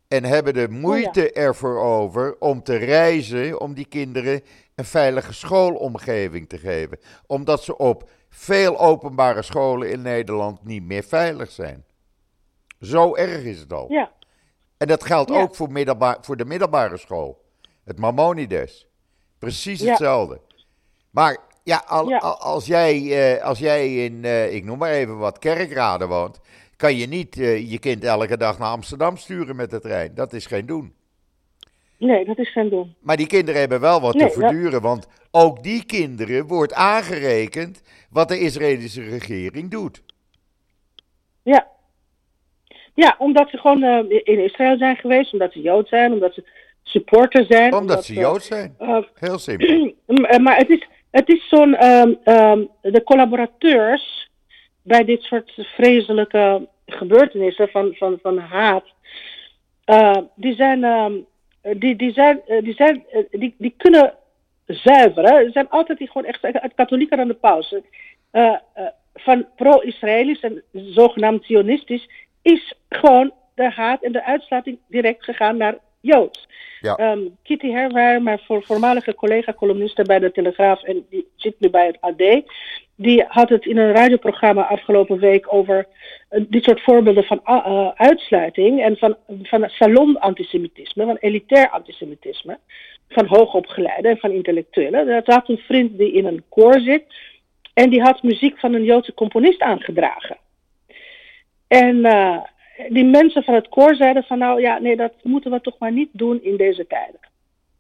en 0.08 0.24
hebben 0.24 0.54
de 0.54 0.70
moeite 0.70 1.32
ervoor 1.32 1.80
over 1.80 2.36
om 2.40 2.64
te 2.64 2.76
reizen 2.76 3.62
om 3.62 3.74
die 3.74 3.86
kinderen 3.86 4.42
een 4.76 4.86
veilige 4.86 5.34
schoolomgeving 5.34 6.50
te 6.50 6.58
geven. 6.58 7.00
Omdat 7.28 7.64
ze 7.64 7.78
op 7.78 8.10
veel 8.30 8.80
openbare 8.80 9.42
scholen 9.42 9.92
in 9.92 10.02
Nederland 10.02 10.64
niet 10.64 10.84
meer 10.84 11.04
veilig 11.04 11.52
zijn. 11.52 11.84
Zo 12.82 13.16
erg 13.16 13.44
is 13.44 13.60
het 13.60 13.74
al. 13.74 13.92
Ja, 13.92 14.12
En 14.78 14.88
dat 14.88 15.04
geldt 15.04 15.30
Ja. 15.32 15.42
ook 15.42 15.56
voor, 15.56 15.72
middelbaar, 15.72 16.18
voor 16.22 16.38
de 16.38 16.46
middelbare 16.46 16.98
school. 16.98 17.42
Het 17.84 17.98
Maimonides. 18.00 18.88
Precies 19.40 19.80
Ja. 19.80 19.88
hetzelfde. 19.90 20.40
Maar 21.10 21.38
ja, 21.64 21.84
al- 21.88 22.10
Ja. 22.10 22.18
al- 22.18 22.38
als, 22.40 22.66
jij, 22.66 22.96
eh, 23.38 23.44
als 23.44 23.60
jij 23.60 24.06
in, 24.06 24.26
eh, 24.26 24.54
ik 24.54 24.64
noem 24.66 24.78
maar 24.78 24.92
even 24.92 25.18
wat, 25.18 25.40
kerkraden 25.40 26.08
woont, 26.08 26.40
kan 26.76 26.96
je 26.96 27.06
niet 27.08 27.38
eh, 27.40 27.72
je 27.72 27.80
kind 27.80 28.04
elke 28.04 28.38
dag 28.38 28.60
naar 28.60 28.70
Amsterdam 28.70 29.18
sturen 29.18 29.56
met 29.56 29.70
de 29.70 29.80
trein. 29.80 30.14
Dat 30.16 30.34
is 30.34 30.46
geen 30.46 30.66
doen. 30.66 30.94
nee, 31.98 32.26
dat 32.26 32.38
is 32.38 32.52
geen 32.52 32.70
doen. 32.70 32.96
Maar 33.00 33.18
die 33.18 33.28
kinderen 33.28 33.60
hebben 33.60 33.80
wel 33.80 34.02
wat 34.02 34.14
Nee, 34.14 34.32
te 34.32 34.40
dat- 34.40 34.50
verduren, 34.50 34.82
want 34.82 35.08
ook 35.32 35.64
die 35.64 35.86
kinderen 35.86 36.48
wordt 36.48 36.74
aangerekend 36.74 37.82
wat 38.10 38.28
de 38.28 38.40
Israëlische 38.40 39.04
regering 39.04 39.72
doet. 39.72 40.02
Ja. 41.44 41.68
Ja, 42.94 43.16
omdat 43.18 43.50
ze 43.50 43.58
gewoon 43.58 43.84
eh, 43.84 44.20
in 44.24 44.44
Israël 44.44 44.78
zijn 44.78 44.96
geweest, 44.96 45.34
omdat 45.34 45.52
ze 45.52 45.62
Jood 45.62 45.88
zijn, 45.88 46.14
omdat 46.14 46.34
ze 46.34 46.44
supporter 46.84 47.46
zijn. 47.50 47.74
Omdat 47.74 48.04
ze 48.06 48.14
eh, 48.14 48.20
Jood 48.20 48.44
zijn. 48.44 48.76
eh, 48.80 48.98
Heel 49.14 49.38
simpel. 49.40 49.94
Eh, 50.08 50.38
Maar 50.40 50.58
het 50.58 50.70
is, 50.70 50.88
het 51.12 51.30
is 51.30 51.48
zo'n. 51.50 51.76
ehm, 51.76 52.14
ehm, 52.24 52.66
de 52.82 53.04
collaborateurs 53.04 54.30
bij 54.82 55.06
dit 55.06 55.22
soort 55.22 55.52
vreselijke 55.76 56.68
gebeurtenissen 56.86 57.68
van, 57.70 57.94
van, 57.96 58.20
van 58.22 58.38
haat. 58.38 58.86
eh, 59.86 60.18
die 60.36 60.56
zijn. 60.56 60.84
ehm, 60.84 61.14
die, 61.78 61.96
die, 61.96 62.12
zijn, 62.14 62.42
eh, 62.48 62.64
die, 62.64 62.74
zijn 62.74 63.04
eh, 63.12 63.24
die, 63.32 63.56
die 63.58 63.74
kunnen 63.78 64.14
zuiveren. 64.70 65.36
Er 65.36 65.52
zijn 65.52 65.70
altijd 65.70 65.98
die 65.98 66.08
gewoon 66.08 66.28
echt 66.28 66.42
het 66.42 66.74
katholieken 66.76 67.18
dan 67.18 67.28
de 67.28 67.34
paus. 67.34 67.76
eh, 68.32 68.58
eh, 68.74 68.86
van 69.14 69.48
pro-Israëlisch 69.56 70.40
en 70.40 70.64
zogenaamd 70.72 71.46
Zionistisch 71.46 72.10
is 72.42 72.74
gewoon 72.90 73.34
de 73.56 73.70
haat 73.70 74.04
en 74.04 74.12
de 74.12 74.24
uitsluiting 74.24 74.80
direct 74.88 75.24
gegaan 75.24 75.58
naar 75.58 75.78
Joods. 76.02 76.48
Ja. 76.82 76.96
Ehm, 76.96 77.20
Kitty 77.44 77.72
Herwaar, 77.72 78.22
mijn 78.22 78.40
voor, 78.40 78.64
voormalige 78.64 79.16
collega-columniste 79.16 80.04
bij 80.04 80.20
de 80.20 80.32
Telegraaf 80.32 80.84
en 80.84 81.06
die 81.10 81.28
zit 81.36 81.56
nu 81.60 81.70
bij 81.70 81.86
het 81.86 81.98
AD, 82.02 82.44
die 82.96 83.26
had 83.28 83.50
het 83.50 83.66
in 83.66 83.78
een 83.78 83.92
radioprogramma 83.92 84.62
afgelopen 84.62 85.20
week 85.20 85.54
over 85.54 85.88
eh, 86.30 86.42
dit 86.48 86.64
soort 86.64 86.82
voorbeelden 86.82 87.24
van 87.24 87.40
ah, 87.44 87.66
eh, 87.66 87.92
uitsluiting 87.96 88.82
en 88.82 88.98
van, 88.98 89.16
van 89.44 89.70
salon-antisemitisme, 89.70 91.06
van 91.06 91.18
elitair 91.20 91.70
antisemitisme, 91.70 92.60
van 93.10 93.26
hoogopgeleide 93.26 94.08
en 94.08 94.18
van 94.18 94.32
intellectuelen. 94.32 95.08
Dat 95.08 95.26
had 95.26 95.50
een 95.50 95.58
vriend 95.58 95.98
die 95.98 96.12
in 96.12 96.26
een 96.26 96.44
koor 96.50 96.80
zit 96.80 97.04
en 97.74 97.90
die 97.90 98.02
had 98.02 98.24
muziek 98.24 98.60
van 98.60 98.74
een 98.74 98.84
Joodse 98.84 99.14
componist 99.14 99.62
aangedragen. 99.62 100.38
En 101.68 102.06
eh, 102.06 102.38
die 102.88 103.06
mensen 103.06 103.44
van 103.44 103.54
het 103.54 103.70
koor 103.70 103.96
zeiden 103.96 104.24
van 104.24 104.38
nou 104.38 104.62
ja, 104.62 104.78
nee, 104.78 104.96
dat 104.96 105.14
moeten 105.24 105.52
we 105.52 105.62
toch 105.62 105.78
maar 105.80 105.92
niet 105.92 106.10
doen 106.12 106.44
in 106.44 106.58
deze 106.58 106.88
tijden. 106.88 107.20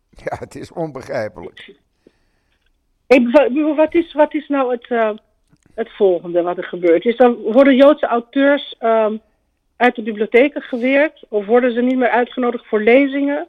Ja, 0.09 0.37
het 0.39 0.55
is 0.55 0.71
onbegrijpelijk. 0.71 1.73
Ik, 3.07 3.29
wa- 3.31 3.75
wat, 3.75 3.93
is, 3.95 4.13
wat 4.13 4.33
is 4.33 4.47
nou 4.47 4.71
het, 4.71 4.87
eh, 4.87 5.11
het 5.75 5.89
volgende 5.91 6.41
wat 6.41 6.57
er 6.57 6.63
gebeurt? 6.63 7.05
Is 7.05 7.17
dan 7.17 7.35
worden 7.35 7.75
Joodse 7.75 8.05
auteurs 8.05 8.75
ehm, 8.79 9.17
uit 9.77 9.95
de 9.95 10.01
bibliotheken 10.01 10.61
geweerd? 10.61 11.25
Of 11.29 11.45
worden 11.45 11.73
ze 11.73 11.81
niet 11.81 11.97
meer 11.97 12.09
uitgenodigd 12.09 12.65
voor 12.67 12.81
lezingen? 12.81 13.47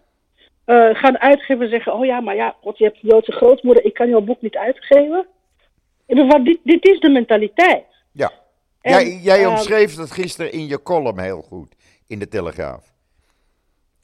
Eh, 0.64 0.88
gaan 0.92 1.18
uitgevers 1.18 1.70
zeggen, 1.70 1.94
oh 1.94 2.04
ja, 2.04 2.20
maar 2.20 2.34
ja, 2.36 2.54
God, 2.60 2.78
je 2.78 2.84
hebt 2.84 3.02
een 3.02 3.08
Joodse 3.08 3.32
grootmoeder, 3.32 3.84
ik 3.84 3.94
kan 3.94 4.08
jouw 4.08 4.20
boek 4.20 4.42
niet 4.42 4.56
uitgeven? 4.56 5.26
Dit, 6.06 6.58
dit 6.62 6.86
is 6.86 7.00
de 7.00 7.10
mentaliteit. 7.10 7.84
Ja. 8.12 8.30
En, 8.80 8.92
jij 8.92 9.18
jij 9.22 9.42
ehm, 9.42 9.50
omschreef 9.50 9.94
dat 9.94 10.10
gisteren 10.10 10.52
in 10.52 10.66
je 10.66 10.82
column 10.82 11.18
heel 11.18 11.42
goed, 11.42 11.74
in 12.06 12.18
de 12.18 12.28
Telegraaf. 12.28 12.92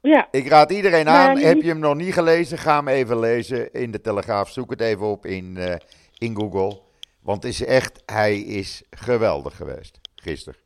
Ja, 0.01 0.29
Ik 0.31 0.49
raad 0.49 0.71
iedereen 0.71 1.09
aan, 1.09 1.39
heb 1.39 1.63
je 1.63 1.69
hem 1.69 1.79
nog 1.79 1.95
niet 1.95 2.13
gelezen, 2.13 2.59
ga 2.59 2.77
hem 2.77 2.89
even 2.89 3.19
lezen 3.19 3.73
in 3.73 3.91
de 3.91 4.01
Telegraaf. 4.01 4.51
Zoek 4.51 4.71
het 4.71 4.81
even 4.81 5.07
op 5.07 5.27
in, 5.27 5.57
eh, 5.57 5.75
in 6.19 6.37
Google. 6.37 6.81
Want 7.23 7.43
het 7.43 7.53
is 7.53 7.65
echt, 7.65 8.03
hij 8.07 8.39
is 8.39 8.83
geweldig 8.91 9.57
geweest, 9.57 10.01
gisteren. 10.15 10.61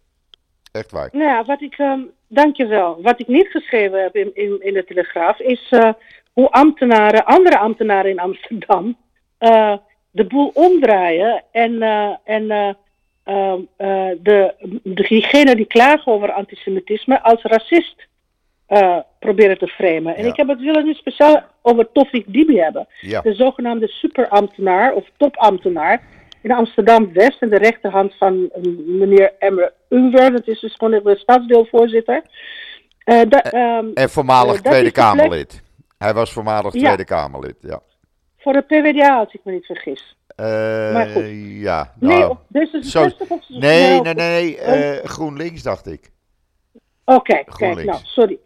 Echt 0.73 0.91
waar. 0.91 1.09
Nou 1.13 1.25
ja, 1.25 1.45
wat 1.45 1.61
ik, 1.61 1.75
ehm 1.79 2.01
dankjewel. 2.29 3.03
Wat 3.03 3.21
ik 3.21 3.27
niet 3.27 3.49
geschreven 3.49 4.03
heb 4.03 4.17
in, 4.17 4.31
in, 4.35 4.61
in 4.61 4.75
de 4.75 4.85
Telegraaf 4.85 5.39
is 5.39 5.67
eh, 5.71 5.93
hoe 6.33 6.51
ambtenaren, 6.51 7.25
andere 7.25 7.59
ambtenaren 7.59 8.11
in 8.11 8.19
Amsterdam, 8.19 8.97
eh, 9.39 9.77
de 10.11 10.25
boel 10.25 10.51
omdraaien 10.55 11.45
en, 11.53 11.83
en 12.25 12.77
eh, 13.25 13.55
de, 14.19 14.55
diegenen 14.85 15.57
die 15.57 15.67
klagen 15.67 16.13
over 16.13 16.33
antisemitisme 16.33 17.23
als 17.23 17.43
racist 17.43 18.09
eh, 18.67 18.97
proberen 19.19 19.59
te 19.59 19.67
framen. 19.67 20.17
En 20.17 20.25
Ja. 20.25 20.31
ik 20.31 20.37
heb 20.37 20.49
het 20.49 20.61
willen 20.61 20.85
nu 20.85 20.95
speciaal 20.95 21.43
over 21.63 21.93
Tofik 21.93 22.25
Dibi 22.33 22.59
hebben. 22.61 22.87
Ja, 23.01 23.21
De 23.21 23.35
zogenaamde 23.35 23.89
superambtenaar 23.89 24.93
of 24.93 25.05
topambtenaar 25.17 26.03
in 26.43 26.53
Amsterdam-West 26.53 27.43
en 27.43 27.51
de 27.51 27.59
rechterhand 27.59 28.15
van 28.19 28.49
eh, 28.53 28.63
meneer 28.87 29.33
Emmer 29.39 29.73
Unwer, 29.89 30.31
dat 30.33 30.47
is 30.49 30.61
dus 30.61 30.75
gewoon 30.75 31.03
de 31.05 31.17
stadsdeelvoorzitter. 31.17 32.23
Eh, 33.05 33.21
da- 33.29 33.43
ehm, 33.43 33.87
en 33.95 34.11
voormalig 34.11 34.61
Tweede 34.61 34.91
Kamerlid. 34.91 35.63
Hij 35.99 36.15
was 36.15 36.33
voormalig 36.33 36.73
Ja. 36.75 36.81
Tweede 36.81 37.05
Kamerlid, 37.05 37.57
ja. 37.61 37.81
voor 38.39 38.53
de 38.53 38.61
PvdA, 38.63 39.19
als 39.19 39.33
ik 39.35 39.41
me 39.45 39.53
niet 39.53 39.67
vergis. 39.67 40.17
Maar 40.93 41.09
goed. 41.09 41.25
ja, 41.61 41.93
nee, 41.99 42.19
nou, 42.19 42.31
of 42.31 42.39
D66 42.59 42.81
zo- 42.81 43.05
of 43.29 43.49
nee, 43.49 44.01
nee, 44.01 44.15
nee, 44.15 44.59
eh, 44.59 45.05
GroenLinks 45.05 45.63
dacht 45.63 45.87
ik. 45.87 46.11
Oké, 47.05 47.45
kijk, 47.57 47.85
nou, 47.85 47.99
sorry. 48.03 48.39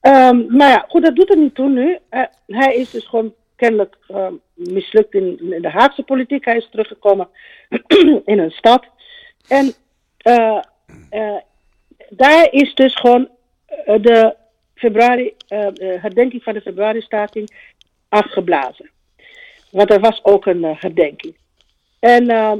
Ehm, 0.00 0.56
maar 0.56 0.68
ja, 0.70 0.84
goed, 0.88 1.02
dat 1.04 1.16
doet 1.16 1.30
er 1.30 1.38
niet 1.38 1.54
toe 1.54 1.68
nu. 1.68 1.98
Eh, 2.08 2.22
hij 2.46 2.74
is 2.74 2.90
dus 2.90 3.06
gewoon 3.06 3.34
kennelijk 3.56 3.96
ehm, 4.08 4.32
mislukt 4.54 5.14
in, 5.14 5.52
in 5.52 5.62
de 5.62 5.70
Haagse 5.70 6.02
politiek. 6.02 6.44
Hij 6.44 6.56
is 6.56 6.68
teruggekomen 6.70 7.28
in 8.24 8.38
een 8.38 8.50
stad. 8.50 8.86
En 9.48 9.72
eh, 10.16 10.58
daar 12.10 12.48
is 12.52 12.74
dus 12.74 12.94
gewoon 12.96 13.28
de 13.84 14.34
februari, 14.74 15.34
herdenking 15.78 16.42
van 16.42 16.54
de 16.54 16.60
februari-staking 16.60 17.50
afgeblazen. 18.08 18.90
Want 19.70 19.90
er 19.90 20.00
was 20.00 20.24
ook 20.24 20.46
een 20.46 20.64
eh, 20.64 20.80
herdenking. 20.80 21.36
En 21.98 22.28
ehm, 22.28 22.58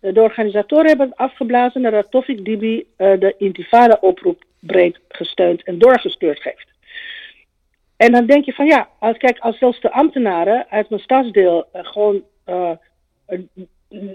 de 0.00 0.20
organisatoren 0.20 0.86
hebben 0.86 1.08
het 1.08 1.16
afgeblazen 1.16 1.80
nadat 1.80 2.10
Tofik 2.10 2.44
Dibi 2.44 2.86
eh, 2.96 3.20
de 3.20 3.34
intifada-oproep 3.38 4.44
breed 4.58 4.98
gesteund 5.08 5.62
en 5.62 5.78
doorgestuurd 5.78 6.42
heeft. 6.42 6.70
En 7.96 8.12
dan 8.12 8.26
denk 8.26 8.44
je 8.44 8.52
van 8.52 8.66
ja, 8.66 8.88
als, 8.98 9.16
kijk, 9.16 9.38
als 9.38 9.58
zelfs 9.58 9.80
de 9.80 9.92
ambtenaren 9.92 10.66
uit 10.68 10.88
mijn 10.90 11.02
stadsdeel 11.02 11.68
eh, 11.72 11.84
gewoon 11.84 12.22
eh, 12.44 12.70
eh, 13.26 13.38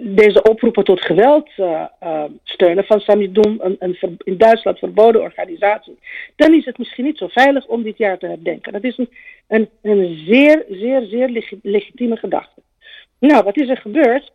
deze 0.01 0.43
oproepen 0.43 0.84
tot 0.84 1.01
geweld 1.01 1.49
eh, 1.55 1.86
eh, 1.99 2.23
steunen 2.43 2.84
van 2.86 2.99
Samidum, 2.99 3.57
een, 3.59 3.75
een 3.80 4.17
in 4.23 4.38
Duitsland 4.38 4.80
verboden 4.80 5.21
organisatie, 5.21 5.99
dan 6.36 6.53
is 6.53 6.65
het 6.65 6.78
misschien 6.78 7.05
niet 7.05 7.17
zo 7.17 7.28
veilig 7.28 7.65
om 7.65 7.84
dit 7.84 7.97
jaar 7.97 8.17
te 8.17 8.28
herdenken. 8.28 8.73
Dat 8.73 8.84
is 8.84 8.97
een, 8.97 9.09
een, 9.47 9.69
een 9.82 10.23
zeer, 10.25 10.65
zeer, 10.69 11.01
zeer 11.01 11.30
legi- 11.30 11.59
legitieme 11.61 12.17
gedachte. 12.17 12.61
Nou, 13.19 13.43
wat 13.43 13.57
is 13.57 13.69
er 13.69 13.78
gebeurd? 13.78 14.32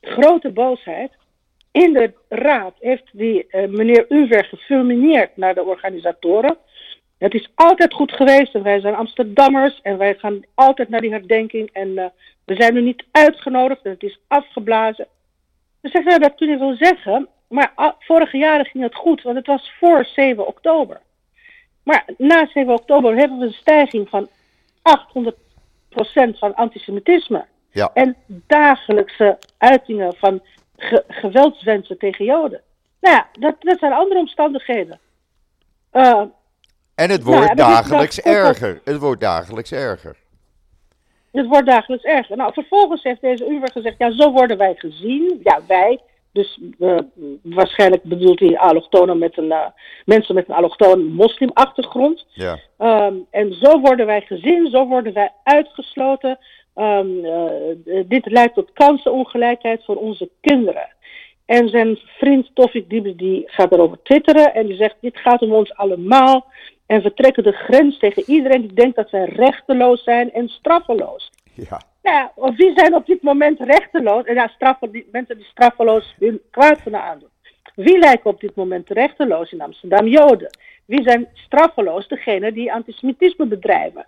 Grote 0.00 0.50
boosheid. 0.50 1.10
In 1.72 1.92
de 1.92 2.12
raad 2.28 2.74
heeft 2.80 3.10
die 3.12 3.46
eh, 3.46 3.68
meneer 3.68 4.04
Unver 4.08 4.44
gefulmineerd 4.44 5.36
naar 5.36 5.54
de 5.54 5.64
organisatoren. 5.64 6.56
Het 7.22 7.34
is 7.34 7.50
altijd 7.54 7.94
goed 7.94 8.12
geweest 8.12 8.54
en 8.54 8.62
wij 8.62 8.80
zijn 8.80 8.94
Amsterdammers 8.94 9.80
en 9.82 9.98
wij 9.98 10.14
gaan 10.14 10.42
altijd 10.54 10.88
naar 10.88 11.00
die 11.00 11.10
herdenking 11.10 11.70
en 11.72 11.98
eh, 11.98 12.04
we 12.44 12.54
zijn 12.54 12.76
er 12.76 12.82
niet 12.82 13.04
uitgenodigd 13.10 13.82
en 13.82 13.90
het 13.90 14.02
is 14.02 14.18
afgeblazen. 14.26 15.06
Dus 15.80 15.92
zegt, 15.92 16.04
nou, 16.04 16.18
dat 16.18 16.34
kun 16.34 16.48
je 16.48 16.58
wel 16.58 16.76
zeggen, 16.76 17.28
maar 17.48 17.72
vorige 17.98 18.36
jaren 18.36 18.66
ging 18.66 18.84
het 18.84 18.94
goed, 18.94 19.22
want 19.22 19.36
het 19.36 19.46
was 19.46 19.72
voor 19.78 20.04
7 20.04 20.46
oktober. 20.46 21.00
Maar 21.82 22.04
na 22.18 22.46
7 22.46 22.72
oktober 22.72 23.16
hebben 23.16 23.38
we 23.38 23.44
een 23.46 23.52
stijging 23.52 24.08
van 24.08 24.28
800% 24.82 26.38
van 26.38 26.54
antisemitisme. 26.54 27.44
Ja. 27.70 27.90
En 27.94 28.16
dagelijkse 28.46 29.38
uitingen 29.58 30.14
van 30.16 30.42
ge 30.76 31.04
geweldswensen 31.08 31.98
tegen 31.98 32.24
Joden. 32.24 32.60
Nou 33.00 33.16
ja, 33.16 33.26
dat, 33.32 33.54
dat 33.58 33.78
zijn 33.78 33.92
andere 33.92 34.20
omstandigheden. 34.20 34.98
Uh, 35.92 36.22
en 36.94 37.10
het 37.10 37.22
wordt 37.22 37.54
nou, 37.54 37.56
dagelijks 37.56 38.20
erger. 38.20 38.80
Het 38.84 38.98
wordt 38.98 39.20
dagelijks 39.20 39.72
erger. 39.72 40.16
Het 41.32 41.46
wordt 41.46 41.66
dagelijks 41.66 42.04
erger. 42.04 42.36
Nou, 42.36 42.52
vervolgens 42.52 43.02
heeft 43.02 43.20
deze 43.20 43.48
Uber 43.48 43.70
gezegd, 43.72 43.98
ja, 43.98 44.10
zo 44.10 44.32
worden 44.32 44.56
wij 44.56 44.74
gezien. 44.74 45.40
Ja, 45.42 45.60
wij. 45.66 46.00
Dus 46.32 46.60
uh, 46.78 46.98
waarschijnlijk 47.42 48.02
bedoelt 48.02 48.40
hij 48.40 48.58
allochtonen 48.58 49.18
met 49.18 49.38
een, 49.38 49.44
uh, 49.44 49.66
mensen 50.04 50.34
met 50.34 50.48
een 50.48 50.54
allochtoon 50.54 51.04
moslimachtergrond. 51.04 52.26
Ja. 52.28 52.58
Um, 52.78 53.26
en 53.30 53.52
zo 53.52 53.80
worden 53.80 54.06
wij 54.06 54.20
gezien, 54.20 54.70
zo 54.70 54.86
worden 54.86 55.12
wij 55.12 55.32
uitgesloten. 55.44 56.38
Um, 56.76 57.24
uh, 57.24 58.02
dit 58.06 58.30
leidt 58.30 58.54
tot 58.54 58.72
kansenongelijkheid 58.72 59.84
voor 59.84 59.96
onze 59.96 60.30
kinderen. 60.40 60.88
En 61.46 61.68
zijn 61.68 61.98
vriend 62.18 62.50
Tofik 62.54 62.90
Dibi 62.90 63.16
die 63.16 63.42
gaat 63.46 63.72
erover 63.72 63.98
twitteren 64.02 64.54
en 64.54 64.66
die 64.66 64.76
zegt: 64.76 64.96
Dit 65.00 65.16
gaat 65.16 65.42
om 65.42 65.52
ons 65.52 65.74
allemaal. 65.74 66.46
En 66.92 67.02
we 67.02 67.14
trekken 67.14 67.42
de 67.42 67.52
grens 67.52 67.98
tegen 67.98 68.22
iedereen 68.26 68.60
die 68.60 68.72
denkt 68.72 68.96
dat 68.96 69.10
wij 69.10 69.24
rechteloos 69.24 70.02
zijn 70.02 70.32
en 70.32 70.48
straffeloos. 70.48 71.32
Ja. 71.54 71.82
Nou, 72.02 72.28
of 72.34 72.56
wie 72.56 72.72
zijn 72.74 72.94
op 72.94 73.06
dit 73.06 73.22
moment 73.22 73.60
rechteloos? 73.60 74.24
En 74.24 74.34
ja, 74.34 74.48
straffen, 74.48 74.90
die, 74.90 75.08
mensen 75.12 75.36
die 75.36 75.46
straffeloos 75.46 76.14
hun 76.18 76.40
kwaad 76.50 76.82
kunnen 76.82 77.02
aandoen. 77.02 77.28
Wie 77.74 77.98
lijken 77.98 78.30
op 78.30 78.40
dit 78.40 78.54
moment 78.54 78.88
rechteloos 78.90 79.52
in 79.52 79.60
Amsterdam? 79.60 80.06
Joden. 80.06 80.50
Wie 80.84 81.02
zijn 81.02 81.28
straffeloos? 81.32 82.08
Degene 82.08 82.52
die 82.52 82.72
antisemitisme 82.72 83.46
bedrijven. 83.46 84.06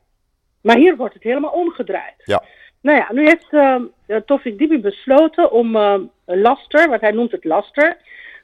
Maar 0.60 0.76
hier 0.76 0.96
wordt 0.96 1.14
het 1.14 1.22
helemaal 1.22 1.52
omgedraaid. 1.52 2.22
Ja. 2.24 2.42
Nou 2.80 2.98
ja, 2.98 3.08
nu 3.12 3.26
heeft 3.26 3.52
uh, 3.52 3.80
Tofik 4.26 4.58
Dibi 4.58 4.78
besloten 4.78 5.50
om 5.50 5.76
uh, 5.76 5.94
laster, 6.24 6.88
wat 6.88 7.00
hij 7.00 7.10
noemt 7.10 7.32
het 7.32 7.44
laster, 7.44 7.96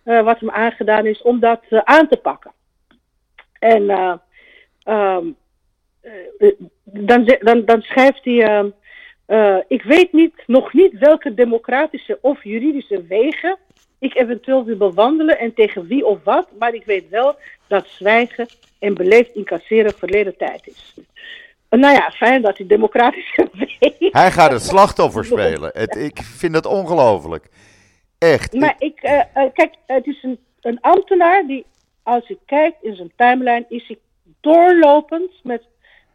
uh, 0.04 0.22
wat 0.22 0.40
hem 0.40 0.50
aangedaan 0.50 1.06
is, 1.06 1.22
om 1.22 1.40
dat 1.40 1.62
aan 1.70 2.08
te 2.08 2.16
pakken. 2.16 2.52
En 3.58 3.90
um, 4.90 5.36
dan, 6.84 7.36
dan, 7.40 7.64
dan 7.64 7.82
schrijft 7.82 8.24
hij, 8.24 8.42
ehm, 8.42 9.60
ik 9.68 9.82
weet 9.82 10.12
niet, 10.12 10.34
nog 10.46 10.72
niet 10.72 10.98
welke 10.98 11.34
democratische 11.34 12.18
of 12.20 12.44
juridische 12.44 13.04
wegen 13.06 13.58
ik 14.00 14.14
eventueel 14.14 14.64
wil 14.64 14.76
bewandelen 14.76 15.38
en 15.38 15.54
tegen 15.54 15.86
wie 15.86 16.06
of 16.06 16.18
wat, 16.24 16.48
maar 16.58 16.74
ik 16.74 16.84
weet 16.84 17.08
wel 17.08 17.36
dat 17.66 17.86
zwijgen 17.88 18.46
en 18.78 18.94
beleefd 18.94 19.34
incasseren 19.34 19.94
verleden 19.94 20.36
tijd 20.36 20.66
is. 20.66 20.94
Nou 21.68 21.94
ja, 21.94 22.10
fijn 22.10 22.42
dat 22.42 22.58
hij 22.58 22.66
democratische 22.66 23.48
weg. 23.78 24.12
Hij 24.12 24.30
gaat 24.30 24.52
het 24.52 24.62
slachtoffer 24.62 25.24
spelen. 25.34 25.70
Het, 25.74 25.96
ik 25.96 26.18
vind 26.22 26.54
het 26.54 26.66
ongelooflijk. 26.66 27.48
Echt. 28.18 28.52
Maar 28.52 28.74
ik, 28.78 29.02
uh, 29.02 29.44
kijk, 29.54 29.74
het 29.86 30.06
is 30.06 30.22
een, 30.22 30.38
een 30.60 30.80
ambtenaar 30.80 31.46
die, 31.46 31.64
als 32.02 32.28
je 32.28 32.38
kijkt 32.46 32.82
in 32.82 32.94
zijn 32.94 33.12
timeline, 33.16 33.64
is 33.68 33.86
hij 33.86 33.98
doorlopend 34.40 35.30
met, 35.42 35.62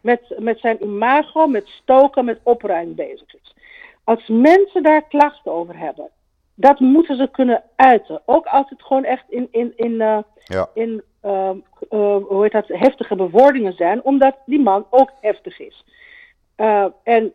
met, 0.00 0.34
met 0.38 0.58
zijn 0.58 0.82
imago, 0.82 1.46
met 1.46 1.66
stoken, 1.66 2.24
met 2.24 2.40
opruim 2.42 2.94
bezig 2.94 3.34
is. 3.34 3.54
Als 4.04 4.26
mensen 4.28 4.82
daar 4.82 5.08
klachten 5.08 5.52
over 5.52 5.78
hebben, 5.78 6.10
dat 6.54 6.80
moeten 6.80 7.16
ze 7.16 7.28
kunnen 7.30 7.62
uiten. 7.76 8.22
Ook 8.24 8.46
als 8.46 8.70
het 8.70 8.82
gewoon 8.82 9.04
echt 9.04 9.24
in, 9.28 9.48
in, 9.50 9.72
in, 9.76 9.92
uh, 9.92 10.18
ja. 10.44 10.68
in 10.74 11.02
uh, 11.24 11.50
uh, 11.90 12.16
hoe 12.28 12.42
heet 12.42 12.52
dat, 12.52 12.68
heftige 12.68 13.16
bewoordingen 13.16 13.72
zijn, 13.72 14.02
omdat 14.02 14.36
die 14.46 14.60
man 14.60 14.86
ook 14.90 15.12
heftig 15.20 15.58
is. 15.60 15.84
Uh, 16.56 16.86
en, 17.02 17.32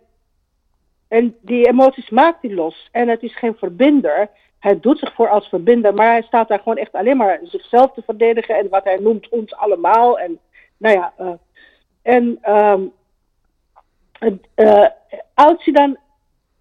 en 1.07 1.35
die 1.41 1.67
emoties 1.67 2.09
maakt 2.09 2.41
hij 2.41 2.53
los. 2.53 2.89
En 2.91 3.07
het 3.07 3.23
is 3.23 3.37
geen 3.37 3.55
verbinder. 3.55 4.29
Hij 4.59 4.79
doet 4.79 4.99
zich 4.99 5.13
voor 5.13 5.29
als 5.29 5.47
verbinder, 5.47 5.93
maar 5.93 6.11
hij 6.11 6.21
staat 6.21 6.47
daar 6.47 6.57
gewoon 6.57 6.77
echt 6.77 6.93
alleen 6.93 7.17
maar 7.17 7.39
zichzelf 7.43 7.93
te 7.93 8.01
verdedigen 8.05 8.57
en 8.57 8.69
wat 8.69 8.83
hij 8.83 8.97
noemt 8.97 9.29
ons 9.29 9.55
allemaal. 9.55 10.19
En 10.19 10.39
nou 10.81 10.95
ja, 10.95 11.37
en 12.01 12.53
um, 12.53 12.91
als 15.33 15.63
hij 15.63 15.73
dan 15.73 15.97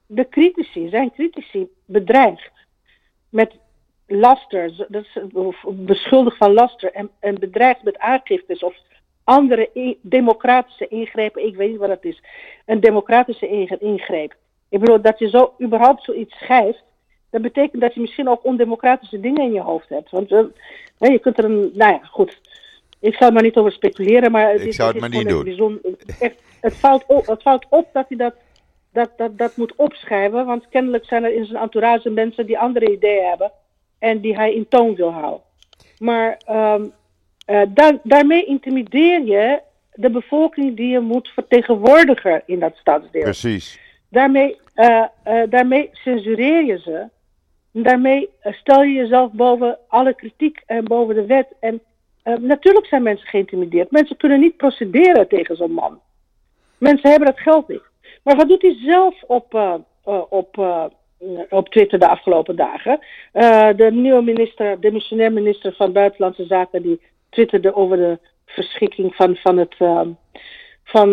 de 0.07 0.29
critici, 0.29 0.89
zijn 0.89 1.13
critici, 1.13 1.69
bedreigt 1.85 2.53
met 3.29 3.55
laster, 4.07 4.87
dat 4.89 5.05
is, 5.05 5.19
of 5.33 5.65
beschuldigd 5.69 6.37
van 6.37 6.53
laster 6.53 6.93
en, 6.93 7.11
en 7.21 7.35
bedreigd 7.35 7.83
met 7.83 7.99
aangiftes 7.99 8.63
of 8.63 8.77
andere 9.25 9.97
democratische 10.01 10.89
ingrepen, 10.89 11.47
ik 11.47 11.57
weet 11.57 11.71
niet 11.71 11.79
wat 11.79 11.89
dat 11.89 12.05
is, 12.05 12.23
een 12.67 12.81
democratische 12.81 13.77
ingreep. 13.79 14.35
Ik 14.69 14.81
bedoel, 14.81 15.01
dat 15.01 15.19
je 15.19 15.29
zo 15.29 15.55
überhaupt 15.63 16.05
zoiets 16.05 16.37
schrijft, 16.37 16.83
dat 17.31 17.43
betekent 17.43 17.83
dat 17.83 17.95
je 17.95 18.01
misschien 18.01 18.29
ook 18.29 18.45
ondemocratische 18.45 19.21
dingen 19.21 19.43
in 19.43 19.53
je 19.53 19.61
hoofd 19.61 19.89
hebt. 19.89 20.11
Want 20.11 20.31
uh, 20.31 20.45
je 20.99 21.19
kunt 21.19 21.39
er 21.39 21.45
een, 21.45 21.71
nou 21.75 21.93
ja, 21.93 22.01
goed. 22.03 22.41
Ik 23.01 23.21
er 23.21 23.33
maar 23.33 23.43
niet 23.43 23.57
over 23.57 23.73
speculeren, 23.73 24.31
maar 24.31 24.51
het 24.51 24.61
ik 24.61 24.67
is, 24.67 24.77
zou 24.77 24.93
het, 24.93 25.03
het 25.03 25.13
maar 25.13 25.23
niet 25.23 25.33
doen. 25.33 25.45
Bijzonder, 25.45 25.81
echt, 26.19 26.43
het, 26.61 26.75
valt 26.75 27.05
op, 27.07 27.27
het 27.27 27.43
valt 27.43 27.67
op 27.69 27.89
dat 27.93 28.05
hij 28.09 28.17
dat, 28.17 28.35
dat, 28.93 29.11
dat, 29.17 29.39
dat 29.39 29.57
moet 29.57 29.75
opschrijven, 29.77 30.47
want 30.47 30.69
kennelijk 30.69 31.05
zijn 31.05 31.25
er 31.25 31.35
in 31.35 31.45
zijn 31.45 31.63
entourage 31.63 32.11
mensen 32.11 32.47
die 32.47 32.59
andere 32.59 32.93
ideeën 32.93 33.29
hebben 33.29 33.53
en 33.99 34.21
die 34.21 34.35
hij 34.35 34.55
in 34.55 34.69
toon 34.69 34.95
wil 34.95 35.13
houden. 35.13 35.41
Maar 35.99 36.41
um, 36.51 36.93
uh, 37.51 37.63
daar, 37.69 37.99
daarmee 38.03 38.45
intimideer 38.45 39.25
je 39.25 39.61
de 39.95 40.11
bevolking 40.11 40.77
die 40.77 40.89
je 40.89 41.01
moet 41.01 41.29
vertegenwoordigen 41.29 42.43
in 42.47 42.59
dat 42.59 42.77
stadsdeel. 42.77 43.23
Precies. 43.23 43.81
Daarmee, 44.09 44.57
uh, 44.77 45.05
uh, 45.27 45.43
daarmee 45.49 45.89
censureer 45.93 46.65
je 46.65 46.79
ze. 46.79 47.09
Daarmee 47.73 48.29
stel 48.41 48.83
je 48.83 48.93
jezelf 48.93 49.33
boven 49.33 49.79
alle 49.89 50.15
kritiek 50.15 50.63
en 50.67 50.85
boven 50.85 51.15
de 51.15 51.27
wet. 51.27 51.47
En 51.61 51.81
natuurlijk 52.25 52.87
zijn 52.87 53.03
mensen 53.03 53.29
geïntimideerd. 53.29 53.91
Mensen 53.91 54.17
kunnen 54.17 54.41
niet 54.41 54.57
procederen 54.57 55.29
tegen 55.29 55.57
zo'n 55.57 55.73
man. 55.73 56.01
Mensen 56.79 57.11
hebben 57.11 57.29
dat 57.29 57.41
geld 57.41 57.69
niet. 57.69 57.83
Maar 58.23 58.37
wat 58.37 58.49
doet 58.49 58.63
hij 58.63 58.77
zelf 58.85 59.23
op, 59.23 59.81
op 60.29 60.57
op 61.49 61.69
Twitter 61.69 61.99
de 61.99 62.09
afgelopen 62.09 62.57
dagen. 62.57 63.01
De 63.77 63.89
nieuwe 63.93 64.23
minister, 64.23 64.81
de 64.81 64.93
missionair 64.93 65.33
minister 65.33 65.73
van 65.73 65.93
Buitenlandse 65.93 66.45
Zaken, 66.45 66.83
die 66.83 67.01
twitterde 67.29 67.75
over 67.75 67.97
de 67.97 68.19
verschikking 68.47 69.15
van, 69.15 69.37
van 69.37 69.59
het. 69.59 69.75
Uh, 69.79 70.01
van, 70.85 71.13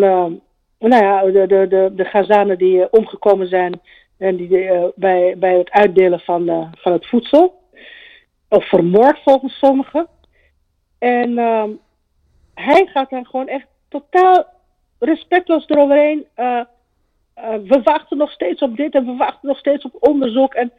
nou 0.79 1.03
ja, 1.03 1.21
de, 1.25 1.47
de, 1.47 1.67
de, 1.67 1.91
de 1.95 2.05
Gazanen 2.05 2.57
die 2.57 2.91
omgekomen 2.91 3.47
zijn 3.47 3.81
en 4.17 4.35
die 4.35 4.69
bij, 4.95 5.35
bij 5.37 5.57
het 5.57 5.71
uitdelen 5.71 6.19
van, 6.19 6.71
van 6.77 6.91
het 6.91 7.07
voedsel. 7.07 7.53
Of 8.49 8.67
vermoord 8.67 9.19
volgens 9.23 9.57
sommigen. 9.57 10.07
En 10.99 11.37
ehm, 11.37 11.69
hij 12.53 12.85
gaat 12.85 13.09
dan 13.09 13.25
gewoon 13.25 13.47
echt 13.47 13.67
totaal 13.87 14.45
respectloos 14.99 15.67
eroverheen. 15.67 16.27
Uh, 16.37 16.61
we 17.63 17.81
wachten 17.83 18.17
nog 18.17 18.31
steeds 18.31 18.61
op 18.61 18.77
dit 18.77 18.95
en 18.95 19.05
we 19.05 19.15
wachten 19.15 19.47
nog 19.47 19.57
steeds 19.57 19.85
op 19.85 19.97
onderzoek. 19.99 20.53
En, 20.53 20.71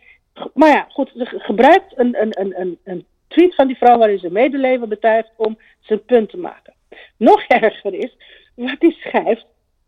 maar 0.55 0.69
ja, 0.69 0.87
goed, 0.91 1.11
ze 1.17 1.27
gebruikt 1.27 1.99
een, 1.99 2.23
een, 2.23 2.61
een, 2.61 2.79
een 2.85 3.07
tweet 3.29 3.55
van 3.55 3.67
die 3.67 3.77
vrouw 3.77 3.99
waarin 3.99 4.19
ze 4.19 4.31
medeleven 4.31 4.89
betuigt 4.89 5.31
om 5.37 5.59
zijn 5.81 6.05
punt 6.05 6.31
te 6.31 6.37
maken. 6.37 6.75
Nog 7.17 7.43
erger 7.63 7.95
is 7.95 8.17
wat 8.55 8.77
hij 8.79 8.91
schrijft 8.91 9.47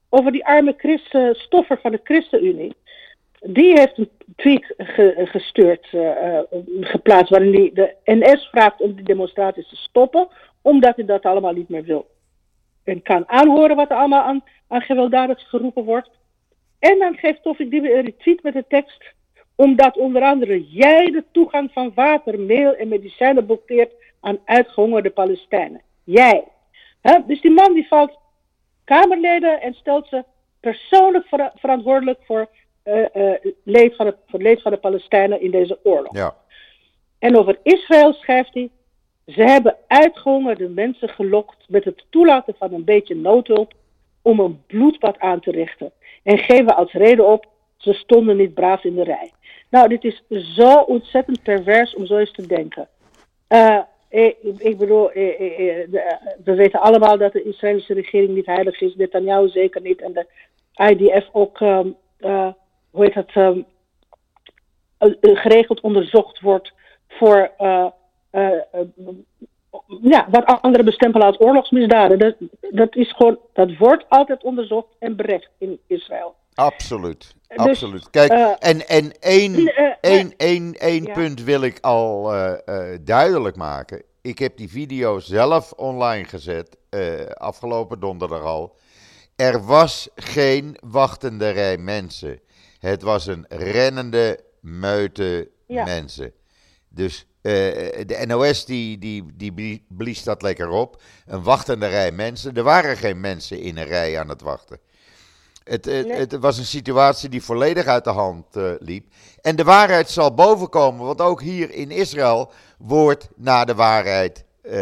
over 0.09 0.33
die 0.33 0.47
arme 0.47 0.75
Christen, 0.77 1.35
stoffer 1.35 1.79
van 1.81 1.91
de 1.91 2.01
ChristenUnie. 2.05 2.75
Die 3.41 3.79
heeft 3.79 3.99
een 3.99 4.11
tweet 4.37 4.75
ge, 4.77 5.13
gestuurd, 5.17 5.93
uh, 5.93 6.39
geplaatst, 6.81 7.31
waarin 7.31 7.55
hij 7.55 7.71
de 7.75 7.95
NS 8.05 8.49
vraagt 8.49 8.81
om 8.81 8.95
die 8.95 9.05
demonstraties 9.05 9.69
te 9.69 9.77
stoppen, 9.77 10.29
omdat 10.63 10.97
hij 10.97 11.05
dat 11.05 11.25
allemaal 11.25 11.53
niet 11.53 11.69
meer 11.69 11.85
wil. 11.85 12.07
En 12.85 13.03
kan 13.03 13.29
aanhoren 13.29 13.77
wat 13.77 13.91
er 13.91 13.97
allemaal 13.97 14.23
aan, 14.23 14.45
aan 14.69 14.83
geroepen 14.83 15.85
wordt. 15.85 16.11
En 16.79 16.99
dan 16.99 17.17
geeft 17.17 17.43
Tofik 17.43 17.71
Dibi 17.71 17.93
een 17.93 18.05
retweet 18.05 18.43
met 18.43 18.53
de 18.53 18.65
tekst. 18.69 19.05
Omdat 19.55 19.97
onder 19.97 20.23
andere 20.23 20.69
jij 20.69 21.11
de 21.11 21.25
toegang 21.33 21.71
van 21.73 21.93
water, 21.95 22.41
meel 22.41 22.75
en 22.75 22.89
medicijnen 22.89 23.47
blokkeert 23.47 23.93
aan 24.21 24.39
uitgehongerde 24.45 25.11
Palestijnen. 25.11 25.81
Jij. 26.05 26.45
Dus 27.27 27.41
die 27.41 27.51
man 27.51 27.75
die 27.75 27.87
valt 27.87 28.19
Kamerleden 28.85 29.61
en 29.61 29.75
stelt 29.75 30.09
ze 30.09 30.25
persoonlijk 30.61 31.27
ver 31.27 31.53
verantwoordelijk 31.55 32.19
voor, 32.25 32.49
leed 33.65 33.97
van 33.97 34.07
het, 34.07 34.17
voor 34.27 34.39
het 34.39 34.49
leed 34.49 34.63
van 34.63 34.73
de 34.73 34.79
Palestijnen 34.79 35.41
in 35.41 35.51
deze 35.51 35.79
oorlog. 35.83 36.17
Ja. 36.17 36.37
En 37.19 37.37
over 37.37 37.59
Israël 37.63 38.13
schrijft 38.13 38.55
hij. 38.55 38.71
Ze 39.27 39.43
hebben 39.43 39.77
uitgehongerde 39.87 40.69
mensen 40.69 41.09
gelokt 41.09 41.65
met 41.69 41.85
het 41.85 42.05
toelaten 42.11 42.55
van 42.59 42.73
een 42.73 42.85
beetje 42.85 43.15
noodhulp 43.15 43.73
om 44.23 44.41
een 44.41 44.63
bloedbad 44.67 45.19
aan 45.19 45.41
te 45.41 45.51
richten. 45.51 45.93
En 46.23 46.39
geven 46.39 46.77
als 46.77 46.93
reden 46.93 47.27
op, 47.27 47.47
ze 47.77 47.93
stonden 47.93 48.37
niet 48.37 48.55
braaf 48.55 48.85
in 48.85 48.95
de 48.95 49.05
rij. 49.05 49.33
Nou, 49.71 49.89
dit 49.89 50.05
is 50.05 50.23
zo 50.57 50.75
ontzettend 50.75 51.43
pervers 51.43 51.95
om 51.95 52.07
zo 52.07 52.17
eens 52.17 52.33
te 52.33 52.47
denken. 52.47 52.89
Uh, 53.49 53.79
ik, 54.09 54.37
ik, 54.59 54.79
bedoel, 54.79 55.09
we 56.45 56.55
weten 56.55 56.81
allemaal 56.81 57.19
dat 57.19 57.33
de 57.33 57.43
Israëlische 57.43 57.95
regering 57.95 58.35
niet 58.35 58.47
heilig 58.47 58.81
is. 58.81 58.95
Netanyahu 58.95 59.49
zeker 59.49 59.81
niet. 59.81 60.01
En 60.01 60.13
de 60.13 60.27
IDF 60.91 61.29
ook, 61.33 61.61
um, 61.61 61.97
uh, 62.21 62.49
hoe 62.91 63.05
heet 63.05 63.15
dat, 63.15 63.35
um, 63.35 63.67
geregeld 65.21 65.81
onderzocht 65.81 66.41
wordt 66.41 66.73
voor 67.09 67.51
uh, 67.61 67.87
ja, 70.03 70.27
wat 70.31 70.45
anderen 70.45 70.85
bestempelen 70.85 71.27
als 71.27 71.41
oorlogsmisdaden. 71.41 72.19
Dat, 72.19 72.35
dat, 72.71 72.97
is 72.97 73.13
gewoon, 73.13 73.39
dat 73.53 73.77
wordt 73.77 74.05
altijd 74.09 74.43
onderzocht 74.43 74.89
en 74.99 75.17
berecht 75.17 75.51
in 75.59 75.81
Israël. 75.87 76.35
Absoluut. 76.55 77.35
Dus, 77.49 77.59
absoluut. 77.59 78.11
Kijk, 78.11 78.33
uh, 78.33 78.53
en, 78.59 78.89
en 78.89 79.13
één, 79.21 79.73
één, 80.01 80.35
één, 80.37 80.75
één 80.75 81.05
ja. 81.05 81.13
punt 81.13 81.45
wil 81.45 81.63
ik 81.63 81.79
al 81.81 82.33
duidelijk 83.01 83.57
maken. 83.57 84.03
Ik 84.23 84.39
heb 84.39 84.57
die 84.57 84.71
video 84.71 85.19
zelf 85.19 85.73
online 85.73 86.25
gezet, 86.25 86.77
afgelopen 87.35 88.01
donderdag 88.01 88.43
al. 88.43 88.77
Er 89.37 89.65
was 89.65 90.09
geen 90.15 90.77
wachtende 90.81 91.51
rij 91.51 91.77
mensen. 91.77 92.41
Het 92.81 93.03
was 93.03 93.27
een 93.27 93.45
rennende 93.49 94.41
meute 94.61 95.51
ja. 95.67 95.85
mensen. 95.85 96.33
Dus 96.89 97.27
uh, 97.43 97.53
de 98.07 98.25
NOS 98.27 98.65
die, 98.65 98.99
die, 98.99 99.25
die 99.37 99.85
blies 99.89 100.23
dat 100.23 100.43
lekker 100.43 100.69
op. 100.69 101.03
Een 101.27 101.43
wachtende 101.43 101.87
rij 101.87 102.13
mensen. 102.13 102.55
Er 102.55 102.63
waren 102.63 102.97
geen 102.97 103.21
mensen 103.21 103.61
in 103.61 103.77
een 103.77 103.85
rij 103.87 104.21
aan 104.21 104.29
het 104.29 104.43
wachten. 104.43 104.79
Het, 105.65 105.85
het, 105.85 106.07
nee. 106.07 106.17
het 106.17 106.39
was 106.39 106.59
een 106.59 106.65
situatie 106.65 107.29
die 107.29 107.43
volledig 107.43 107.87
uit 107.87 108.05
de 108.05 108.11
hand 108.11 108.57
uh, 108.57 108.73
liep. 108.79 109.13
En 109.41 109.57
de 109.57 109.65
waarheid 109.65 110.11
zal 110.11 110.35
bovenkomen, 110.35 111.07
want 111.07 111.21
ook 111.21 111.41
hier 111.41 111.71
in 111.71 111.91
Israël 111.91 112.53
wordt 112.79 113.29
na 113.37 113.65
de 113.65 113.75
waarheid, 113.75 114.45
uh, 114.63 114.73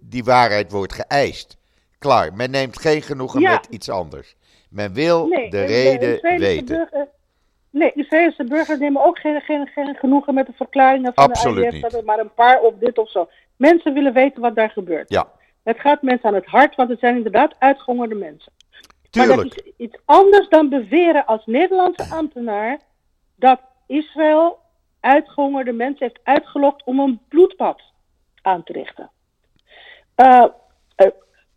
die 0.00 0.24
waarheid 0.24 0.70
wordt 0.70 0.92
geëist. 0.92 1.56
Klaar, 1.98 2.34
men 2.34 2.50
neemt 2.50 2.80
geen 2.80 3.02
genoegen 3.02 3.40
ja. 3.40 3.52
met 3.52 3.66
iets 3.70 3.88
anders. 3.88 4.36
Men 4.70 4.92
wil 4.92 5.26
nee, 5.26 5.50
de 5.50 5.64
reden 5.64 6.20
de 6.22 6.38
weten. 6.38 6.76
Burger, 6.76 7.08
nee, 7.70 7.92
de 7.94 8.00
Israëlische 8.00 8.44
burgers 8.44 8.78
nemen 8.78 9.04
ook 9.04 9.18
geen, 9.18 9.40
geen, 9.40 9.66
geen 9.66 9.94
genoegen 9.94 10.34
met 10.34 10.46
de 10.46 10.52
verklaringen 10.52 11.14
van 11.14 11.24
Absoluut 11.24 11.70
de 11.70 11.76
IDF. 11.76 11.80
Dat 11.80 11.92
er 11.92 12.04
maar 12.04 12.18
een 12.18 12.34
paar 12.34 12.60
op 12.60 12.80
dit 12.80 12.98
of 12.98 13.10
zo. 13.10 13.28
Mensen 13.56 13.94
willen 13.94 14.12
weten 14.12 14.40
wat 14.40 14.54
daar 14.54 14.70
gebeurt. 14.70 15.08
Ja. 15.08 15.32
Het 15.62 15.80
gaat 15.80 16.02
mensen 16.02 16.28
aan 16.28 16.34
het 16.34 16.46
hart, 16.46 16.74
want 16.74 16.88
het 16.88 16.98
zijn 16.98 17.16
inderdaad 17.16 17.54
uitgehongerde 17.58 18.14
mensen. 18.14 18.52
Tuurlijk. 19.10 19.36
Maar 19.36 19.44
dat 19.44 19.64
is 19.64 19.72
iets 19.76 19.96
anders 20.04 20.48
dan 20.48 20.68
beweren 20.68 21.26
als 21.26 21.46
Nederlandse 21.46 22.14
ambtenaar 22.14 22.78
dat 23.36 23.60
Israël 23.86 24.58
uitgehongerde 25.00 25.72
mensen 25.72 26.06
heeft 26.06 26.20
uitgelokt 26.22 26.84
om 26.84 27.00
een 27.00 27.20
bloedbad 27.28 27.82
aan 28.42 28.62
te 28.62 28.72
richten. 28.72 29.10
Uh, 30.16 30.44
uh, 30.96 31.06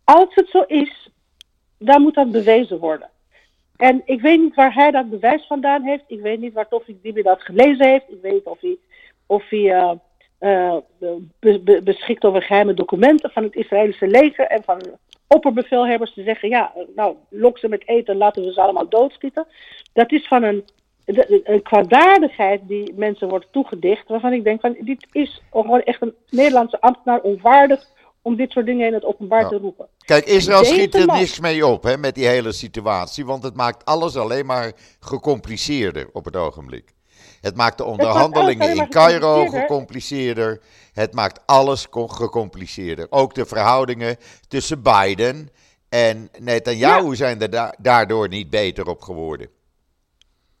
als 0.04 0.34
het 0.34 0.48
zo 0.48 0.60
is, 0.60 1.10
dan 1.84 2.02
moet 2.02 2.14
dat 2.14 2.30
bewezen 2.30 2.78
worden. 2.78 3.08
En 3.76 4.02
ik 4.04 4.20
weet 4.20 4.40
niet 4.40 4.54
waar 4.54 4.74
hij 4.74 4.90
dat 4.90 5.10
bewijs 5.10 5.46
vandaan 5.46 5.82
heeft. 5.82 6.04
Ik 6.06 6.20
weet 6.20 6.40
niet 6.40 6.52
waar 6.52 6.68
Tofik 6.68 7.02
Dibi 7.02 7.22
dat 7.22 7.42
gelezen 7.42 7.88
heeft. 7.88 8.04
Ik 8.08 8.22
weet 8.22 8.32
niet 8.32 8.44
of 8.44 8.60
hij, 8.60 8.76
of 9.26 9.48
hij 9.48 9.98
be, 11.38 11.60
be, 11.60 11.80
beschikt 11.84 12.24
over 12.24 12.42
geheime 12.42 12.74
documenten 12.74 13.30
van 13.30 13.42
het 13.42 13.54
Israëlische 13.54 14.06
leger 14.06 14.46
en 14.46 14.62
van 14.64 14.82
opperbevelhebbers 15.28 16.14
te 16.14 16.22
zeggen: 16.22 16.48
ja, 16.48 16.72
nou, 16.94 17.16
lok 17.28 17.58
ze 17.58 17.68
met 17.68 17.88
eten, 17.88 18.16
laten 18.16 18.44
we 18.44 18.52
ze 18.52 18.60
allemaal 18.60 18.88
doodschieten. 18.88 19.46
Dat 19.92 20.12
is 20.12 20.26
van 20.26 20.42
een, 20.42 20.64
een 21.44 21.62
kwaadaardigheid 21.62 22.60
die 22.68 22.92
mensen 22.96 23.28
wordt 23.28 23.46
toegedicht, 23.50 24.08
waarvan 24.08 24.32
ik 24.32 24.44
denk: 24.44 24.60
van 24.60 24.76
dit 24.80 25.06
is 25.12 25.42
gewoon 25.50 25.82
echt 25.82 26.02
een 26.02 26.14
Nederlandse 26.30 26.80
ambtenaar 26.80 27.20
onwaardig 27.20 27.92
om 28.24 28.36
dit 28.36 28.50
soort 28.50 28.66
dingen 28.66 28.86
in 28.86 28.94
het 28.94 29.04
openbaar 29.04 29.48
te 29.48 29.56
roepen. 29.56 29.88
Kijk, 29.98 30.24
Israël 30.24 30.64
schiet 30.64 30.94
er 30.94 31.06
niks 31.06 31.40
mee 31.40 31.66
op 31.66 31.82
hè, 31.82 31.96
met 31.96 32.14
die 32.14 32.26
hele 32.26 32.52
situatie, 32.52 33.26
want 33.26 33.42
het 33.42 33.54
maakt 33.54 33.84
alles 33.84 34.16
alleen 34.16 34.46
maar 34.46 34.72
gecompliceerder 35.00 36.08
op 36.12 36.24
het 36.24 36.36
ogenblik. 36.36 36.94
Het 37.40 37.56
maakt 37.56 37.78
de 37.78 37.84
onderhandelingen 37.84 38.76
in 38.76 38.88
Cairo 38.88 39.46
gecompliceerder. 39.46 40.60
Het 40.92 41.14
maakt 41.14 41.46
alles 41.46 41.86
gecompliceerder. 41.90 43.06
Ook 43.10 43.34
de 43.34 43.46
verhoudingen 43.46 44.16
tussen 44.48 44.82
Biden 44.82 45.48
en 45.88 46.28
Netanyahu 46.38 47.08
ja. 47.08 47.14
zijn 47.14 47.40
er 47.40 47.50
da 47.50 47.74
daardoor 47.78 48.28
niet 48.28 48.50
beter 48.50 48.88
op 48.88 49.00
geworden. 49.00 49.48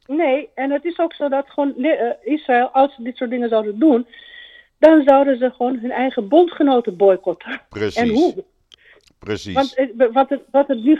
Nee, 0.06 0.50
en 0.54 0.70
het 0.70 0.84
is 0.84 0.98
ook 0.98 1.14
zo 1.14 1.28
dat 1.28 1.50
gewoon 1.50 1.74
uh, 1.76 1.92
Israël, 2.22 2.68
als 2.68 2.94
ze 2.94 3.02
dit 3.02 3.16
soort 3.16 3.30
dingen 3.30 3.48
zouden 3.48 3.78
doen, 3.78 4.06
dan 4.84 5.02
zouden 5.06 5.38
ze 5.38 5.50
gewoon 5.56 5.78
hun 5.78 5.90
eigen 5.90 6.28
bondgenoten 6.28 6.96
boycotten. 6.96 7.60
Precies. 7.68 7.94
En 7.96 8.08
hoe? 8.08 8.44
Precies. 9.18 9.54
Want 9.54 9.74
wat 10.12 10.28
het, 10.28 10.40
wat 10.50 10.68
het 10.68 10.84
nu 10.84 10.98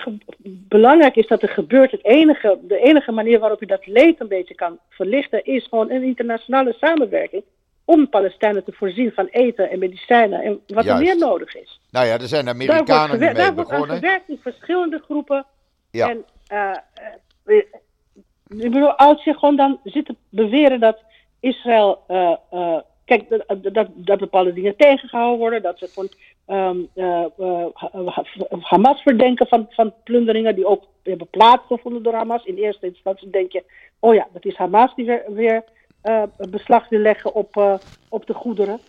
belangrijk 0.68 1.16
is 1.16 1.26
dat 1.26 1.42
er 1.42 1.48
gebeurt, 1.48 1.90
het 1.90 2.04
enige, 2.04 2.58
de 2.62 2.78
enige 2.78 3.12
manier 3.12 3.38
waarop 3.38 3.60
je 3.60 3.66
dat 3.66 3.86
leed 3.86 4.20
een 4.20 4.28
beetje 4.28 4.54
kan 4.54 4.78
verlichten, 4.88 5.44
is 5.44 5.66
gewoon 5.66 5.90
een 5.90 6.02
internationale 6.02 6.76
samenwerking 6.80 7.42
om 7.84 8.08
Palestijnen 8.08 8.64
te 8.64 8.72
voorzien 8.72 9.12
van 9.12 9.26
eten 9.26 9.70
en 9.70 9.78
medicijnen 9.78 10.42
en 10.42 10.60
wat 10.66 10.84
Juist. 10.84 10.88
er 10.88 11.06
meer 11.06 11.18
nodig 11.18 11.54
is. 11.54 11.80
Nou 11.90 12.06
ja, 12.06 12.18
er 12.18 12.28
zijn 12.28 12.48
Amerikanen 12.48 12.86
daar 12.88 13.08
wordt, 13.08 13.20
mee 13.20 13.34
daar 13.34 13.54
begonnen. 13.54 13.78
wordt 13.78 13.92
aan 13.92 13.98
gewerkt 13.98 14.28
in 14.28 14.38
verschillende 14.42 15.00
groepen. 15.04 15.46
Ja. 15.90 16.08
En 16.08 16.24
uh, 16.52 17.56
ik 18.48 18.70
bedoel, 18.70 18.92
als 18.92 19.24
je 19.24 19.34
gewoon 19.34 19.56
dan 19.56 19.80
zit 19.84 20.06
te 20.06 20.16
beweren 20.28 20.80
dat 20.80 20.98
Israël 21.40 22.04
uh, 22.08 22.78
Kijk, 23.04 23.28
dat, 23.72 23.88
dat, 23.94 24.18
bepaalde 24.18 24.52
dingen 24.52 24.76
tegengehouden 24.76 25.38
worden. 25.38 25.62
Dat 25.62 25.78
ze 25.78 25.88
gewoon 25.88 26.08
um, 26.46 26.88
uh, 26.94 27.24
uh, 27.38 28.18
Hamas 28.60 29.02
verdenken 29.02 29.46
van, 29.46 29.66
van 29.70 29.94
plunderingen 30.04 30.54
die 30.54 30.66
ook 30.66 30.84
hebben 31.02 31.28
plaatsgevonden 31.30 32.02
door 32.02 32.14
Hamas. 32.14 32.44
In 32.44 32.56
eerste 32.56 32.86
instantie 32.86 33.30
denk 33.30 33.52
je, 33.52 33.62
oh 33.98 34.14
ja, 34.14 34.26
dat 34.32 34.44
is 34.44 34.56
Hamas 34.56 34.94
die 34.94 35.20
weer, 35.28 35.64
uh, 36.04 36.22
beslag 36.50 36.88
wil 36.88 36.98
leggen 37.00 37.34
op, 37.34 37.80
op 38.08 38.26
de 38.26 38.34
goederen. 38.34 38.80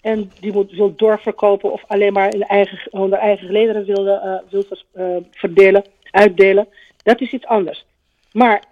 En 0.00 0.30
die 0.40 0.52
moet, 0.52 0.72
wil 0.72 0.94
doorverkopen 0.96 1.72
of 1.72 1.84
alleen 1.86 2.12
maar 2.12 2.34
in 2.34 2.42
eigen, 2.42 2.92
onder 2.92 3.18
eigen 3.18 3.46
gelederen 3.46 3.84
wil, 3.84 4.04
wil 4.50 4.64
verdelen, 5.30 5.84
uitdelen. 6.10 6.68
Dat 7.02 7.20
is 7.20 7.32
iets 7.32 7.46
anders. 7.46 7.86
Maar 8.32 8.64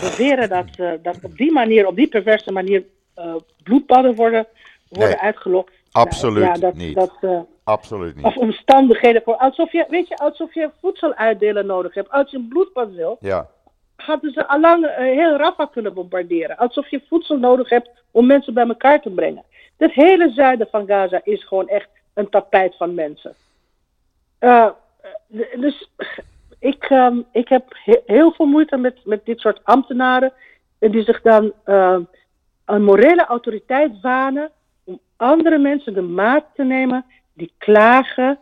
beweren 0.00 0.48
dat, 0.48 1.00
dat 1.02 1.18
op 1.22 1.36
die 1.36 1.52
manier, 1.52 1.86
op 1.86 1.96
die 1.96 2.08
perverse 2.08 2.52
manier 2.52 2.84
uh, 3.18 3.34
bloedbadden 3.62 4.14
worden, 4.14 4.46
worden 4.88 5.08
Nee. 5.08 5.18
uitgelokt. 5.18 5.72
Absoluut 5.92 6.42
Nou, 6.44 6.54
ja, 6.54 6.60
dat, 6.60 6.74
niet. 6.74 6.94
Dat, 6.94 7.16
uh, 7.20 7.40
Absoluut 7.64 8.16
niet. 8.16 8.24
of 8.24 8.36
omstandigheden 8.36 9.22
voor. 9.22 9.36
Alsof 9.36 9.72
je, 9.72 9.86
weet 9.88 10.08
je, 10.08 10.16
alsof 10.16 10.54
je 10.54 10.70
voedsel 10.80 11.14
uitdelen 11.14 11.66
nodig 11.66 11.94
hebt. 11.94 12.10
Als 12.10 12.30
je 12.30 12.36
een 12.36 12.48
bloedbad 12.48 12.92
wil, 12.92 13.16
Ja, 13.20 13.48
hadden 13.96 14.32
ze 14.32 14.46
allang 14.46 14.84
uh, 14.84 14.96
heel 14.96 15.36
Rafa 15.36 15.66
kunnen 15.66 15.94
bombarderen. 15.94 16.56
Alsof 16.56 16.88
je 16.88 17.02
voedsel 17.08 17.38
nodig 17.38 17.68
hebt 17.68 17.90
om 18.10 18.26
mensen 18.26 18.54
bij 18.54 18.66
elkaar 18.66 19.00
te 19.00 19.10
brengen. 19.10 19.44
Het 19.76 19.92
hele 19.92 20.30
zuiden 20.30 20.68
van 20.70 20.86
Gaza 20.86 21.20
is 21.24 21.44
gewoon 21.44 21.68
echt 21.68 21.88
een 22.14 22.28
tapijt 22.28 22.76
van 22.76 22.94
mensen. 22.94 23.34
Uh, 24.40 24.68
dus 25.56 25.90
ik, 26.58 26.90
um, 26.90 27.24
ik 27.32 27.48
heb 27.48 27.64
he 27.84 28.00
heel 28.06 28.32
veel 28.32 28.46
moeite 28.46 28.76
met, 28.76 28.98
met 29.04 29.24
dit 29.24 29.40
soort 29.40 29.60
ambtenaren. 29.62 30.32
Die 30.78 31.02
zich 31.02 31.22
dan 31.22 31.52
uh, 31.66 31.98
een 32.64 32.84
morele 32.84 33.24
autoriteit 33.24 34.00
wanen 34.00 34.50
om 34.84 35.00
andere 35.16 35.58
mensen 35.58 35.94
de 35.94 36.02
maat 36.02 36.44
te 36.54 36.62
nemen 36.62 37.04
die 37.32 37.52
klagen 37.58 38.38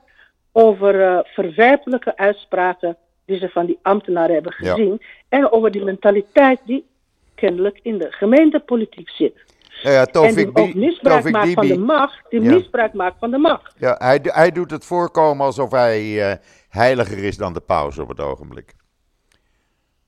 over 0.53 0.95
uh, 0.95 1.19
verwerpelijke 1.25 2.17
uitspraken 2.17 2.97
die 3.25 3.39
ze 3.39 3.49
van 3.49 3.67
die 3.67 3.79
ambtenaren 3.83 4.35
hebben 4.35 4.53
gezien. 4.53 4.99
Ja. 5.01 5.07
En 5.29 5.53
over 5.53 5.71
die 5.71 5.85
mentaliteit 5.85 6.61
die 6.65 6.87
kennelijk 7.35 7.79
in 7.83 7.99
de 7.99 8.07
gemeentepolitiek 8.11 9.09
zit. 9.09 9.51
Ja, 9.83 9.91
ja, 9.91 10.07
en 10.07 10.35
die 10.35 10.57
ook 10.57 10.75
misbruik 10.75 11.31
maakt 11.31 11.53
van 11.53 11.67
de 11.67 11.79
macht, 11.79 12.31
die 12.31 12.41
misbruik 12.41 12.93
maakt 12.93 13.19
van 13.19 13.31
de 13.31 13.39
macht. 13.39 13.75
Ja, 13.79 13.95
hij, 13.99 14.19
hij 14.23 14.51
doet 14.51 14.71
het 14.71 14.85
voorkomen 14.85 15.47
alsof 15.47 15.71
hij 15.71 16.31
uh, 16.31 16.33
heiliger 16.69 17.25
is 17.25 17.37
dan 17.37 17.53
de 17.53 17.61
paus 17.61 17.99
op 17.99 18.09
het 18.09 18.21
ogenblik. 18.21 18.75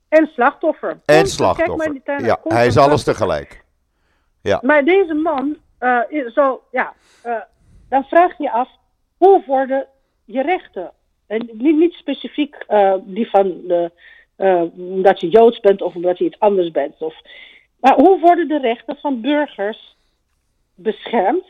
En 0.09 0.29
slachtoffer. 0.33 0.99
En 1.05 1.27
slachtoffer. 1.27 2.01
Ja, 2.25 2.39
hij 2.43 2.67
is 2.67 2.77
alles 2.77 3.03
tegelijk. 3.03 3.64
Ja. 4.45 4.59
Maar 4.61 4.83
deze 4.83 5.13
man, 5.13 5.57
is 6.09 6.33
zo, 6.33 6.61
ja, 6.71 6.93
uh, 7.25 7.41
dan 7.89 8.03
vraag 8.03 8.37
je 8.37 8.51
af, 8.51 8.69
hoe 9.17 9.43
worden 9.45 9.87
je 10.25 10.41
rechten? 10.41 10.91
En 11.27 11.49
niet, 11.53 11.77
niet 11.77 11.93
specifiek 11.93 12.65
uh, 12.69 12.93
die 13.03 13.29
van 13.29 13.61
de, 13.67 13.91
omdat 14.77 15.19
je 15.19 15.29
Joods 15.29 15.59
bent 15.59 15.81
of 15.81 15.95
omdat 15.95 16.17
je 16.17 16.25
iets 16.25 16.39
anders 16.39 16.71
bent. 16.71 17.01
Of, 17.01 17.15
maar 17.79 17.95
hoe 17.95 18.19
worden 18.19 18.47
de 18.47 18.59
rechten 18.59 18.97
van 18.97 19.21
burgers 19.21 19.97
beschermd 20.75 21.47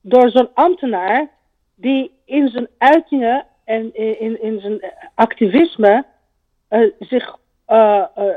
door 0.00 0.30
zo'n 0.30 0.54
ambtenaar 0.54 1.30
die 1.74 2.10
in 2.24 2.48
zijn 2.48 2.68
uitingen 2.78 3.46
en 3.64 3.94
in, 3.94 4.42
in, 4.42 4.60
zijn 4.60 4.92
activisme 5.14 6.04
zich 6.98 7.38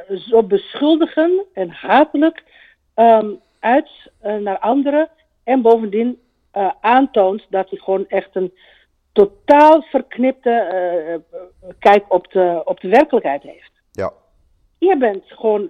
zo 0.10 0.44
beschuldigen 0.44 1.46
en 1.54 1.70
hatelijk 1.70 2.44
um, 2.96 3.40
uit 3.66 3.89
naar 4.20 4.59
anderen. 4.59 5.09
En 5.43 5.61
bovendien 5.61 6.20
aantoont 6.82 7.45
dat 7.49 7.70
hij 7.70 7.80
gewoon 7.80 8.05
echt 8.07 8.30
een 8.34 8.53
totaal 9.11 9.82
verknipte 9.82 11.22
kijk 11.80 12.05
op 12.07 12.32
de, 12.32 12.61
op 12.66 12.80
de 12.80 12.88
werkelijkheid 12.88 13.43
heeft. 13.43 13.72
Ja. 13.91 14.11
Je 14.78 14.97
bent 14.97 15.24
gewoon, 15.26 15.70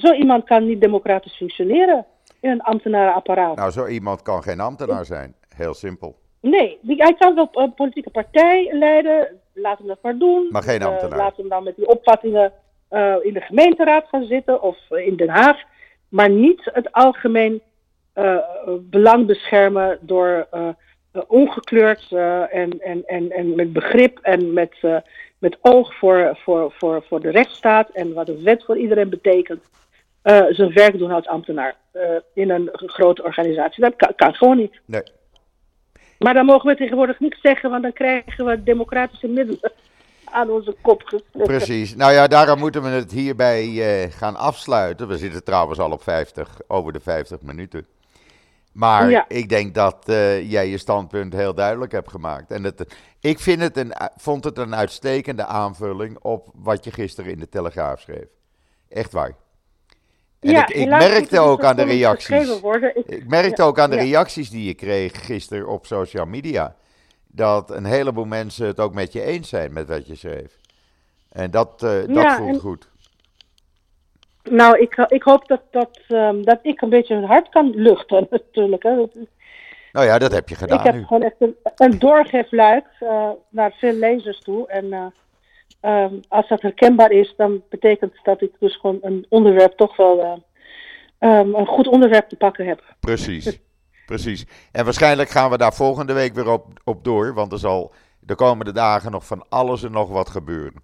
zo 0.00 0.12
iemand 0.12 0.44
kan 0.44 0.66
niet 0.66 0.80
democratisch 0.80 1.36
functioneren 1.36 2.06
in 2.40 2.50
een 2.50 2.62
ambtenarenapparaat. 2.62 3.56
Nou, 3.56 3.70
zo 3.70 3.86
iemand 3.86 4.22
kan 4.22 4.42
geen 4.42 4.60
ambtenaar 4.60 5.04
zijn. 5.04 5.34
Heel 5.56 5.74
simpel. 5.74 6.16
Nee, 6.40 6.78
hij 6.86 7.14
kan 7.18 7.34
wel 7.34 7.48
een 7.52 7.74
politieke 7.74 8.10
partij 8.10 8.68
leiden. 8.72 9.40
Laat 9.52 9.78
hem 9.78 9.86
dat 9.86 10.02
maar 10.02 10.18
doen. 10.18 10.48
Maar 10.50 10.62
geen 10.62 10.82
ambtenaar. 10.82 11.18
Laat 11.18 11.36
hem 11.36 11.48
dan 11.48 11.64
met 11.64 11.76
die 11.76 11.88
opvattingen 11.88 12.52
uh, 12.90 13.14
in 13.22 13.32
de 13.32 13.40
gemeenteraad 13.40 14.08
gaan 14.08 14.24
zitten 14.24 14.62
of 14.62 14.76
in 14.90 15.16
Den 15.16 15.28
Haag. 15.28 15.62
Maar 16.08 16.30
niet 16.30 16.60
het 16.72 16.92
algemeen 16.92 17.60
uh, 18.14 18.36
belang 18.80 19.26
beschermen 19.26 19.98
door 20.00 20.48
ongekleurd 21.26 22.12
en, 22.50 22.80
en, 22.80 23.02
en, 23.06 23.30
en 23.30 23.54
met 23.54 23.72
begrip 23.72 24.18
en 24.22 24.52
met, 24.52 24.74
met 25.38 25.58
oog 25.60 25.94
voor, 25.94 26.38
voor, 26.42 26.72
voor, 26.78 27.04
voor 27.08 27.20
de 27.20 27.30
rechtsstaat 27.30 27.90
en 27.90 28.12
wat 28.12 28.26
de 28.26 28.42
wet 28.42 28.64
voor 28.64 28.78
iedereen 28.78 29.08
betekent. 29.08 29.64
zijn 30.48 30.72
werk 30.72 30.98
doen 30.98 31.10
als 31.10 31.26
ambtenaar 31.26 31.74
in 32.34 32.50
een 32.50 32.68
grote 32.72 33.22
organisatie. 33.22 33.82
Dat 33.82 33.96
kan, 33.96 34.14
kan 34.16 34.34
gewoon 34.34 34.56
niet. 34.56 34.80
Nee. 34.84 35.02
Maar 36.18 36.34
dan 36.34 36.44
mogen 36.44 36.70
we 36.70 36.76
tegenwoordig 36.76 37.20
niks 37.20 37.40
zeggen, 37.40 37.70
want 37.70 37.82
dan 37.82 37.92
krijgen 37.92 38.44
we 38.44 38.62
democratische 38.62 39.28
middelen 39.28 39.72
aan 40.30 40.50
onze 40.50 40.76
kop. 40.80 41.22
Precies. 41.32 41.94
Nou 41.94 42.12
ja, 42.12 42.26
daarom 42.26 42.58
moeten 42.58 42.82
we 42.82 42.88
het 42.88 43.12
hierbij 43.12 43.66
uh, 43.66 44.12
gaan 44.12 44.36
afsluiten. 44.36 45.08
We 45.08 45.18
zitten 45.18 45.44
trouwens 45.44 45.78
al 45.78 45.90
op 45.90 46.02
50, 46.02 46.60
over 46.66 46.92
de 46.92 47.00
50 47.00 47.40
minuten. 47.42 47.86
Maar 48.72 49.10
ja. 49.10 49.24
ik 49.28 49.48
denk 49.48 49.74
dat 49.74 49.96
uh, 50.08 50.50
jij 50.50 50.68
je 50.68 50.78
standpunt 50.78 51.32
heel 51.32 51.54
duidelijk 51.54 51.92
hebt 51.92 52.10
gemaakt. 52.10 52.50
En 52.50 52.64
het, 52.64 52.96
ik 53.20 53.38
vind 53.38 53.60
het 53.60 53.76
een, 53.76 53.92
vond 54.16 54.44
het 54.44 54.58
een 54.58 54.74
uitstekende 54.74 55.44
aanvulling 55.44 56.18
op 56.20 56.48
wat 56.54 56.84
je 56.84 56.90
gisteren 56.90 57.32
in 57.32 57.38
de 57.38 57.48
Telegraaf 57.48 58.00
schreef. 58.00 58.26
Echt 58.88 59.12
waar. 59.12 59.34
En 60.40 60.50
ja, 60.50 60.68
ik, 60.68 60.74
ik 60.74 60.88
merkte 60.88 61.40
ook 61.40 61.64
aan 61.64 61.76
de 61.76 61.84
reacties. 61.84 62.48
Ik, 62.48 63.06
ik, 63.06 63.28
merkte 63.28 63.62
ja, 63.62 63.68
ook 63.68 63.78
aan 63.78 63.90
de 63.90 63.96
reacties 63.96 64.50
die 64.50 64.64
je 64.64 64.74
kreeg 64.74 65.26
gisteren 65.26 65.68
op 65.68 65.86
social 65.86 66.26
media. 66.26 66.76
Dat 67.36 67.70
een 67.70 67.84
heleboel 67.84 68.24
mensen 68.24 68.66
het 68.66 68.80
ook 68.80 68.94
met 68.94 69.12
je 69.12 69.22
eens 69.22 69.48
zijn 69.48 69.72
met 69.72 69.88
wat 69.88 70.06
je 70.06 70.14
schreef. 70.14 70.58
En 71.32 71.50
dat, 71.50 71.82
uh, 71.82 71.90
dat 71.90 72.08
ja, 72.08 72.36
voelt 72.36 72.48
en, 72.48 72.60
goed. 72.60 72.88
Nou, 74.50 74.78
ik, 74.78 74.96
ik 75.08 75.22
hoop 75.22 75.48
dat, 75.48 75.62
dat, 75.70 76.00
um, 76.08 76.44
dat 76.44 76.58
ik 76.62 76.80
een 76.80 76.88
beetje 76.88 77.14
hun 77.14 77.24
hart 77.24 77.48
kan 77.48 77.72
luchten, 77.74 78.26
natuurlijk. 78.30 78.82
Hè. 78.82 78.94
Nou 79.92 80.06
ja, 80.06 80.18
dat 80.18 80.32
heb 80.32 80.48
je 80.48 80.54
gedaan. 80.54 80.78
Ik 80.78 80.84
heb 80.84 80.94
nu. 80.94 81.04
gewoon 81.04 81.22
echt 81.22 81.36
een, 81.38 81.56
een 81.76 81.98
doorgeefluik 81.98 82.86
uh, 83.00 83.30
naar 83.48 83.72
veel 83.72 83.92
lezers 83.92 84.40
toe. 84.40 84.68
En 84.68 84.84
uh, 84.84 85.06
um, 85.80 86.20
als 86.28 86.48
dat 86.48 86.62
herkenbaar 86.62 87.10
is, 87.10 87.34
dan 87.36 87.62
betekent 87.68 88.12
dat 88.22 88.42
ik 88.42 88.52
dus 88.58 88.76
gewoon 88.76 88.98
een 89.00 89.26
onderwerp 89.28 89.76
toch 89.76 89.96
wel 89.96 90.18
uh, 91.20 91.38
um, 91.38 91.54
een 91.54 91.66
goed 91.66 91.86
onderwerp 91.86 92.28
te 92.28 92.36
pakken 92.36 92.66
heb. 92.66 92.82
Precies, 93.00 93.60
precies. 94.06 94.46
En 94.72 94.84
waarschijnlijk 94.84 95.28
gaan 95.28 95.50
we 95.50 95.58
daar 95.58 95.74
volgende 95.74 96.12
week 96.12 96.34
weer 96.34 96.48
op, 96.48 96.66
op 96.84 97.04
door, 97.04 97.34
want 97.34 97.52
er 97.52 97.58
zal 97.58 97.94
de 98.20 98.34
komende 98.34 98.72
dagen 98.72 99.10
nog 99.10 99.26
van 99.26 99.44
alles 99.48 99.82
en 99.82 99.92
nog 99.92 100.08
wat 100.08 100.28
gebeuren. 100.28 100.82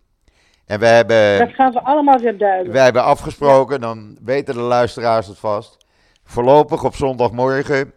En 0.66 0.78
we 0.78 0.86
hebben. 0.86 1.38
Dat 1.38 1.54
gaan 1.54 1.72
we 1.72 1.82
allemaal 1.82 2.18
weer 2.18 2.38
duiden. 2.38 2.72
We 2.72 2.78
hebben 2.78 3.04
afgesproken, 3.04 3.80
dan 3.80 4.18
weten 4.22 4.54
de 4.54 4.60
luisteraars 4.60 5.26
het 5.26 5.38
vast. 5.38 5.76
Voorlopig 6.24 6.84
op 6.84 6.94
zondagmorgen. 6.94 7.92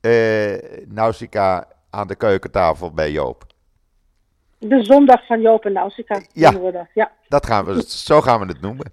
Uh, 0.00 0.54
Nausicaa 0.86 1.66
aan 1.90 2.06
de 2.06 2.14
keukentafel 2.14 2.90
bij 2.90 3.10
Joop. 3.10 3.44
De 4.58 4.84
zondag 4.84 5.26
van 5.26 5.40
Joop 5.40 5.64
en 5.64 5.72
Nausicaa. 5.72 6.22
Ja, 6.32 6.60
we 6.60 6.72
dat. 6.72 6.86
ja. 6.94 7.12
Dat 7.28 7.46
gaan 7.46 7.64
we, 7.64 7.84
zo 7.86 8.20
gaan 8.20 8.40
we 8.40 8.46
het 8.46 8.60
noemen. 8.60 8.92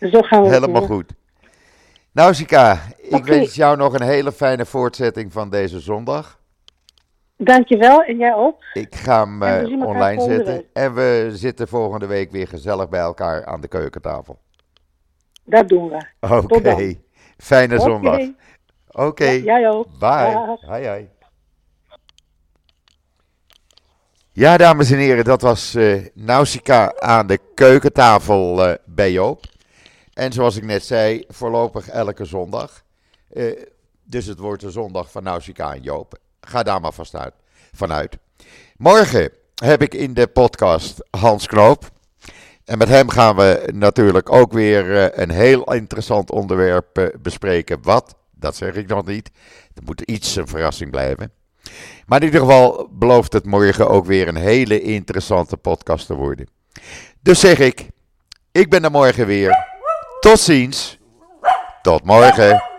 Zo 0.00 0.22
gaan 0.22 0.42
we 0.42 0.48
Helemaal 0.48 0.82
het 0.82 0.90
goed. 0.90 1.12
Nausicaa, 2.14 2.80
ik 2.96 3.24
wens 3.24 3.54
jou 3.54 3.76
nog 3.76 3.94
een 3.94 4.02
hele 4.02 4.32
fijne 4.32 4.66
voortzetting 4.66 5.32
van 5.32 5.50
deze 5.50 5.80
zondag. 5.80 6.38
Dankjewel 7.36 8.02
en 8.02 8.16
jij 8.18 8.34
ook. 8.34 8.62
Ik 8.72 8.94
ga 8.94 9.24
hem 9.24 9.42
eh, 9.42 9.86
online 9.86 10.22
zetten. 10.22 10.54
week. 10.54 10.66
En 10.72 10.94
we 10.94 11.30
zitten 11.32 11.68
volgende 11.68 12.06
week 12.06 12.30
weer 12.30 12.48
gezellig 12.48 12.88
bij 12.88 13.00
elkaar 13.00 13.44
aan 13.46 13.60
de 13.60 13.68
keukentafel. 13.68 14.38
Dat 15.44 15.68
doen 15.68 15.88
we. 15.88 16.06
Oké, 16.20 16.94
fijne 17.36 17.78
zondag. 17.80 18.20
Oké, 18.90 19.28
Ja, 19.28 19.42
jij 19.42 19.70
ook. 19.70 19.86
bye. 19.98 20.32
Dag. 20.32 20.60
Hoi. 20.60 21.08
Ja, 24.32 24.56
dames 24.56 24.90
en 24.90 24.98
heren, 24.98 25.24
dat 25.24 25.40
was 25.40 25.74
eh 25.74 26.06
Nausicaa 26.14 26.92
aan 27.00 27.26
de 27.26 27.38
keukentafel 27.54 28.66
eh, 28.66 28.74
bij 28.84 29.12
Joop. 29.12 29.40
En 30.14 30.32
zoals 30.32 30.56
ik 30.56 30.64
net 30.64 30.84
zei, 30.84 31.24
voorlopig 31.28 31.88
elke 31.88 32.24
zondag. 32.24 32.82
Eh, 33.32 33.62
dus 34.04 34.26
het 34.26 34.38
wordt 34.38 34.62
de 34.62 34.70
zondag 34.70 35.10
van 35.10 35.22
Nausicaa 35.22 35.74
en 35.74 35.82
Joop. 35.82 36.18
Ga 36.40 36.62
daar 36.62 36.80
maar 36.80 36.92
vast 36.92 37.14
uit, 37.14 37.34
vanuit. 37.72 38.18
Morgen 38.76 39.30
heb 39.54 39.82
ik 39.82 39.94
in 39.94 40.14
de 40.14 40.26
podcast 40.26 41.06
Hans 41.10 41.46
Knoop. 41.46 41.90
En 42.64 42.78
met 42.78 42.88
hem 42.88 43.08
gaan 43.08 43.36
we 43.36 43.70
natuurlijk 43.72 44.32
ook 44.32 44.52
weer 44.52 44.96
eh, 44.96 45.22
een 45.22 45.30
heel 45.30 45.72
interessant 45.72 46.30
onderwerp 46.30 46.98
eh, 46.98 47.06
bespreken. 47.20 47.82
Wat? 47.82 48.14
Dat 48.30 48.56
zeg 48.56 48.74
ik 48.74 48.86
nog 48.86 49.06
niet. 49.06 49.30
Het 49.74 49.84
moet 49.84 50.00
iets 50.00 50.36
een 50.36 50.48
verrassing 50.48 50.90
blijven. 50.90 51.32
Maar 52.06 52.20
in 52.20 52.24
ieder 52.24 52.40
geval 52.40 52.88
belooft 52.90 53.32
het 53.32 53.44
morgen 53.44 53.88
ook 53.88 54.06
weer 54.06 54.28
een 54.28 54.36
hele 54.36 54.80
interessante 54.80 55.56
podcast 55.56 56.06
te 56.06 56.14
worden. 56.14 56.46
Dus 57.20 57.40
zeg 57.40 57.58
ik, 57.58 57.88
ik 58.52 58.70
ben 58.70 58.84
er 58.84 58.90
morgen 58.90 59.26
weer. 59.26 59.73
Tot 60.24 60.40
ziens. 60.40 60.98
Tot 61.82 62.04
morgen. 62.04 62.73